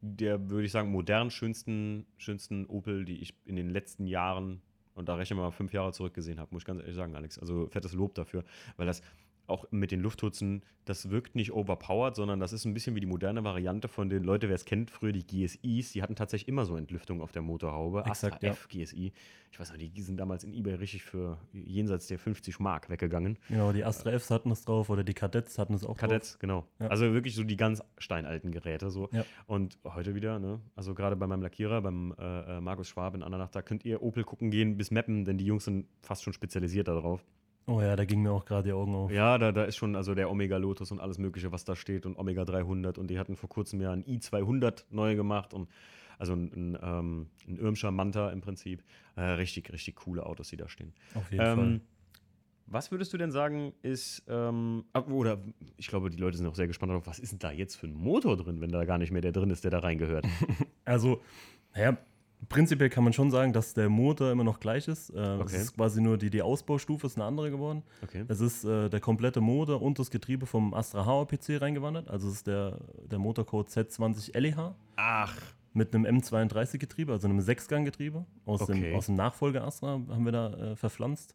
der 0.00 0.48
würde 0.50 0.64
ich 0.66 0.72
sagen, 0.72 0.90
modern 0.90 1.30
schönsten, 1.30 2.06
schönsten 2.18 2.66
Opel, 2.66 3.04
die 3.04 3.18
ich 3.20 3.34
in 3.44 3.56
den 3.56 3.68
letzten 3.70 4.06
Jahren, 4.06 4.60
und 4.94 5.08
da 5.08 5.14
rechnen 5.14 5.38
wir 5.38 5.44
mal 5.44 5.50
fünf 5.50 5.72
Jahre 5.72 5.92
zurück 5.92 6.14
gesehen 6.14 6.38
habe, 6.38 6.48
muss 6.52 6.62
ich 6.62 6.66
ganz 6.66 6.80
ehrlich 6.80 6.96
sagen, 6.96 7.14
Alex. 7.16 7.38
Also 7.38 7.66
fettes 7.68 7.92
Lob 7.94 8.14
dafür, 8.14 8.44
weil 8.76 8.86
das 8.86 9.00
auch 9.48 9.66
mit 9.70 9.90
den 9.90 10.00
Lufthutzen, 10.00 10.62
das 10.84 11.10
wirkt 11.10 11.34
nicht 11.34 11.52
overpowered, 11.52 12.16
sondern 12.16 12.40
das 12.40 12.52
ist 12.52 12.64
ein 12.64 12.74
bisschen 12.74 12.94
wie 12.94 13.00
die 13.00 13.06
moderne 13.06 13.44
Variante 13.44 13.88
von 13.88 14.08
den, 14.08 14.22
Leute, 14.24 14.48
wer 14.48 14.54
es 14.54 14.64
kennt, 14.64 14.90
früher 14.90 15.12
die 15.12 15.26
GSIs, 15.26 15.92
die 15.92 16.02
hatten 16.02 16.16
tatsächlich 16.16 16.48
immer 16.48 16.64
so 16.64 16.76
Entlüftung 16.76 17.20
auf 17.20 17.32
der 17.32 17.42
Motorhaube. 17.42 18.00
Exakt, 18.00 18.34
Astra 18.34 18.46
ja. 18.46 18.52
F 18.52 18.68
GSI. 18.68 19.12
Ich 19.50 19.58
weiß 19.58 19.72
nicht, 19.72 19.96
die 19.96 20.02
sind 20.02 20.18
damals 20.18 20.44
in 20.44 20.52
Ebay 20.52 20.74
richtig 20.74 21.02
für 21.02 21.38
jenseits 21.52 22.06
der 22.06 22.18
50 22.18 22.60
Mark 22.60 22.90
weggegangen. 22.90 23.38
Genau, 23.48 23.72
die 23.72 23.84
Astra 23.84 24.12
Fs 24.12 24.30
hatten 24.30 24.50
es 24.50 24.62
drauf 24.64 24.90
oder 24.90 25.04
die 25.04 25.14
Kadetts 25.14 25.58
hatten 25.58 25.74
es 25.74 25.84
auch 25.84 25.96
Kadetts, 25.96 26.38
genau. 26.38 26.66
Ja. 26.78 26.88
Also 26.88 27.12
wirklich 27.12 27.34
so 27.34 27.44
die 27.44 27.56
ganz 27.56 27.82
steinalten 27.96 28.50
Geräte 28.50 28.90
so. 28.90 29.08
Ja. 29.12 29.24
Und 29.46 29.78
heute 29.84 30.14
wieder, 30.14 30.38
ne? 30.38 30.60
Also 30.76 30.94
gerade 30.94 31.16
bei 31.16 31.26
meinem 31.26 31.42
Lackierer, 31.42 31.80
beim 31.80 32.14
äh, 32.18 32.58
äh, 32.58 32.60
Markus 32.60 32.88
Schwab 32.88 33.14
in 33.14 33.22
Andernach, 33.22 33.50
da 33.50 33.62
könnt 33.62 33.84
ihr 33.84 34.02
Opel 34.02 34.24
gucken 34.24 34.50
gehen 34.50 34.76
bis 34.76 34.90
Mappen, 34.90 35.24
denn 35.24 35.38
die 35.38 35.46
Jungs 35.46 35.64
sind 35.64 35.86
fast 36.02 36.22
schon 36.22 36.32
spezialisiert 36.32 36.88
darauf. 36.88 37.24
Oh 37.68 37.82
ja, 37.82 37.96
da 37.96 38.04
gingen 38.06 38.22
mir 38.22 38.32
auch 38.32 38.46
gerade 38.46 38.68
die 38.68 38.72
Augen 38.72 38.94
auf. 38.94 39.10
Ja, 39.10 39.36
da, 39.36 39.52
da 39.52 39.64
ist 39.64 39.76
schon 39.76 39.94
also 39.94 40.14
der 40.14 40.30
Omega 40.30 40.56
Lotus 40.56 40.90
und 40.90 41.00
alles 41.00 41.18
Mögliche, 41.18 41.52
was 41.52 41.64
da 41.64 41.76
steht 41.76 42.06
und 42.06 42.18
Omega 42.18 42.46
300 42.46 42.96
und 42.96 43.08
die 43.08 43.18
hatten 43.18 43.36
vor 43.36 43.50
kurzem 43.50 43.80
ja 43.82 43.92
ein 43.92 44.04
i200 44.04 44.84
neu 44.90 45.14
gemacht 45.16 45.52
und 45.52 45.68
also 46.18 46.32
ein, 46.32 46.50
ein, 46.54 46.78
ähm, 46.82 47.26
ein 47.46 47.58
Irmscher 47.58 47.90
Manta 47.90 48.30
im 48.30 48.40
Prinzip. 48.40 48.82
Äh, 49.16 49.20
richtig, 49.22 49.70
richtig 49.70 49.96
coole 49.96 50.24
Autos, 50.24 50.48
die 50.48 50.56
da 50.56 50.66
stehen. 50.68 50.94
Auf 51.14 51.30
jeden 51.30 51.44
Fall. 51.44 51.58
Ähm, 51.58 51.80
was 52.66 52.90
würdest 52.90 53.12
du 53.12 53.18
denn 53.18 53.30
sagen, 53.32 53.72
ist, 53.82 54.22
ähm, 54.28 54.84
ab- 54.94 55.10
oder 55.10 55.38
ich 55.76 55.88
glaube, 55.88 56.08
die 56.10 56.18
Leute 56.18 56.36
sind 56.38 56.46
auch 56.46 56.54
sehr 56.54 56.66
gespannt 56.66 56.90
darauf, 56.90 57.06
was 57.06 57.18
ist 57.18 57.32
denn 57.32 57.38
da 57.38 57.50
jetzt 57.50 57.76
für 57.76 57.86
ein 57.86 57.94
Motor 57.94 58.36
drin, 58.38 58.60
wenn 58.62 58.70
da 58.70 58.84
gar 58.86 58.98
nicht 58.98 59.10
mehr 59.10 59.22
der 59.22 59.32
drin 59.32 59.50
ist, 59.50 59.64
der 59.64 59.70
da 59.70 59.80
reingehört? 59.80 60.26
Also, 60.84 61.20
naja, 61.74 61.98
prinzipiell 62.48 62.88
kann 62.90 63.04
man 63.04 63.12
schon 63.12 63.30
sagen, 63.30 63.52
dass 63.52 63.74
der 63.74 63.88
Motor 63.88 64.30
immer 64.32 64.44
noch 64.44 64.60
gleich 64.60 64.88
ist. 64.88 65.10
Äh, 65.10 65.14
Okay. 65.40 65.56
Es 65.56 65.62
ist 65.62 65.74
quasi 65.76 66.00
nur 66.00 66.18
die, 66.18 66.30
die 66.30 66.42
Ausbaustufe 66.42 67.06
ist 67.06 67.16
eine 67.16 67.24
andere 67.24 67.50
geworden. 67.50 67.82
Okay. 68.02 68.24
Es 68.28 68.40
ist 68.40 68.64
äh, 68.64 68.88
der 68.88 69.00
komplette 69.00 69.40
Motor 69.40 69.82
und 69.82 69.98
das 69.98 70.10
Getriebe 70.10 70.46
vom 70.46 70.74
Astra 70.74 71.04
HPC 71.04 71.60
reingewandert. 71.60 72.08
Also 72.08 72.28
es 72.28 72.34
ist 72.34 72.46
der, 72.46 72.78
der 73.10 73.18
Motorcode 73.18 73.68
Z20 73.68 74.38
LEH 74.38 74.74
Ach, 74.96 75.36
mit 75.74 75.94
einem 75.94 76.06
M32-Getriebe, 76.18 77.12
also 77.12 77.28
einem 77.28 77.40
Sechsgang-Getriebe. 77.40 78.24
Aus, 78.46 78.62
Okay. 78.62 78.80
dem, 78.90 78.96
aus 78.96 79.06
dem 79.06 79.14
Nachfolger 79.16 79.64
Astra 79.66 79.88
haben 80.08 80.24
wir 80.24 80.32
da 80.32 80.52
äh, 80.54 80.76
verpflanzt. 80.76 81.34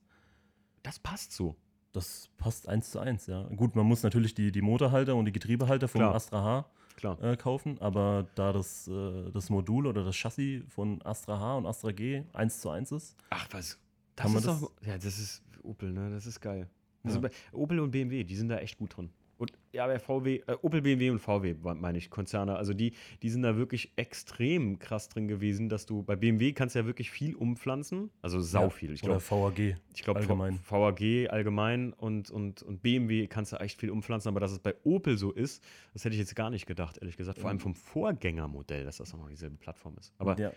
das 0.83 0.99
passt 0.99 1.31
so. 1.31 1.55
Das 1.93 2.27
passt 2.39 2.67
eins 2.67 2.89
zu 2.89 2.97
eins, 2.99 3.27
ja. 3.27 3.43
Gut, 3.55 3.75
man 3.75 3.85
muss 3.85 4.01
natürlich 4.01 4.33
die, 4.33 4.51
die 4.51 4.63
Motorhalter 4.63 5.15
und 5.15 5.25
die 5.25 5.31
Getriebehalter 5.31 5.87
vom 5.87 5.99
Klar. 5.99 6.15
Astra 6.15 6.41
H. 6.43 6.65
äh, 7.01 7.35
kaufen, 7.37 7.77
aber 7.81 8.27
da 8.35 8.53
das, 8.53 8.87
äh, 8.87 9.31
das 9.31 9.49
Modul 9.49 9.87
oder 9.87 10.03
das 10.03 10.15
Chassis 10.15 10.63
von 10.69 11.01
Astra 11.03 11.39
H 11.39 11.57
und 11.57 11.65
Astra 11.65 11.91
G 11.91 12.23
eins 12.33 12.59
zu 12.61 12.69
eins 12.69 12.91
ist, 12.91 13.15
Ach, 13.29 13.47
was? 13.51 13.77
Das 14.15 14.33
ist 14.33 14.45
das- 14.45 14.61
doch. 14.61 14.71
Ja, 14.85 14.95
das 14.97 15.17
ist 15.19 15.41
Opel, 15.63 15.91
ne? 15.91 16.09
Das 16.11 16.25
ist 16.25 16.39
geil. 16.39 16.69
Also 17.03 17.19
Ja. 17.21 17.29
Opel 17.51 17.79
und 17.79 17.91
BMW, 17.91 18.23
die 18.23 18.35
sind 18.35 18.49
da 18.49 18.57
echt 18.59 18.77
gut 18.77 18.95
drin. 18.95 19.09
Und 19.37 19.51
ja, 19.71 19.87
bei 19.87 19.97
VW, 19.99 20.41
äh, 20.47 20.55
Opel, 20.61 20.81
BMW 20.81 21.09
und 21.09 21.19
VW, 21.19 21.55
meine 21.61 21.97
ich, 21.97 22.09
Konzerne, 22.09 22.55
also 22.55 22.73
die, 22.73 22.93
die 23.23 23.29
sind 23.29 23.41
da 23.41 23.57
wirklich 23.57 23.91
extrem 23.95 24.77
krass 24.77 25.09
drin 25.09 25.27
gewesen, 25.27 25.69
dass 25.69 25.85
du 25.85 26.03
bei 26.03 26.15
BMW 26.15 26.53
kannst 26.53 26.75
du 26.75 26.79
ja 26.79 26.85
wirklich 26.85 27.09
viel 27.09 27.35
umpflanzen, 27.35 28.11
also 28.21 28.39
sau 28.39 28.63
Ja, 28.63 28.69
viel. 28.69 28.93
Ich 28.93 29.03
oder 29.03 29.17
glaube, 29.17 29.55
VAG. 29.57 29.75
ich 29.95 30.03
glaube 30.03 30.19
allgemein. 30.19 30.59
VAG 30.69 31.29
allgemein 31.31 31.93
und, 31.93 32.29
und, 32.29 32.61
und 32.61 32.81
BMW 32.83 33.27
kannst 33.27 33.51
du 33.53 33.57
echt 33.57 33.79
viel 33.79 33.89
umpflanzen, 33.89 34.29
aber 34.29 34.39
dass 34.39 34.51
es 34.51 34.59
bei 34.59 34.75
Opel 34.83 35.17
so 35.17 35.31
ist, 35.31 35.63
das 35.93 36.05
hätte 36.05 36.13
ich 36.13 36.19
jetzt 36.19 36.35
gar 36.35 36.49
nicht 36.51 36.67
gedacht, 36.67 36.97
ehrlich 36.99 37.17
gesagt. 37.17 37.39
Vor 37.39 37.49
allem 37.49 37.59
vom 37.59 37.73
Vorgängermodell, 37.75 38.85
dass 38.85 38.97
das 38.97 39.13
auch 39.13 39.17
noch 39.17 39.29
dieselbe 39.29 39.57
Plattform 39.57 39.97
ist. 39.97 40.13
Aber 40.19 40.39
ja, 40.39 40.51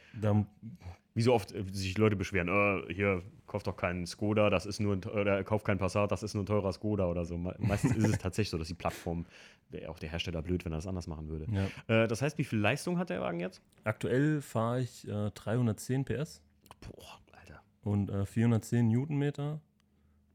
Wie 1.14 1.22
so 1.22 1.32
oft 1.32 1.52
äh, 1.52 1.64
sich 1.72 1.96
Leute 1.96 2.16
beschweren, 2.16 2.48
äh, 2.48 2.92
hier, 2.92 3.22
kauf 3.56 3.62
doch 3.62 3.76
keinen 3.76 4.06
Skoda, 4.06 4.50
das 4.50 4.66
ist 4.66 4.80
nur 4.80 4.94
ein, 4.94 5.02
oder 5.04 5.42
kauf 5.42 5.64
keinen 5.64 5.78
Passat, 5.78 6.12
das 6.12 6.22
ist 6.22 6.34
nur 6.34 6.42
ein 6.42 6.46
teurer 6.46 6.72
Skoda 6.74 7.06
oder 7.06 7.24
so. 7.24 7.38
Me- 7.38 7.54
Meistens 7.58 7.96
ist 7.96 8.04
es 8.06 8.18
tatsächlich 8.18 8.50
so, 8.50 8.58
dass 8.58 8.68
die 8.68 8.74
Plattform, 8.74 9.24
wäre 9.70 9.88
auch 9.90 9.98
der 9.98 10.10
Hersteller 10.10 10.42
blöd, 10.42 10.64
wenn 10.66 10.72
er 10.72 10.76
das 10.76 10.86
anders 10.86 11.06
machen 11.06 11.28
würde. 11.30 11.46
Ja. 11.50 12.02
Äh, 12.04 12.06
das 12.06 12.20
heißt, 12.20 12.36
wie 12.36 12.44
viel 12.44 12.58
Leistung 12.58 12.98
hat 12.98 13.08
der 13.08 13.22
Wagen 13.22 13.40
jetzt? 13.40 13.62
Aktuell 13.84 14.42
fahre 14.42 14.82
ich 14.82 15.08
äh, 15.08 15.30
310 15.30 16.04
PS 16.04 16.42
Boah, 16.82 17.18
Alter. 17.32 17.62
und 17.82 18.10
äh, 18.10 18.26
410 18.26 18.88
Newtonmeter. 18.88 19.60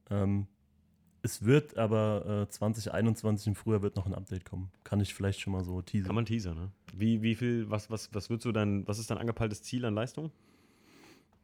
Ähm, 0.10 0.48
es 1.22 1.46
wird 1.46 1.78
aber 1.78 2.46
äh, 2.48 2.50
2021 2.50 3.46
im 3.50 3.56
Frühjahr 3.56 3.84
wird 3.84 3.96
noch 3.98 4.08
ein 4.08 4.16
Update 4.16 4.46
kommen. 4.46 4.72
Kann 4.84 5.00
ich 5.00 5.14
vielleicht 5.14 5.40
schon 5.42 5.54
mal 5.54 5.64
so 5.64 5.84
teasern. 5.84 6.08
Kann 6.08 6.16
man 6.16 6.26
teasern, 6.26 6.56
ne? 6.58 6.72
Wie, 6.96 7.22
wie 7.22 7.36
viel, 7.36 7.70
was, 7.70 7.92
was, 7.92 8.12
was 8.16 8.32
wird 8.32 8.42
so 8.42 8.52
dein, 8.52 8.88
was 8.88 8.98
ist 8.98 9.12
dein 9.12 9.20
angepeiltes 9.20 9.62
Ziel 9.62 9.86
an 9.86 9.94
Leistung? 9.94 10.32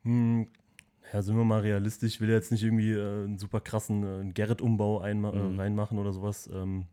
Hm, 0.03 0.47
ja, 1.13 1.21
sind 1.21 1.37
wir 1.37 1.43
mal 1.45 1.61
realistisch. 1.61 2.15
Ich 2.15 2.21
will 2.21 2.29
jetzt 2.29 2.51
nicht 2.51 2.63
irgendwie 2.63 2.91
äh, 2.93 3.23
einen 3.25 3.37
super 3.37 3.59
krassen 3.61 4.29
äh, 4.29 4.31
Gerrit-Umbau 4.33 5.01
einma- 5.01 5.31
Mhm. 5.33 5.57
äh, 5.57 5.61
reinmachen 5.61 5.97
oder 5.99 6.11
sowas. 6.11 6.49
Ähm, 6.53 6.85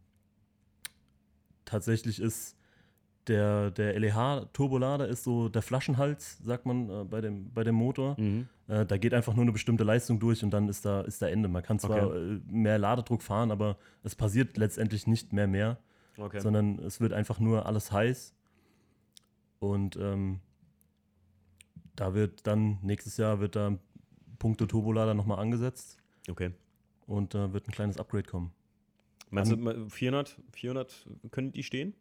tatsächlich 1.64 2.20
ist 2.20 2.56
der, 3.26 3.70
der 3.70 3.98
LEH-Turbolader 3.98 5.08
ist 5.08 5.24
so 5.24 5.48
der 5.48 5.62
Flaschenhals, 5.62 6.38
sagt 6.38 6.66
man 6.66 6.90
äh, 6.90 7.04
bei, 7.04 7.20
dem, 7.22 7.50
bei 7.52 7.64
dem 7.64 7.74
Motor. 7.74 8.16
Mhm. 8.20 8.48
Äh, 8.68 8.84
da 8.84 8.98
geht 8.98 9.14
einfach 9.14 9.34
nur 9.34 9.42
eine 9.42 9.52
bestimmte 9.52 9.82
Leistung 9.84 10.20
durch 10.20 10.42
und 10.44 10.50
dann 10.50 10.68
ist 10.68 10.84
da, 10.84 11.00
ist 11.00 11.22
da 11.22 11.28
Ende. 11.28 11.48
Man 11.48 11.62
kann 11.62 11.78
zwar 11.78 12.08
Okay. 12.08 12.34
äh, 12.34 12.40
mehr 12.46 12.78
Ladedruck 12.78 13.22
fahren, 13.22 13.50
aber 13.50 13.78
es 14.02 14.14
passiert 14.14 14.56
letztendlich 14.58 15.06
nicht 15.06 15.32
mehr 15.32 15.46
mehr, 15.46 15.78
Okay. 16.18 16.40
sondern 16.40 16.78
es 16.80 17.00
wird 17.00 17.12
einfach 17.14 17.40
nur 17.40 17.64
alles 17.66 17.90
heiß. 17.92 18.34
Und 19.58 19.96
ähm, 19.96 20.40
da 21.96 22.12
wird 22.12 22.46
dann 22.46 22.78
nächstes 22.82 23.16
Jahr 23.16 23.40
wird 23.40 23.56
da 23.56 23.78
Punkte 24.38 24.66
Turbolader 24.66 25.14
nochmal 25.14 25.38
angesetzt 25.38 25.98
okay. 26.28 26.50
und 27.06 27.34
da 27.34 27.52
wird 27.52 27.68
ein 27.68 27.72
kleines 27.72 27.98
Upgrade 27.98 28.28
kommen. 28.28 28.52
Meinst 29.30 29.52
du, 29.52 29.56
mal 29.56 29.88
400, 29.88 30.36
400 30.52 31.06
können 31.30 31.52
die 31.52 31.62
stehen? 31.62 31.94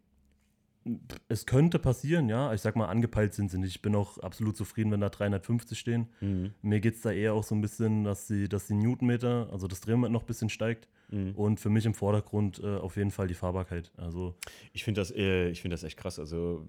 Es 1.28 1.46
könnte 1.46 1.78
passieren, 1.78 2.28
ja. 2.28 2.52
Ich 2.52 2.60
sag 2.60 2.76
mal, 2.76 2.86
angepeilt 2.88 3.32
sind 3.32 3.50
sie 3.50 3.58
nicht. 3.58 3.70
Ich 3.70 3.82
bin 3.82 3.94
auch 3.94 4.18
absolut 4.18 4.54
zufrieden, 4.56 4.90
wenn 4.90 5.00
da 5.00 5.08
350 5.08 5.78
stehen. 5.78 6.08
Mhm. 6.20 6.52
Mir 6.60 6.80
geht 6.80 6.96
es 6.96 7.00
da 7.00 7.10
eher 7.10 7.32
auch 7.32 7.42
so 7.42 7.54
ein 7.54 7.62
bisschen, 7.62 8.04
dass 8.04 8.26
die, 8.26 8.48
dass 8.50 8.66
die 8.66 8.74
Newtonmeter, 8.74 9.48
also 9.50 9.66
das 9.66 9.80
Drehmoment 9.80 10.12
noch 10.12 10.24
ein 10.24 10.26
bisschen 10.26 10.50
steigt. 10.50 10.88
Mhm. 11.10 11.32
Und 11.36 11.58
für 11.58 11.70
mich 11.70 11.86
im 11.86 11.94
Vordergrund 11.94 12.60
äh, 12.62 12.76
auf 12.76 12.96
jeden 12.96 13.10
Fall 13.10 13.28
die 13.28 13.34
Fahrbarkeit. 13.34 13.92
Also 13.96 14.34
Ich 14.72 14.84
finde 14.84 15.00
das, 15.00 15.10
äh, 15.10 15.48
ich 15.48 15.62
find 15.62 15.72
das 15.72 15.84
echt 15.84 15.96
krass. 15.96 16.18
Also, 16.18 16.66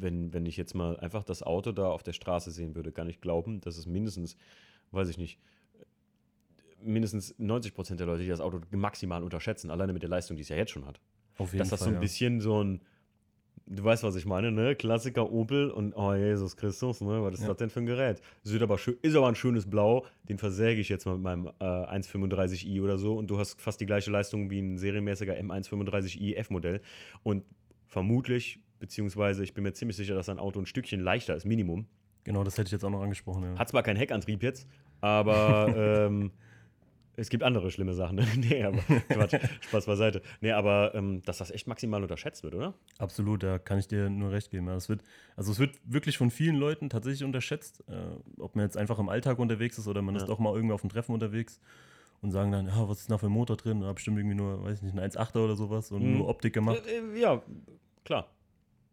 wenn, 0.00 0.32
wenn 0.32 0.46
ich 0.46 0.56
jetzt 0.56 0.74
mal 0.74 0.96
einfach 0.98 1.24
das 1.24 1.42
Auto 1.42 1.72
da 1.72 1.88
auf 1.88 2.02
der 2.02 2.12
Straße 2.12 2.50
sehen 2.50 2.74
würde, 2.74 2.92
kann 2.92 3.08
ich 3.08 3.20
glauben, 3.20 3.60
dass 3.60 3.76
es 3.76 3.86
mindestens, 3.86 4.36
weiß 4.92 5.08
ich 5.08 5.18
nicht, 5.18 5.38
mindestens 6.80 7.34
90 7.38 7.74
Prozent 7.74 8.00
der 8.00 8.06
Leute, 8.06 8.22
die 8.22 8.28
das 8.28 8.40
Auto 8.40 8.60
maximal 8.70 9.22
unterschätzen, 9.22 9.70
alleine 9.70 9.92
mit 9.92 10.02
der 10.02 10.10
Leistung, 10.10 10.36
die 10.36 10.42
es 10.42 10.48
ja 10.48 10.56
jetzt 10.56 10.70
schon 10.70 10.86
hat. 10.86 11.00
auf 11.38 11.52
jeden 11.52 11.58
Dass 11.60 11.70
das 11.70 11.80
Fall. 11.80 11.86
so 11.86 11.90
ein 11.90 11.94
ja. 11.94 12.00
bisschen 12.00 12.40
so 12.40 12.62
ein, 12.62 12.80
du 13.66 13.82
weißt, 13.84 14.02
was 14.02 14.16
ich 14.16 14.26
meine, 14.26 14.50
ne? 14.52 14.74
Klassiker 14.76 15.30
Opel 15.30 15.70
und 15.70 15.92
oh 15.94 16.14
Jesus 16.14 16.56
Christus, 16.56 17.00
ne? 17.00 17.22
Was 17.22 17.34
ist 17.34 17.42
Ja. 17.42 17.48
das 17.48 17.56
denn 17.58 17.70
für 17.70 17.80
ein 17.80 17.86
Gerät? 17.86 18.20
Sieht 18.42 18.62
aber 18.62 18.78
schön, 18.78 18.96
ist 19.02 19.14
aber 19.16 19.28
ein 19.28 19.34
schönes 19.34 19.68
Blau, 19.68 20.06
den 20.28 20.38
versäge 20.38 20.80
ich 20.80 20.88
jetzt 20.88 21.04
mal 21.04 21.14
mit 21.14 21.22
meinem 21.22 21.46
äh, 21.58 21.64
135i 21.64 22.80
oder 22.82 22.96
so 22.98 23.16
und 23.16 23.28
du 23.28 23.38
hast 23.38 23.60
fast 23.60 23.80
die 23.80 23.86
gleiche 23.86 24.10
Leistung 24.10 24.50
wie 24.50 24.60
ein 24.60 24.78
serienmäßiger 24.78 25.34
M135i 25.34 26.34
F-Modell 26.36 26.80
und 27.24 27.44
vermutlich, 27.86 28.60
beziehungsweise 28.78 29.42
ich 29.44 29.54
bin 29.54 29.64
mir 29.64 29.72
ziemlich 29.72 29.96
sicher, 29.96 30.14
dass 30.14 30.28
ein 30.28 30.38
Auto 30.38 30.60
ein 30.60 30.66
Stückchen 30.66 31.00
leichter 31.00 31.34
ist, 31.36 31.44
Minimum. 31.44 31.86
Genau, 32.24 32.44
das 32.44 32.58
hätte 32.58 32.66
ich 32.68 32.72
jetzt 32.72 32.84
auch 32.84 32.90
noch 32.90 33.02
angesprochen. 33.02 33.42
Ja. 33.44 33.58
Hat 33.58 33.68
zwar 33.68 33.82
keinen 33.82 33.96
Heckantrieb 33.96 34.42
jetzt, 34.42 34.66
aber 35.00 35.72
ähm, 36.08 36.30
es 37.16 37.30
gibt 37.30 37.42
andere 37.42 37.70
schlimme 37.70 37.94
Sachen. 37.94 38.16
Ne? 38.16 38.26
nee, 38.36 38.62
aber 38.62 38.78
Quatsch, 39.08 39.34
Spaß 39.62 39.86
beiseite. 39.86 40.22
Nee, 40.40 40.52
aber 40.52 40.94
ähm, 40.94 41.22
dass 41.24 41.38
das 41.38 41.50
echt 41.50 41.66
maximal 41.66 42.02
unterschätzt 42.02 42.42
wird, 42.44 42.54
oder? 42.54 42.74
Absolut, 42.98 43.42
da 43.42 43.58
kann 43.58 43.78
ich 43.78 43.88
dir 43.88 44.08
nur 44.10 44.30
recht 44.30 44.50
geben. 44.50 44.66
Ja, 44.68 44.76
es 44.76 44.88
wird, 44.88 45.02
also 45.36 45.50
es 45.50 45.58
wird 45.58 45.78
wirklich 45.84 46.18
von 46.18 46.30
vielen 46.30 46.56
Leuten 46.56 46.90
tatsächlich 46.90 47.24
unterschätzt, 47.24 47.82
äh, 47.88 47.94
ob 48.38 48.54
man 48.56 48.64
jetzt 48.64 48.76
einfach 48.76 48.98
im 48.98 49.08
Alltag 49.08 49.38
unterwegs 49.38 49.78
ist 49.78 49.88
oder 49.88 50.02
man 50.02 50.14
Ja. 50.14 50.22
ist 50.22 50.30
auch 50.30 50.38
mal 50.38 50.54
irgendwie 50.54 50.74
auf 50.74 50.82
einem 50.82 50.90
Treffen 50.90 51.12
unterwegs 51.12 51.60
und 52.20 52.30
sagen 52.30 52.52
dann, 52.52 52.66
ja, 52.66 52.88
was 52.88 53.00
ist 53.00 53.10
da 53.10 53.18
für 53.18 53.26
ein 53.26 53.32
Motor 53.32 53.56
drin? 53.56 53.80
Da 53.80 53.92
bestimmt 53.92 54.18
irgendwie 54.18 54.36
nur, 54.36 54.62
weiß 54.64 54.78
ich 54.78 54.82
nicht, 54.82 54.94
ein 54.96 55.00
1,8er 55.00 55.44
oder 55.44 55.56
sowas 55.56 55.90
und 55.92 56.02
Mhm. 56.02 56.18
nur 56.18 56.28
Optik 56.28 56.52
gemacht. 56.52 56.82
Äh, 56.86 57.16
äh, 57.16 57.20
ja, 57.20 57.42
klar. 58.04 58.28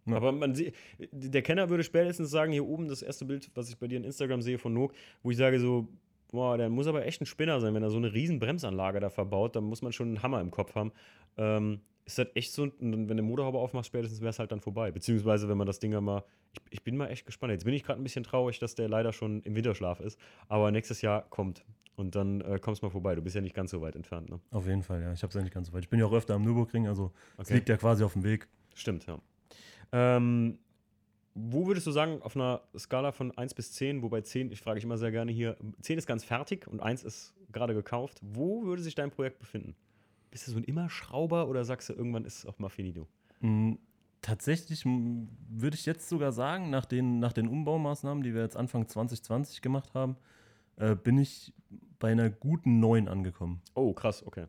Ja. 0.05 0.15
Aber 0.17 0.31
man 0.31 0.53
sieht, 0.53 0.75
der 1.11 1.41
Kenner 1.41 1.69
würde 1.69 1.83
spätestens 1.83 2.29
sagen, 2.29 2.51
hier 2.51 2.65
oben 2.65 2.87
das 2.87 3.01
erste 3.01 3.25
Bild, 3.25 3.49
was 3.55 3.69
ich 3.69 3.77
bei 3.77 3.87
dir 3.87 3.97
in 3.97 4.03
Instagram 4.03 4.41
sehe 4.41 4.57
von 4.59 4.73
Nook, 4.73 4.93
wo 5.23 5.31
ich 5.31 5.37
sage 5.37 5.59
so, 5.59 5.87
boah, 6.31 6.57
der 6.57 6.69
muss 6.69 6.87
aber 6.87 7.05
echt 7.05 7.21
ein 7.21 7.25
Spinner 7.25 7.59
sein, 7.59 7.73
wenn 7.73 7.83
er 7.83 7.89
so 7.89 7.97
eine 7.97 8.13
riesen 8.13 8.39
Bremsanlage 8.39 8.99
da 8.99 9.09
verbaut, 9.09 9.55
dann 9.55 9.63
muss 9.63 9.81
man 9.81 9.93
schon 9.93 10.07
einen 10.09 10.23
Hammer 10.23 10.41
im 10.41 10.51
Kopf 10.51 10.75
haben. 10.75 10.91
Ähm, 11.37 11.81
ist 12.05 12.19
das 12.19 12.27
echt 12.35 12.51
so, 12.53 12.67
wenn 12.79 13.07
du 13.07 13.23
Motorhaube 13.23 13.57
aufmachst, 13.57 13.87
spätestens 13.87 14.21
wäre 14.21 14.29
es 14.29 14.37
halt 14.37 14.51
dann 14.51 14.59
vorbei. 14.59 14.91
Beziehungsweise, 14.91 15.49
wenn 15.49 15.57
man 15.57 15.65
das 15.65 15.79
Ding 15.79 15.89
dann 15.91 16.03
mal, 16.03 16.23
ich, 16.53 16.59
ich 16.69 16.83
bin 16.83 16.97
mal 16.97 17.07
echt 17.07 17.25
gespannt. 17.25 17.51
Jetzt 17.51 17.65
bin 17.65 17.73
ich 17.73 17.83
gerade 17.83 17.99
ein 17.99 18.03
bisschen 18.03 18.23
traurig, 18.23 18.59
dass 18.59 18.75
der 18.75 18.87
leider 18.87 19.11
schon 19.11 19.41
im 19.41 19.55
Winterschlaf 19.55 19.99
ist, 20.01 20.19
aber 20.47 20.69
nächstes 20.69 21.01
Jahr 21.01 21.23
kommt. 21.29 21.65
Und 21.95 22.13
dann 22.15 22.41
äh, 22.41 22.59
kommst 22.59 22.81
du 22.81 22.85
mal 22.85 22.91
vorbei. 22.91 23.15
Du 23.15 23.21
bist 23.21 23.35
ja 23.35 23.41
nicht 23.41 23.55
ganz 23.55 23.71
so 23.71 23.81
weit 23.81 23.95
entfernt, 23.95 24.29
ne? 24.29 24.39
Auf 24.51 24.67
jeden 24.67 24.83
Fall, 24.83 25.01
ja. 25.01 25.13
Ich 25.13 25.23
habe 25.23 25.29
es 25.29 25.35
ja 25.35 25.41
nicht 25.41 25.53
ganz 25.53 25.67
so 25.67 25.73
weit. 25.73 25.83
Ich 25.83 25.89
bin 25.89 25.99
ja 25.99 26.05
auch 26.05 26.13
öfter 26.13 26.35
am 26.35 26.43
Nürburgring, 26.43 26.87
also 26.87 27.11
es 27.37 27.47
Okay. 27.47 27.55
liegt 27.55 27.69
ja 27.69 27.77
quasi 27.77 28.03
auf 28.03 28.13
dem 28.13 28.23
Weg. 28.23 28.47
Stimmt, 28.75 29.05
ja. 29.07 29.17
Ähm, 29.95 30.59
wo 31.35 31.67
würdest 31.67 31.87
du 31.87 31.91
sagen, 31.91 32.21
auf 32.21 32.35
einer 32.35 32.61
Skala 32.77 33.13
von 33.13 33.31
1 33.37 33.53
bis 33.53 33.71
10, 33.73 34.01
wobei 34.01 34.21
10, 34.21 34.51
ich 34.51 34.59
frage 34.59 34.77
ich 34.77 34.83
immer 34.83 34.97
sehr 34.97 35.11
gerne 35.11 35.31
hier, 35.31 35.55
10 35.81 35.97
ist 35.97 36.05
ganz 36.05 36.25
fertig 36.25 36.67
und 36.67 36.81
1 36.81 37.03
ist 37.03 37.33
gerade 37.53 37.73
gekauft, 37.73 38.19
wo 38.21 38.65
würde 38.65 38.81
sich 38.83 38.95
dein 38.95 39.09
Projekt 39.09 39.39
befinden? 39.39 39.75
Bist 40.31 40.47
du 40.47 40.51
so 40.51 40.57
ein 40.57 40.65
Immer-Schrauber 40.65 41.47
oder 41.47 41.63
sagst 41.63 41.87
du, 41.87 41.93
irgendwann 41.93 42.25
ist 42.25 42.39
es 42.39 42.45
auch 42.45 42.59
mal 42.59 42.67
finito? 42.67 43.07
Mm, 43.39 43.75
Tatsächlich 44.21 44.83
mm, 44.85 45.27
würde 45.49 45.75
ich 45.75 45.85
jetzt 45.85 46.09
sogar 46.09 46.31
sagen, 46.33 46.69
nach 46.69 46.85
den, 46.85 47.19
nach 47.19 47.31
den 47.31 47.47
Umbaumaßnahmen, 47.47 48.21
die 48.23 48.33
wir 48.33 48.41
jetzt 48.41 48.57
Anfang 48.57 48.87
2020 48.87 49.61
gemacht 49.61 49.93
haben, 49.93 50.17
äh, 50.77 50.95
bin 50.95 51.17
ich 51.19 51.53
bei 51.99 52.11
einer 52.11 52.29
guten 52.29 52.79
9 52.79 53.07
angekommen. 53.07 53.61
Oh, 53.75 53.93
krass, 53.93 54.25
okay. 54.25 54.45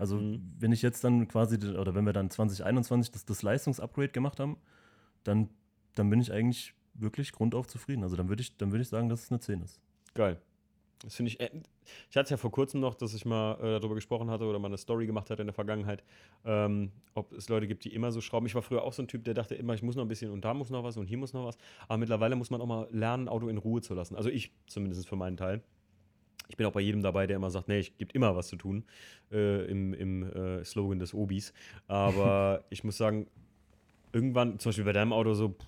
Also 0.00 0.16
Mhm. 0.16 0.52
wenn 0.58 0.72
ich 0.72 0.82
jetzt 0.82 1.04
dann 1.04 1.28
quasi, 1.28 1.56
oder 1.56 1.94
wenn 1.94 2.04
wir 2.04 2.12
dann 2.12 2.30
2021 2.30 3.12
das, 3.12 3.24
das 3.24 3.42
Leistungsupgrade 3.42 4.08
gemacht 4.08 4.40
haben, 4.40 4.56
dann, 5.24 5.48
dann 5.94 6.08
bin 6.10 6.20
ich 6.20 6.32
eigentlich 6.32 6.74
wirklich 6.94 7.32
grundauf 7.32 7.66
zufrieden. 7.68 8.02
Also 8.02 8.16
dann 8.16 8.28
würde 8.28 8.42
ich, 8.42 8.56
dann 8.56 8.72
würde 8.72 8.82
ich 8.82 8.88
sagen, 8.88 9.08
dass 9.08 9.24
es 9.24 9.30
eine 9.30 9.40
10 9.40 9.62
ist. 9.62 9.80
Geil. 10.14 10.40
Das 11.02 11.14
finde 11.14 11.30
ich. 11.30 11.40
Äh, 11.40 11.50
ich 12.10 12.16
hatte 12.16 12.24
es 12.24 12.30
ja 12.30 12.36
vor 12.36 12.50
kurzem 12.50 12.80
noch, 12.80 12.94
dass 12.94 13.14
ich 13.14 13.24
mal 13.24 13.54
äh, 13.54 13.80
darüber 13.80 13.94
gesprochen 13.94 14.30
hatte 14.30 14.44
oder 14.44 14.58
mal 14.58 14.68
eine 14.68 14.76
Story 14.76 15.06
gemacht 15.06 15.30
hatte 15.30 15.42
in 15.42 15.46
der 15.46 15.54
Vergangenheit, 15.54 16.02
ähm, 16.44 16.92
ob 17.14 17.32
es 17.32 17.48
Leute 17.48 17.66
gibt, 17.66 17.84
die 17.84 17.94
immer 17.94 18.12
so 18.12 18.20
schrauben. 18.20 18.46
Ich 18.46 18.54
war 18.54 18.62
früher 18.62 18.82
auch 18.82 18.92
so 18.92 19.02
ein 19.02 19.08
Typ, 19.08 19.24
der 19.24 19.34
dachte 19.34 19.54
immer, 19.54 19.74
ich 19.74 19.82
muss 19.82 19.96
noch 19.96 20.04
ein 20.04 20.08
bisschen 20.08 20.30
und 20.30 20.44
da 20.44 20.52
muss 20.54 20.70
noch 20.70 20.84
was 20.84 20.96
und 20.96 21.06
hier 21.06 21.18
muss 21.18 21.32
noch 21.32 21.46
was. 21.46 21.56
Aber 21.88 21.96
mittlerweile 21.98 22.36
muss 22.36 22.50
man 22.50 22.60
auch 22.60 22.66
mal 22.66 22.86
lernen, 22.90 23.28
Auto 23.28 23.48
in 23.48 23.56
Ruhe 23.58 23.80
zu 23.80 23.94
lassen. 23.94 24.14
Also 24.14 24.28
ich 24.28 24.52
zumindest 24.66 25.08
für 25.08 25.16
meinen 25.16 25.36
Teil. 25.36 25.62
Ich 26.50 26.56
bin 26.56 26.66
auch 26.66 26.72
bei 26.72 26.80
jedem 26.80 27.02
dabei, 27.02 27.26
der 27.26 27.36
immer 27.36 27.50
sagt, 27.50 27.68
nee, 27.68 27.78
es 27.78 27.96
gibt 27.96 28.12
immer 28.14 28.36
was 28.36 28.48
zu 28.48 28.56
tun 28.56 28.84
äh, 29.32 29.64
im, 29.66 29.94
im 29.94 30.22
äh, 30.32 30.64
Slogan 30.64 30.98
des 30.98 31.14
Obis. 31.14 31.52
Aber 31.88 32.64
ich 32.70 32.84
muss 32.84 32.96
sagen, 32.98 33.26
irgendwann, 34.12 34.58
zum 34.58 34.70
Beispiel 34.70 34.84
bei 34.84 34.92
deinem 34.92 35.12
Auto 35.12 35.34
so, 35.34 35.50
pff, 35.50 35.64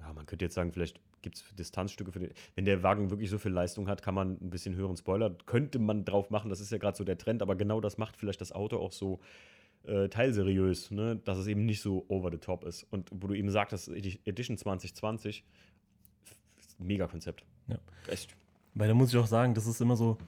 ja, 0.00 0.12
man 0.12 0.26
könnte 0.26 0.44
jetzt 0.44 0.54
sagen, 0.54 0.72
vielleicht 0.72 1.00
gibt 1.22 1.36
es 1.36 1.44
Distanzstücke 1.58 2.12
für 2.12 2.20
den. 2.20 2.30
Wenn 2.54 2.64
der 2.64 2.82
Wagen 2.82 3.10
wirklich 3.10 3.30
so 3.30 3.38
viel 3.38 3.50
Leistung 3.52 3.88
hat, 3.88 4.02
kann 4.02 4.14
man 4.14 4.38
ein 4.40 4.50
bisschen 4.50 4.74
höheren 4.76 4.96
Spoiler, 4.96 5.30
könnte 5.46 5.78
man 5.78 6.04
drauf 6.04 6.30
machen, 6.30 6.48
das 6.50 6.60
ist 6.60 6.70
ja 6.70 6.78
gerade 6.78 6.96
so 6.96 7.04
der 7.04 7.18
Trend, 7.18 7.42
aber 7.42 7.56
genau 7.56 7.80
das 7.80 7.98
macht 7.98 8.16
vielleicht 8.16 8.40
das 8.40 8.52
Auto 8.52 8.78
auch 8.78 8.92
so 8.92 9.18
äh, 9.84 10.08
teilseriös, 10.08 10.90
ne? 10.92 11.16
dass 11.24 11.38
es 11.38 11.46
eben 11.48 11.64
nicht 11.66 11.80
so 11.80 12.04
over 12.08 12.30
the 12.30 12.38
top 12.38 12.64
ist. 12.64 12.86
Und 12.90 13.10
wo 13.12 13.26
du 13.26 13.34
eben 13.34 13.50
sagtest, 13.50 13.88
Edi- 13.88 14.20
Edition 14.24 14.56
2020, 14.56 15.44
f- 16.24 16.36
mega 16.78 17.06
Konzept. 17.08 17.44
Ja. 17.68 17.78
Echt. 18.08 18.36
Weil 18.78 18.88
da 18.88 18.94
muss 18.94 19.08
ich 19.12 19.16
auch 19.18 19.26
sagen, 19.26 19.54
das 19.54 19.66
ist 19.66 19.80
immer 19.80 19.96
so 19.96 20.18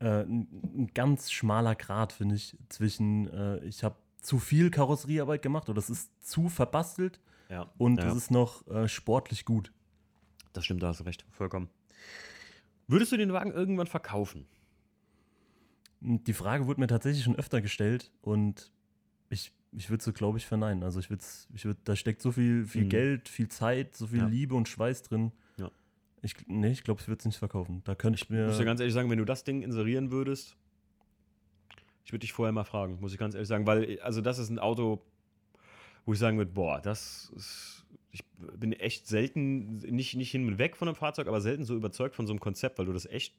äh, 0.00 0.22
ein, 0.22 0.90
ganz 0.94 1.30
schmaler 1.30 1.74
Grad, 1.74 2.12
finde 2.12 2.34
ich, 2.34 2.56
zwischen 2.70 3.28
äh, 3.28 3.58
ich 3.66 3.84
habe 3.84 3.96
zu 4.20 4.38
viel 4.38 4.70
Karosseriearbeit 4.70 5.42
gemacht 5.42 5.68
oder 5.68 5.78
es 5.78 5.90
ist 5.90 6.10
zu 6.26 6.48
verbastelt 6.48 7.20
Ja. 7.50 7.70
und 7.76 7.98
ja. 7.98 8.08
es 8.08 8.16
ist 8.16 8.30
noch 8.30 8.66
äh, 8.68 8.88
sportlich 8.88 9.44
gut. 9.44 9.72
Das 10.54 10.64
stimmt, 10.64 10.82
da 10.82 10.88
hast 10.88 11.00
du 11.00 11.04
recht, 11.04 11.24
vollkommen. 11.30 11.68
Würdest 12.88 13.12
du 13.12 13.16
den 13.16 13.32
Wagen 13.32 13.52
irgendwann 13.52 13.86
verkaufen? 13.86 14.46
Und 16.00 16.26
Die 16.26 16.32
Frage 16.32 16.66
wurde 16.66 16.80
mir 16.80 16.86
tatsächlich 16.88 17.24
schon 17.24 17.36
öfter 17.36 17.60
gestellt 17.60 18.10
und 18.22 18.72
ich, 19.28 19.52
ich 19.72 19.88
würde 19.90 20.02
so, 20.02 20.12
glaube 20.12 20.38
ich, 20.38 20.46
verneinen. 20.46 20.82
Also 20.82 20.98
ich 20.98 21.10
würde, 21.10 21.22
ich 21.54 21.64
würd, 21.64 21.78
da 21.84 21.94
steckt 21.96 22.22
so 22.22 22.32
viel, 22.32 22.66
viel 22.66 22.84
Mhm. 22.84 22.88
Geld, 22.88 23.28
viel 23.28 23.48
Zeit, 23.48 23.96
so 23.96 24.06
viel 24.06 24.18
Ja. 24.20 24.26
Liebe 24.26 24.54
und 24.54 24.68
Schweiß 24.68 25.02
drin. 25.02 25.32
Ja. 26.22 26.26
Ich, 26.26 26.34
nee, 26.46 26.70
ich 26.70 26.84
glaube, 26.84 27.00
ich 27.00 27.08
würde 27.08 27.18
es 27.18 27.24
nicht 27.26 27.38
verkaufen. 27.38 27.82
Da 27.84 27.94
könnte 27.94 28.20
ich 28.22 28.30
mir. 28.30 28.46
muss 28.46 28.58
dir 28.58 28.64
ganz 28.64 28.80
ehrlich 28.80 28.94
sagen, 28.94 29.10
wenn 29.10 29.18
du 29.18 29.24
das 29.24 29.44
Ding 29.44 29.62
inserieren 29.62 30.10
würdest, 30.10 30.56
ich 32.04 32.12
würde 32.12 32.20
dich 32.20 32.32
vorher 32.32 32.52
mal 32.52 32.64
fragen, 32.64 32.98
muss 33.00 33.12
ich 33.12 33.18
ganz 33.18 33.34
ehrlich 33.34 33.48
sagen, 33.48 33.66
weil, 33.66 34.00
also 34.00 34.20
das 34.20 34.38
ist 34.38 34.50
ein 34.50 34.58
Auto, 34.58 35.02
wo 36.04 36.12
ich 36.12 36.18
sagen 36.18 36.38
würde, 36.38 36.50
boah, 36.50 36.80
das 36.80 37.32
ist, 37.36 37.84
ich 38.10 38.24
bin 38.56 38.72
echt 38.72 39.06
selten, 39.06 39.78
nicht, 39.78 40.14
nicht 40.14 40.30
hin 40.30 40.46
und 40.46 40.58
weg 40.58 40.76
von 40.76 40.88
einem 40.88 40.96
Fahrzeug, 40.96 41.28
aber 41.28 41.40
selten 41.40 41.64
so 41.64 41.74
überzeugt 41.74 42.14
von 42.14 42.26
so 42.26 42.32
einem 42.32 42.40
Konzept, 42.40 42.78
weil 42.78 42.86
du 42.86 42.92
das 42.92 43.06
echt 43.06 43.34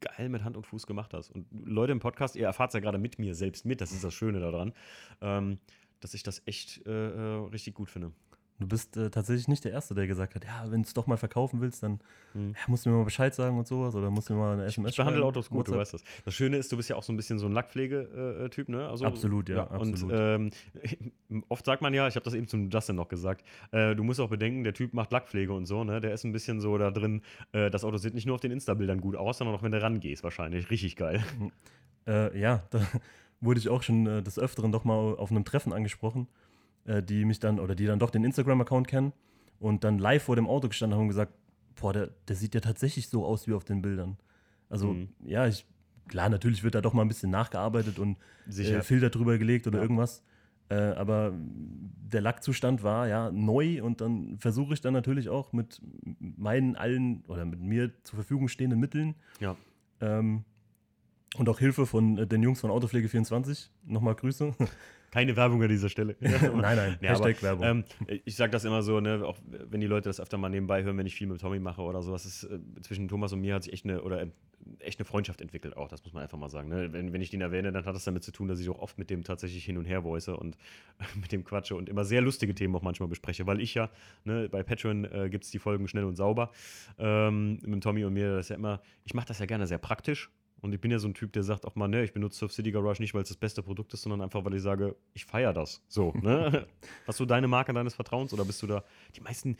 geil 0.00 0.28
mit 0.28 0.44
Hand 0.44 0.56
und 0.56 0.66
Fuß 0.66 0.86
gemacht 0.86 1.14
hast. 1.14 1.30
Und 1.30 1.46
Leute 1.52 1.92
im 1.92 2.00
Podcast, 2.00 2.36
ihr 2.36 2.46
erfahrt 2.46 2.70
es 2.70 2.74
ja 2.74 2.80
gerade 2.80 2.98
mit 2.98 3.18
mir 3.18 3.34
selbst 3.34 3.64
mit, 3.64 3.80
das 3.80 3.92
ist 3.92 4.04
das 4.04 4.14
Schöne 4.14 4.40
daran, 4.40 4.72
ähm, 5.20 5.58
dass 6.00 6.14
ich 6.14 6.22
das 6.22 6.42
echt 6.46 6.84
äh, 6.86 6.90
äh 6.90 7.48
richtig 7.48 7.74
gut 7.74 7.90
finde. 7.90 8.12
Du 8.58 8.68
bist 8.68 8.96
äh, 8.96 9.10
tatsächlich 9.10 9.48
nicht 9.48 9.64
der 9.64 9.72
Erste, 9.72 9.94
der 9.94 10.06
gesagt 10.06 10.34
hat, 10.34 10.44
ja, 10.44 10.64
wenn 10.70 10.82
du 10.82 10.86
es 10.86 10.94
doch 10.94 11.06
mal 11.06 11.16
verkaufen 11.16 11.60
willst, 11.60 11.82
dann 11.82 12.00
hm. 12.32 12.50
ja, 12.50 12.60
musst 12.68 12.86
du 12.86 12.90
mir 12.90 12.96
mal 12.96 13.04
Bescheid 13.04 13.34
sagen 13.34 13.58
und 13.58 13.66
sowas 13.66 13.94
oder 13.94 14.10
musst 14.10 14.28
du 14.28 14.34
mir 14.34 14.40
mal 14.40 14.52
eine 14.52 14.64
SMS 14.66 14.92
Ich 14.92 14.96
behandle 14.96 15.24
Autos 15.24 15.48
gut, 15.48 15.60
WhatsApp. 15.60 15.74
du 15.74 15.80
weißt 15.80 15.94
das. 15.94 16.04
Das 16.24 16.34
Schöne 16.34 16.56
ist, 16.58 16.70
du 16.70 16.76
bist 16.76 16.88
ja 16.88 16.96
auch 16.96 17.02
so 17.02 17.12
ein 17.12 17.16
bisschen 17.16 17.38
so 17.38 17.46
ein 17.46 17.52
Lackpflegetyp, 17.52 18.68
ne? 18.68 18.88
Also, 18.88 19.04
absolut, 19.04 19.48
ja. 19.48 19.56
ja 19.56 19.70
absolut. 19.70 20.12
Und 20.12 20.50
ähm, 21.30 21.44
oft 21.48 21.64
sagt 21.64 21.82
man 21.82 21.92
ja, 21.92 22.06
ich 22.06 22.14
habe 22.14 22.24
das 22.24 22.34
eben 22.34 22.46
zum 22.46 22.70
Justin 22.70 22.96
noch 22.96 23.08
gesagt, 23.08 23.44
äh, 23.72 23.96
du 23.96 24.04
musst 24.04 24.20
auch 24.20 24.28
bedenken, 24.28 24.64
der 24.64 24.74
Typ 24.74 24.94
macht 24.94 25.10
Lackpflege 25.12 25.52
und 25.52 25.66
so, 25.66 25.82
ne? 25.82 26.00
Der 26.00 26.12
ist 26.12 26.24
ein 26.24 26.32
bisschen 26.32 26.60
so 26.60 26.78
da 26.78 26.90
drin, 26.90 27.22
äh, 27.52 27.70
das 27.70 27.84
Auto 27.84 27.96
sieht 27.96 28.14
nicht 28.14 28.26
nur 28.26 28.36
auf 28.36 28.40
den 28.40 28.52
Insta-Bildern 28.52 29.00
gut 29.00 29.16
aus, 29.16 29.38
sondern 29.38 29.56
auch 29.56 29.62
wenn 29.62 29.72
du 29.72 29.82
rangehst, 29.82 30.22
wahrscheinlich. 30.22 30.70
Richtig 30.70 30.96
geil. 30.96 31.22
Äh, 32.04 32.36
ja, 32.36 32.64
da 32.70 32.80
wurde 33.40 33.60
ich 33.60 33.68
auch 33.68 33.82
schon 33.82 34.08
äh, 34.08 34.22
des 34.24 34.36
Öfteren 34.36 34.72
doch 34.72 34.82
mal 34.82 35.14
auf 35.14 35.30
einem 35.30 35.44
Treffen 35.44 35.72
angesprochen 35.72 36.26
äh, 36.84 37.02
die 37.02 37.24
mich 37.24 37.40
dann 37.40 37.60
oder 37.60 37.74
die 37.74 37.86
dann 37.86 37.98
doch 37.98 38.10
den 38.10 38.24
Instagram-Account 38.24 38.88
kennen 38.88 39.12
und 39.58 39.84
dann 39.84 39.98
live 39.98 40.22
vor 40.22 40.36
dem 40.36 40.46
Auto 40.46 40.68
gestanden 40.68 40.96
haben 40.96 41.02
und 41.02 41.08
gesagt, 41.08 41.32
boah, 41.80 41.92
der, 41.92 42.10
der 42.28 42.36
sieht 42.36 42.54
ja 42.54 42.60
tatsächlich 42.60 43.08
so 43.08 43.24
aus 43.24 43.46
wie 43.46 43.54
auf 43.54 43.64
den 43.64 43.82
Bildern. 43.82 44.16
Also, 44.68 44.94
mhm. 44.94 45.08
ja, 45.24 45.46
ich, 45.46 45.66
klar, 46.08 46.28
natürlich 46.28 46.62
wird 46.64 46.74
da 46.74 46.80
doch 46.80 46.92
mal 46.92 47.02
ein 47.02 47.08
bisschen 47.08 47.30
nachgearbeitet 47.30 47.98
und 47.98 48.16
äh, 48.48 48.82
Filter 48.82 49.10
drüber 49.10 49.38
gelegt 49.38 49.66
oder 49.66 49.78
ja. 49.78 49.82
irgendwas. 49.82 50.22
Äh, 50.72 50.94
aber 50.94 51.34
der 51.36 52.22
Lackzustand 52.22 52.82
war 52.82 53.06
ja 53.06 53.30
neu 53.30 53.82
und 53.82 54.00
dann 54.00 54.38
versuche 54.38 54.72
ich 54.72 54.80
dann 54.80 54.94
natürlich 54.94 55.28
auch 55.28 55.52
mit 55.52 55.82
meinen 56.18 56.76
allen 56.76 57.24
oder 57.26 57.44
mit 57.44 57.60
mir 57.60 57.92
zur 58.04 58.16
Verfügung 58.16 58.48
stehenden 58.48 58.80
Mitteln 58.80 59.14
ja. 59.38 59.54
ähm, 60.00 60.44
und 61.36 61.48
auch 61.50 61.58
Hilfe 61.58 61.84
von 61.84 62.16
äh, 62.16 62.26
den 62.26 62.42
Jungs 62.42 62.60
von 62.60 62.70
Autopflege24, 62.70 63.68
nochmal 63.84 64.14
Grüße, 64.14 64.54
keine 65.12 65.36
Werbung 65.36 65.62
an 65.62 65.68
dieser 65.68 65.90
Stelle. 65.90 66.16
nein, 66.20 66.52
nein, 66.52 66.98
ja, 67.00 67.10
Hashtag 67.10 67.36
aber, 67.36 67.60
Werbung. 67.60 67.84
Ähm, 68.08 68.20
ich 68.24 68.34
sage 68.34 68.50
das 68.50 68.64
immer 68.64 68.82
so, 68.82 68.98
ne, 68.98 69.22
auch 69.24 69.36
wenn 69.46 69.80
die 69.80 69.86
Leute 69.86 70.08
das 70.08 70.18
öfter 70.18 70.38
mal 70.38 70.48
nebenbei 70.48 70.82
hören, 70.82 70.96
wenn 70.96 71.06
ich 71.06 71.14
viel 71.14 71.26
mit 71.26 71.40
Tommy 71.40 71.60
mache 71.60 71.82
oder 71.82 72.02
sowas, 72.02 72.24
ist, 72.24 72.44
äh, 72.44 72.58
zwischen 72.80 73.08
Thomas 73.08 73.32
und 73.34 73.42
mir 73.42 73.54
hat 73.54 73.62
sich 73.62 73.74
echt 73.74 73.84
eine, 73.84 74.02
oder, 74.02 74.22
äh, 74.22 74.28
echt 74.78 74.98
eine 74.98 75.04
Freundschaft 75.04 75.42
entwickelt 75.42 75.76
auch, 75.76 75.88
das 75.88 76.02
muss 76.02 76.14
man 76.14 76.22
einfach 76.22 76.38
mal 76.38 76.48
sagen. 76.48 76.70
Ne? 76.70 76.94
Wenn, 76.94 77.12
wenn 77.12 77.20
ich 77.20 77.28
den 77.28 77.42
erwähne, 77.42 77.72
dann 77.72 77.84
hat 77.84 77.94
das 77.94 78.04
damit 78.04 78.24
zu 78.24 78.32
tun, 78.32 78.48
dass 78.48 78.58
ich 78.58 78.70
auch 78.70 78.78
oft 78.78 78.96
mit 78.96 79.10
dem 79.10 79.22
tatsächlich 79.22 79.64
hin 79.64 79.76
und 79.76 79.84
her 79.84 80.02
voice 80.02 80.28
und 80.28 80.56
mit 81.20 81.30
dem 81.30 81.44
quatsche 81.44 81.76
und 81.76 81.90
immer 81.90 82.06
sehr 82.06 82.22
lustige 82.22 82.54
Themen 82.54 82.74
auch 82.74 82.82
manchmal 82.82 83.10
bespreche, 83.10 83.46
weil 83.46 83.60
ich 83.60 83.74
ja, 83.74 83.90
ne, 84.24 84.48
bei 84.48 84.62
Patreon 84.62 85.04
äh, 85.04 85.28
gibt 85.28 85.44
es 85.44 85.50
die 85.50 85.58
Folgen 85.58 85.88
schnell 85.88 86.04
und 86.04 86.16
sauber. 86.16 86.52
Ähm, 86.98 87.58
mit 87.66 87.82
Tommy 87.82 88.04
und 88.06 88.14
mir, 88.14 88.36
das 88.36 88.46
ist 88.46 88.48
ja 88.48 88.56
immer, 88.56 88.80
ich 89.04 89.12
mache 89.12 89.26
das 89.26 89.40
ja 89.40 89.46
gerne 89.46 89.66
sehr 89.66 89.78
praktisch 89.78 90.30
und 90.62 90.72
ich 90.72 90.80
bin 90.80 90.92
ja 90.92 91.00
so 91.00 91.08
ein 91.08 91.14
Typ, 91.14 91.32
der 91.32 91.42
sagt 91.42 91.66
auch 91.66 91.74
mal, 91.74 91.88
ne, 91.88 92.04
ich 92.04 92.12
benutze 92.12 92.38
Surf 92.38 92.52
City 92.52 92.70
Garage 92.70 93.02
nicht, 93.02 93.14
weil 93.14 93.22
es 93.22 93.28
das 93.28 93.36
beste 93.36 93.64
Produkt 93.64 93.92
ist, 93.94 94.02
sondern 94.02 94.22
einfach, 94.22 94.44
weil 94.44 94.54
ich 94.54 94.62
sage, 94.62 94.94
ich 95.12 95.24
feiere 95.24 95.52
das. 95.52 95.82
So, 95.88 96.12
ne? 96.22 96.68
Hast 97.04 97.18
du 97.18 97.26
deine 97.26 97.48
Marke 97.48 97.72
deines 97.72 97.94
Vertrauens 97.94 98.32
oder 98.32 98.44
bist 98.44 98.62
du 98.62 98.68
da? 98.68 98.84
Die 99.16 99.20
meisten, 99.20 99.56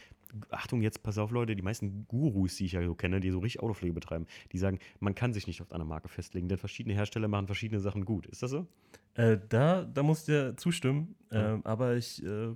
Achtung, 0.51 0.81
jetzt 0.81 1.03
pass 1.03 1.19
auf, 1.19 1.33
Leute, 1.33 1.57
die 1.57 1.63
meisten 1.63 2.07
Gurus, 2.07 2.55
die 2.55 2.67
ich 2.67 2.73
ja 2.73 2.85
so 2.85 2.95
kenne, 2.95 3.19
die 3.19 3.31
so 3.31 3.41
richtig 3.41 3.63
Autopflege 3.63 3.93
betreiben, 3.93 4.27
die 4.53 4.59
sagen, 4.59 4.79
man 5.01 5.17
kann 5.17 5.33
sich 5.33 5.49
nicht 5.49 5.61
auf 5.61 5.73
eine 5.73 5.85
Marke 5.85 6.09
festlegen, 6.09 6.49
denn 6.49 6.59
verschiedene 6.59 6.95
Hersteller 6.95 7.27
machen 7.27 7.47
verschiedene 7.47 7.81
Sachen 7.81 8.05
gut. 8.05 8.27
Ist 8.27 8.45
das 8.45 8.53
so? 8.53 8.67
Äh, 9.15 9.39
da, 9.49 9.83
da 9.83 10.05
muss 10.05 10.21
ich 10.21 10.27
dir 10.27 10.57
zustimmen. 10.57 11.17
Ja. 11.33 11.57
Äh, 11.57 11.61
aber 11.65 11.97
ich 11.97 12.25
äh, 12.25 12.55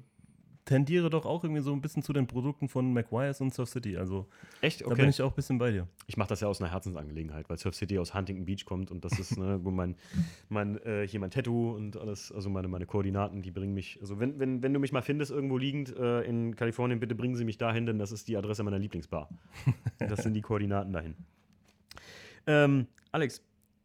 tendiere 0.67 1.09
doch 1.09 1.25
auch 1.25 1.45
irgendwie 1.45 1.63
so 1.63 1.73
ein 1.73 1.81
bisschen 1.81 2.03
zu 2.03 2.13
den 2.13 2.27
Produkten 2.27 2.69
von 2.69 2.93
McWires 2.93 3.41
und 3.41 3.55
Surf 3.55 3.71
City. 3.71 3.97
Also 3.97 4.27
echt, 4.61 4.83
okay. 4.83 4.91
da 4.91 4.97
bin 4.97 5.09
ich 5.09 5.23
auch 5.23 5.31
ein 5.31 5.35
bisschen 5.37 5.59
bei 5.59 5.71
dir. 5.71 5.87
Ich 6.09 6.17
mache 6.17 6.29
das 6.29 6.41
ja 6.41 6.49
aus 6.49 6.61
einer 6.61 6.71
Herzensangelegenheit, 6.71 7.49
weil 7.49 7.57
Surf 7.57 7.75
City 7.75 7.99
aus 7.99 8.13
Huntington 8.13 8.45
Beach 8.45 8.67
kommt 8.67 8.91
und 8.91 9.05
das 9.05 9.19
ist, 9.19 9.39
ne, 9.39 9.61
wo 9.63 9.71
mein, 9.71 9.95
mein 10.49 10.77
äh, 10.85 11.07
hier 11.09 11.21
mein 11.21 11.31
Tattoo 11.31 11.71
und 11.71 11.97
alles, 11.97 12.33
also 12.33 12.51
meine, 12.51 12.69
meine 12.69 12.85
Koordinaten, 12.85 13.43
die 13.43 13.53
bringen 13.53 13.75
mich, 13.75 13.99
also 14.01 14.19
wenn, 14.19 14.39
wenn, 14.39 14.63
wenn 14.63 14.75
du 14.75 14.81
mich 14.81 14.93
mal 14.93 15.03
findest, 15.03 15.31
irgendwo 15.31 15.57
liegend 15.57 15.97
äh, 15.97 16.23
in 16.23 16.57
Kalifornien, 16.57 16.99
bitte 17.01 17.15
bringen 17.15 17.37
sie 17.37 17.45
mich 17.45 17.59
dahin, 17.59 17.87
denn 17.87 17.99
das 17.99 18.11
ist 18.11 18.27
die 18.27 18.37
Adresse 18.37 18.65
meiner 18.65 18.79
Lieblingsbar. 18.79 19.31
das 19.99 20.25
sind 20.25 20.35
die 20.35 20.43
Koordinaten 20.43 20.93
dahin. 20.93 21.15
Ähm, 22.49 22.89
Alex, 23.13 23.41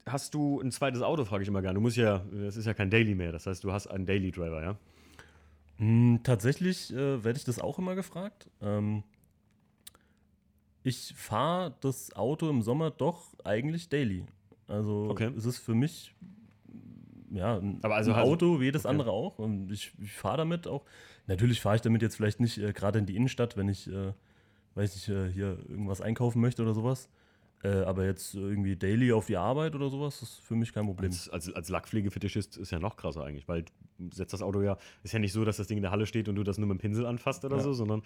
hast 0.07 0.33
du 0.33 0.59
ein 0.61 0.71
zweites 0.71 1.03
Auto, 1.03 1.25
frage 1.25 1.43
ich 1.43 1.47
immer 1.47 1.61
gerne. 1.61 1.75
Du 1.75 1.81
musst 1.81 1.97
ja, 1.97 2.25
das 2.31 2.57
ist 2.57 2.65
ja 2.65 2.73
kein 2.73 2.89
Daily 2.89 3.13
mehr, 3.13 3.31
das 3.31 3.45
heißt, 3.45 3.63
du 3.63 3.71
hast 3.71 3.85
einen 3.85 4.07
Daily 4.07 4.31
Driver, 4.31 4.63
ja? 4.63 4.77
Hm, 5.81 6.19
tatsächlich 6.21 6.93
äh, 6.93 7.23
werde 7.23 7.37
ich 7.37 7.43
das 7.43 7.57
auch 7.57 7.79
immer 7.79 7.95
gefragt. 7.95 8.51
Ähm, 8.61 9.01
ich 10.83 11.11
fahre 11.15 11.75
das 11.81 12.15
Auto 12.15 12.47
im 12.51 12.61
Sommer 12.61 12.91
doch 12.91 13.33
eigentlich 13.43 13.89
daily. 13.89 14.23
Also 14.67 15.07
okay. 15.09 15.31
es 15.35 15.45
ist 15.45 15.57
für 15.57 15.73
mich 15.73 16.13
ja, 17.31 17.57
ein, 17.57 17.79
also 17.81 18.13
ein 18.13 18.19
Auto 18.19 18.59
wie 18.59 18.65
jedes 18.65 18.85
okay. 18.85 18.91
andere 18.91 19.09
auch. 19.09 19.39
Und 19.39 19.71
ich, 19.71 19.91
ich 19.99 20.13
fahre 20.13 20.37
damit 20.37 20.67
auch. 20.67 20.85
Natürlich 21.25 21.61
fahre 21.61 21.77
ich 21.77 21.81
damit 21.81 22.03
jetzt 22.03 22.15
vielleicht 22.15 22.39
nicht 22.39 22.59
äh, 22.59 22.73
gerade 22.73 22.99
in 22.99 23.07
die 23.07 23.15
Innenstadt, 23.15 23.57
wenn 23.57 23.67
ich, 23.67 23.91
äh, 23.91 24.13
weiß 24.75 24.95
ich, 24.95 25.09
äh, 25.09 25.31
hier 25.31 25.57
irgendwas 25.67 25.99
einkaufen 25.99 26.41
möchte 26.41 26.61
oder 26.61 26.75
sowas. 26.75 27.09
Äh, 27.63 27.83
aber 27.83 28.05
jetzt 28.05 28.33
irgendwie 28.33 28.75
daily 28.75 29.11
auf 29.11 29.27
die 29.27 29.37
Arbeit 29.37 29.75
oder 29.75 29.89
sowas, 29.89 30.21
ist 30.21 30.39
für 30.39 30.55
mich 30.55 30.73
kein 30.73 30.85
Problem. 30.85 31.11
Als, 31.11 31.29
als, 31.29 31.53
als 31.53 31.69
Lackpflegefetischist 31.69 32.57
ist 32.57 32.71
ja 32.71 32.79
noch 32.79 32.97
krasser 32.97 33.23
eigentlich, 33.23 33.47
weil 33.47 33.65
du 33.99 34.09
setzt 34.11 34.33
das 34.33 34.41
Auto 34.41 34.61
ja, 34.61 34.77
ist 35.03 35.13
ja 35.13 35.19
nicht 35.19 35.33
so, 35.33 35.45
dass 35.45 35.57
das 35.57 35.67
Ding 35.67 35.77
in 35.77 35.83
der 35.83 35.91
Halle 35.91 36.07
steht 36.07 36.27
und 36.27 36.35
du 36.35 36.43
das 36.43 36.57
nur 36.57 36.67
mit 36.67 36.77
dem 36.77 36.81
Pinsel 36.81 37.05
anfasst 37.05 37.45
oder 37.45 37.57
ja. 37.57 37.63
so, 37.63 37.73
sondern, 37.73 38.01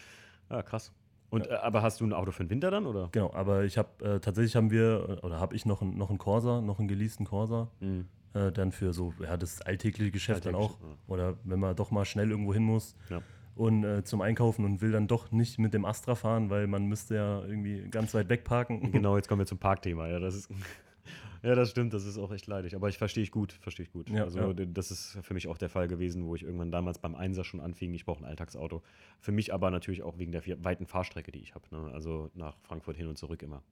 ja, 0.49 0.61
krass. 0.61 0.91
Und, 1.29 1.47
ja. 1.47 1.53
äh, 1.53 1.57
aber 1.57 1.81
hast 1.81 2.01
du 2.01 2.05
ein 2.05 2.11
Auto 2.11 2.31
für 2.31 2.43
den 2.43 2.49
Winter 2.49 2.69
dann, 2.69 2.85
oder? 2.85 3.07
Genau, 3.13 3.33
aber 3.33 3.63
ich 3.63 3.77
habe, 3.77 3.89
äh, 4.03 4.19
tatsächlich 4.19 4.57
haben 4.57 4.71
wir, 4.71 5.19
oder 5.23 5.39
habe 5.39 5.55
ich 5.55 5.65
noch, 5.65 5.81
ein, 5.81 5.97
noch 5.97 6.09
einen 6.09 6.19
Corsa, 6.19 6.59
noch 6.59 6.79
einen 6.79 6.89
geleasten 6.89 7.25
Corsa, 7.25 7.69
mhm. 7.79 8.07
äh, 8.33 8.51
dann 8.51 8.73
für 8.73 8.91
so, 8.91 9.13
ja, 9.21 9.37
das 9.37 9.61
alltägliche 9.61 10.11
Geschäft 10.11 10.45
Alltäglich, 10.45 10.67
dann 10.67 10.77
auch. 10.77 10.81
Ja. 10.81 10.97
Oder 11.07 11.37
wenn 11.45 11.59
man 11.59 11.75
doch 11.77 11.91
mal 11.91 12.03
schnell 12.03 12.29
irgendwo 12.29 12.53
hin 12.53 12.63
muss. 12.63 12.93
Ja 13.09 13.21
und 13.55 13.83
äh, 13.83 14.03
zum 14.03 14.21
Einkaufen 14.21 14.65
und 14.65 14.81
will 14.81 14.91
dann 14.91 15.07
doch 15.07 15.31
nicht 15.31 15.57
mit 15.59 15.73
dem 15.73 15.85
Astra 15.85 16.15
fahren, 16.15 16.49
weil 16.49 16.67
man 16.67 16.85
müsste 16.85 17.15
ja 17.15 17.41
irgendwie 17.43 17.89
ganz 17.89 18.13
weit 18.13 18.29
weg 18.29 18.43
parken. 18.43 18.91
Genau, 18.95 19.15
jetzt 19.17 19.27
kommen 19.27 19.39
wir 19.39 19.45
zum 19.45 19.57
Parkthema. 19.57 20.07
Ja, 20.07 20.19
das 20.19 20.35
ist, 20.35 20.51
ja, 21.43 21.55
das 21.55 21.71
stimmt, 21.71 21.93
das 21.93 22.05
ist 22.05 22.17
auch 22.17 22.31
echt 22.31 22.47
leidig. 22.47 22.75
Aber 22.75 22.89
ich 22.89 22.97
verstehe 22.97 23.23
ich 23.23 23.31
gut, 23.31 23.53
verstehe 23.53 23.85
ich 23.85 23.91
gut. 23.91 24.09
Ja, 24.09 24.23
also 24.23 24.51
ja. 24.51 24.53
das 24.53 24.91
ist 24.91 25.17
für 25.21 25.33
mich 25.33 25.47
auch 25.47 25.57
der 25.57 25.69
Fall 25.69 25.87
gewesen, 25.87 26.25
wo 26.25 26.35
ich 26.35 26.43
irgendwann 26.43 26.71
damals 26.71 26.99
beim 26.99 27.15
Einser 27.15 27.43
schon 27.43 27.59
anfing, 27.59 27.93
ich 27.93 28.05
brauche 28.05 28.23
ein 28.23 28.25
Alltagsauto. 28.25 28.83
Für 29.19 29.31
mich 29.31 29.53
aber 29.53 29.71
natürlich 29.71 30.03
auch 30.03 30.17
wegen 30.17 30.31
der 30.31 30.43
weiten 30.63 30.85
Fahrstrecke, 30.85 31.31
die 31.31 31.39
ich 31.39 31.55
habe. 31.55 31.65
Ne? 31.71 31.91
Also 31.93 32.29
nach 32.35 32.57
Frankfurt 32.61 32.97
hin 32.97 33.07
und 33.07 33.17
zurück 33.17 33.41
immer. 33.41 33.63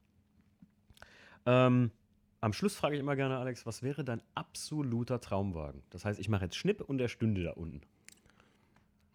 Ähm, 1.46 1.92
am 2.40 2.54
Schluss 2.54 2.76
frage 2.76 2.96
ich 2.96 3.00
immer 3.00 3.16
gerne, 3.16 3.38
Alex, 3.38 3.66
was 3.66 3.84
wäre 3.84 4.04
dein 4.04 4.22
absoluter 4.36 5.20
Traumwagen? 5.20 5.82
Das 5.90 6.06
heißt, 6.06 6.20
ich 6.20 6.30
mache 6.30 6.46
jetzt 6.46 6.56
Schnipp 6.56 6.82
und 6.82 6.98
der 6.98 7.08
stünde 7.08 7.44
da 7.44 7.52
unten. 7.52 7.82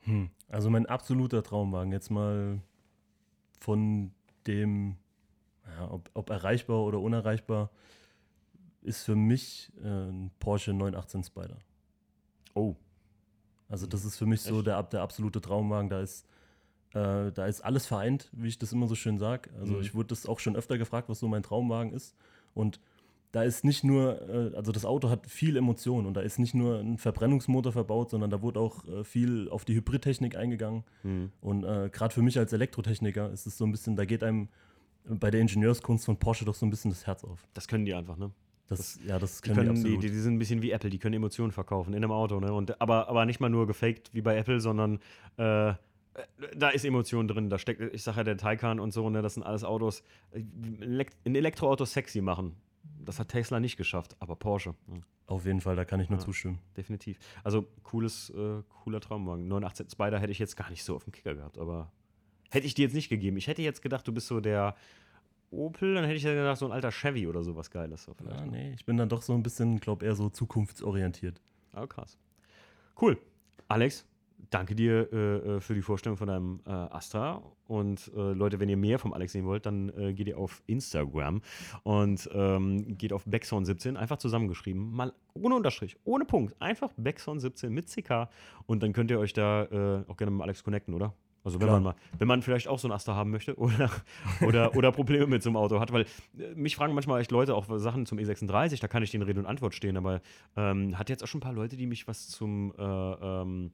Hm. 0.09 0.31
Also 0.49 0.71
mein 0.71 0.87
absoluter 0.87 1.42
Traumwagen, 1.42 1.92
jetzt 1.92 2.11
mal 2.11 2.61
von 3.61 4.11
dem, 4.47 4.97
ja, 5.66 5.90
ob, 5.90 6.11
ob, 6.14 6.31
erreichbar 6.31 6.83
oder 6.83 6.99
unerreichbar, 6.99 7.71
ist 8.81 9.05
für 9.05 9.16
mich 9.16 9.71
äh, 9.83 9.87
ein 9.87 10.31
Porsche 10.38 10.73
918 10.73 11.25
Spider. 11.25 11.59
Oh. 12.55 12.75
Also 13.68 13.87
das 13.87 14.07
ist 14.07 14.16
für 14.16 14.25
mich 14.25 14.40
so 14.40 14.62
der, 14.62 14.83
der 14.85 15.03
absolute 15.03 15.42
Traumwagen. 15.42 15.90
Da 15.90 16.01
ist, 16.01 16.27
äh, 16.94 17.31
da 17.31 17.47
ist 17.47 17.61
alles 17.61 17.87
vereint, 17.87 18.31
wie 18.33 18.49
ich 18.49 18.59
das 18.59 18.73
immer 18.73 18.87
so 18.87 18.94
schön 18.94 19.18
sage. 19.18 19.51
Also 19.61 19.75
mhm. 19.75 19.83
ich 19.83 19.94
wurde 19.94 20.09
das 20.09 20.25
auch 20.25 20.38
schon 20.38 20.57
öfter 20.57 20.79
gefragt, 20.79 21.11
was 21.11 21.18
so 21.18 21.29
mein 21.29 21.42
Traumwagen 21.42 21.92
ist. 21.92 22.16
Und 22.55 22.81
da 23.32 23.42
ist 23.42 23.64
nicht 23.64 23.84
nur, 23.84 24.22
äh, 24.28 24.56
also 24.56 24.72
das 24.72 24.84
Auto 24.84 25.10
hat 25.10 25.26
viel 25.26 25.56
Emotion 25.56 26.06
und 26.06 26.14
da 26.14 26.20
ist 26.20 26.38
nicht 26.38 26.54
nur 26.54 26.78
ein 26.78 26.98
Verbrennungsmotor 26.98 27.72
verbaut, 27.72 28.10
sondern 28.10 28.30
da 28.30 28.42
wurde 28.42 28.60
auch 28.60 28.86
äh, 28.86 29.04
viel 29.04 29.48
auf 29.50 29.64
die 29.64 29.74
Hybridtechnik 29.74 30.36
eingegangen. 30.36 30.84
Mhm. 31.02 31.32
Und 31.40 31.64
äh, 31.64 31.90
gerade 31.92 32.14
für 32.14 32.22
mich 32.22 32.38
als 32.38 32.52
Elektrotechniker 32.52 33.30
ist 33.30 33.46
es 33.46 33.58
so 33.58 33.64
ein 33.64 33.72
bisschen, 33.72 33.96
da 33.96 34.04
geht 34.04 34.22
einem 34.22 34.48
bei 35.04 35.30
der 35.30 35.40
Ingenieurskunst 35.40 36.04
von 36.04 36.18
Porsche 36.18 36.44
doch 36.44 36.54
so 36.54 36.66
ein 36.66 36.70
bisschen 36.70 36.90
das 36.90 37.06
Herz 37.06 37.24
auf. 37.24 37.46
Das 37.54 37.68
können 37.68 37.85
die 37.85 37.94
einfach, 37.94 38.16
ne? 38.16 38.31
Das, 38.68 38.79
das, 38.79 39.00
ja, 39.06 39.18
das 39.18 39.40
können 39.40 39.60
die, 39.60 39.66
können, 39.66 39.85
die, 39.85 39.98
die, 39.98 40.10
die, 40.10 40.18
sind 40.18 40.35
ein 40.35 40.38
bisschen 40.38 40.60
wie 40.60 40.72
Apple, 40.72 40.90
die 40.90 40.98
können 40.98 41.14
Emotionen 41.14 41.52
verkaufen 41.52 41.94
in 41.94 42.04
einem 42.04 42.12
Auto, 42.12 42.38
ne? 42.38 42.52
Und, 42.52 42.81
aber, 42.81 43.08
aber 43.08 43.24
nicht 43.24 43.40
mal 43.40 43.48
nur 43.48 43.66
gefaked 43.66 44.10
wie 44.12 44.20
bei 44.20 44.37
Apple, 44.37 44.60
sondern 44.60 44.98
äh, 45.38 45.72
da 46.56 46.68
ist 46.70 46.85
Emotion 46.85 47.29
drin. 47.29 47.48
Da 47.48 47.58
steckt, 47.58 47.81
ich 47.94 48.02
sage 48.02 48.18
ja, 48.18 48.24
der 48.24 48.37
Taycan 48.37 48.81
und 48.81 48.92
so, 48.92 49.08
ne, 49.08 49.22
das 49.22 49.35
sind 49.35 49.42
alles 49.42 49.64
Autos, 49.64 50.02
äh, 50.33 50.40
ein 50.40 51.35
Elektroauto 51.35 51.85
sexy 51.85 52.20
machen. 52.20 52.56
Das 53.04 53.18
hat 53.18 53.28
Tesla 53.28 53.60
nicht 53.60 53.76
geschafft, 53.76 54.16
aber 54.20 54.36
Porsche. 54.36 54.74
Ja. 54.88 55.00
Auf 55.26 55.44
jeden 55.44 55.60
Fall, 55.60 55.76
da 55.76 55.84
kann 55.84 56.00
ich 56.00 56.08
nur 56.08 56.18
ja, 56.18 56.24
zustimmen. 56.24 56.58
Definitiv. 56.76 57.18
Also 57.44 57.66
cooles, 57.82 58.30
äh, 58.30 58.62
cooler 58.82 59.00
Traumwagen. 59.00 59.46
918 59.46 59.90
Spider 59.90 60.18
hätte 60.18 60.32
ich 60.32 60.38
jetzt 60.38 60.56
gar 60.56 60.70
nicht 60.70 60.82
so 60.82 60.96
auf 60.96 61.04
dem 61.04 61.12
Kicker 61.12 61.34
gehabt, 61.34 61.58
aber 61.58 61.92
hätte 62.50 62.66
ich 62.66 62.74
dir 62.74 62.82
jetzt 62.82 62.94
nicht 62.94 63.08
gegeben. 63.10 63.36
Ich 63.36 63.46
hätte 63.46 63.60
jetzt 63.60 63.82
gedacht, 63.82 64.08
du 64.08 64.12
bist 64.12 64.26
so 64.26 64.40
der 64.40 64.74
Opel, 65.50 65.94
dann 65.94 66.04
hätte 66.04 66.16
ich 66.16 66.22
ja 66.22 66.32
gedacht, 66.32 66.58
so 66.58 66.66
ein 66.66 66.72
alter 66.72 66.90
Chevy 66.90 67.26
oder 67.26 67.42
sowas 67.42 67.70
Geiles. 67.70 68.04
So 68.04 68.14
vielleicht. 68.14 68.38
Ja, 68.38 68.46
nee, 68.46 68.72
ich 68.72 68.84
bin 68.84 68.96
dann 68.96 69.08
doch 69.08 69.22
so 69.22 69.34
ein 69.34 69.42
bisschen, 69.42 69.80
glaube 69.80 70.06
eher 70.06 70.14
so 70.14 70.30
zukunftsorientiert. 70.30 71.40
Ah, 71.72 71.86
krass. 71.86 72.18
Cool. 73.00 73.18
Alex, 73.68 74.06
danke 74.50 74.74
dir 74.74 75.12
äh, 75.12 75.16
äh, 75.56 75.60
für 75.60 75.74
die 75.74 75.82
Vorstellung 75.82 76.16
von 76.16 76.28
deinem 76.28 76.60
äh, 76.66 76.70
Astra. 76.70 77.42
Und 77.66 78.10
äh, 78.16 78.32
Leute, 78.32 78.60
wenn 78.60 78.68
ihr 78.68 78.76
mehr 78.76 78.98
vom 78.98 79.12
Alex 79.12 79.32
sehen 79.32 79.44
wollt, 79.44 79.66
dann 79.66 79.90
äh, 79.90 80.14
geht 80.14 80.28
ihr 80.28 80.38
auf 80.38 80.62
Instagram 80.66 81.42
und 81.82 82.28
ähm, 82.32 82.96
geht 82.96 83.12
auf 83.12 83.26
Backzone17, 83.26 83.96
einfach 83.96 84.16
zusammengeschrieben, 84.16 84.90
mal 84.90 85.12
ohne 85.34 85.54
Unterstrich, 85.54 85.96
ohne 86.04 86.24
Punkt, 86.24 86.56
einfach 86.60 86.90
Backzone17 86.94 87.68
mit 87.68 87.88
CK 87.88 88.30
und 88.66 88.82
dann 88.82 88.94
könnt 88.94 89.10
ihr 89.10 89.18
euch 89.18 89.34
da 89.34 89.64
äh, 89.64 90.04
auch 90.08 90.16
gerne 90.16 90.30
mit 90.30 90.38
dem 90.38 90.42
Alex 90.42 90.64
connecten, 90.64 90.94
oder? 90.94 91.12
Also 91.44 91.60
wenn 91.60 91.68
Klar. 91.68 91.80
man 91.80 91.94
mal, 91.94 92.00
wenn 92.18 92.28
man 92.28 92.42
vielleicht 92.42 92.68
auch 92.68 92.78
so 92.78 92.88
ein 92.88 92.92
Astra 92.92 93.14
haben 93.14 93.30
möchte 93.30 93.54
oder, 93.58 93.90
oder, 94.46 94.74
oder 94.74 94.92
Probleme 94.92 95.26
mit 95.26 95.42
so 95.42 95.50
einem 95.50 95.56
Auto 95.56 95.80
hat, 95.80 95.92
weil 95.92 96.02
äh, 96.38 96.54
mich 96.54 96.76
fragen 96.76 96.94
manchmal 96.94 97.20
echt 97.20 97.30
Leute 97.30 97.54
auch 97.54 97.66
Sachen 97.78 98.06
zum 98.06 98.18
E36, 98.18 98.80
da 98.80 98.88
kann 98.88 99.02
ich 99.02 99.10
denen 99.10 99.24
Rede 99.24 99.40
und 99.40 99.46
Antwort 99.46 99.74
stehen, 99.74 99.96
aber 99.96 100.20
ähm, 100.56 100.98
hat 100.98 101.10
jetzt 101.10 101.22
auch 101.22 101.26
schon 101.28 101.38
ein 101.38 101.42
paar 101.42 101.52
Leute, 101.52 101.76
die 101.76 101.86
mich 101.86 102.08
was 102.08 102.28
zum 102.28 102.72
äh, 102.78 102.82
ähm, 102.82 103.72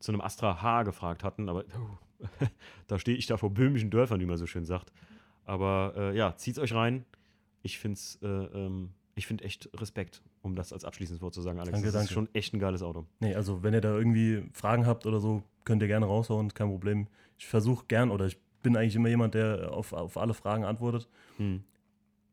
zu 0.00 0.12
einem 0.12 0.20
Astra 0.20 0.62
H 0.62 0.82
gefragt 0.82 1.22
hatten, 1.22 1.48
aber 1.48 1.64
oh, 1.64 2.26
da 2.86 2.98
stehe 2.98 3.16
ich 3.16 3.26
da 3.26 3.36
vor 3.36 3.50
böhmischen 3.50 3.90
Dörfern, 3.90 4.20
wie 4.20 4.26
man 4.26 4.36
so 4.36 4.46
schön 4.46 4.64
sagt. 4.64 4.92
Aber 5.44 5.94
äh, 5.96 6.16
ja, 6.16 6.36
zieht's 6.36 6.58
euch 6.58 6.74
rein. 6.74 7.04
Ich 7.62 7.78
find's, 7.78 8.18
äh, 8.22 8.26
ähm, 8.26 8.90
ich 9.14 9.26
finde 9.26 9.44
echt 9.44 9.70
Respekt, 9.74 10.22
um 10.42 10.56
das 10.56 10.72
als 10.72 10.84
abschließendes 10.84 11.22
Wort 11.22 11.34
zu 11.34 11.42
sagen, 11.42 11.58
Alex. 11.58 11.72
Danke, 11.72 11.86
das 11.86 11.94
danke. 11.94 12.06
ist 12.06 12.12
schon 12.12 12.28
echt 12.32 12.54
ein 12.54 12.58
geiles 12.58 12.82
Auto. 12.82 13.06
Nee, 13.20 13.34
also 13.34 13.62
wenn 13.62 13.74
ihr 13.74 13.80
da 13.80 13.96
irgendwie 13.96 14.48
Fragen 14.52 14.86
habt 14.86 15.06
oder 15.06 15.20
so, 15.20 15.42
könnt 15.64 15.82
ihr 15.82 15.88
gerne 15.88 16.06
raushauen, 16.06 16.52
kein 16.54 16.68
Problem. 16.68 17.06
Ich 17.38 17.46
versuche 17.46 17.84
gern 17.86 18.10
oder 18.10 18.26
ich 18.26 18.38
bin 18.62 18.76
eigentlich 18.76 18.96
immer 18.96 19.08
jemand, 19.08 19.34
der 19.34 19.72
auf, 19.72 19.92
auf 19.92 20.16
alle 20.16 20.34
Fragen 20.34 20.64
antwortet. 20.64 21.08
Hm. 21.36 21.62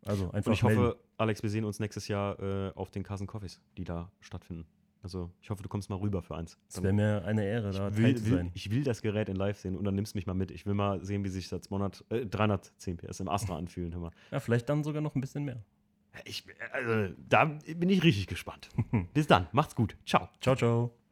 Also 0.05 0.31
einfach 0.31 0.47
Und 0.47 0.53
ich 0.53 0.63
melden. 0.63 0.81
hoffe, 0.81 0.97
Alex, 1.17 1.43
wir 1.43 1.49
sehen 1.49 1.65
uns 1.65 1.79
nächstes 1.79 2.07
Jahr 2.07 2.39
äh, 2.39 2.71
auf 2.75 2.91
den 2.91 3.03
Carson 3.03 3.27
Coffees, 3.27 3.59
die 3.77 3.83
da 3.83 4.11
stattfinden. 4.21 4.65
Also 5.03 5.31
ich 5.41 5.49
hoffe, 5.49 5.63
du 5.63 5.69
kommst 5.69 5.89
mal 5.89 5.97
rüber 5.97 6.21
für 6.21 6.35
eins. 6.35 6.57
es 6.67 6.81
wäre 6.81 6.93
mir 6.93 7.23
eine 7.25 7.45
Ehre, 7.45 7.71
da 7.71 7.95
will, 7.95 8.15
zu 8.15 8.25
will, 8.25 8.37
sein. 8.37 8.51
ich 8.53 8.71
will 8.71 8.83
das 8.83 9.01
Gerät 9.01 9.29
in 9.29 9.35
live 9.35 9.57
sehen 9.57 9.75
und 9.75 9.83
dann 9.83 9.95
nimmst 9.95 10.13
du 10.13 10.17
mich 10.17 10.25
mal 10.25 10.33
mit. 10.33 10.51
Ich 10.51 10.65
will 10.65 10.73
mal 10.73 11.03
sehen, 11.03 11.23
wie 11.23 11.29
sich 11.29 11.49
das 11.49 11.61
200, 11.61 12.05
äh, 12.09 12.25
310 12.25 12.97
PS 12.97 13.19
im 13.19 13.29
Astra 13.29 13.55
anfühlen. 13.57 13.93
Hör 13.93 14.01
mal. 14.01 14.11
Ja, 14.31 14.39
vielleicht 14.39 14.67
dann 14.69 14.83
sogar 14.83 15.01
noch 15.01 15.15
ein 15.15 15.21
bisschen 15.21 15.45
mehr. 15.45 15.63
Ich, 16.25 16.45
also, 16.71 17.13
da 17.29 17.45
bin 17.45 17.89
ich 17.89 18.03
richtig 18.03 18.27
gespannt. 18.27 18.69
Bis 19.13 19.27
dann, 19.27 19.47
macht's 19.51 19.75
gut. 19.75 19.95
Ciao. 20.05 20.29
Ciao, 20.41 20.55
ciao. 20.55 21.06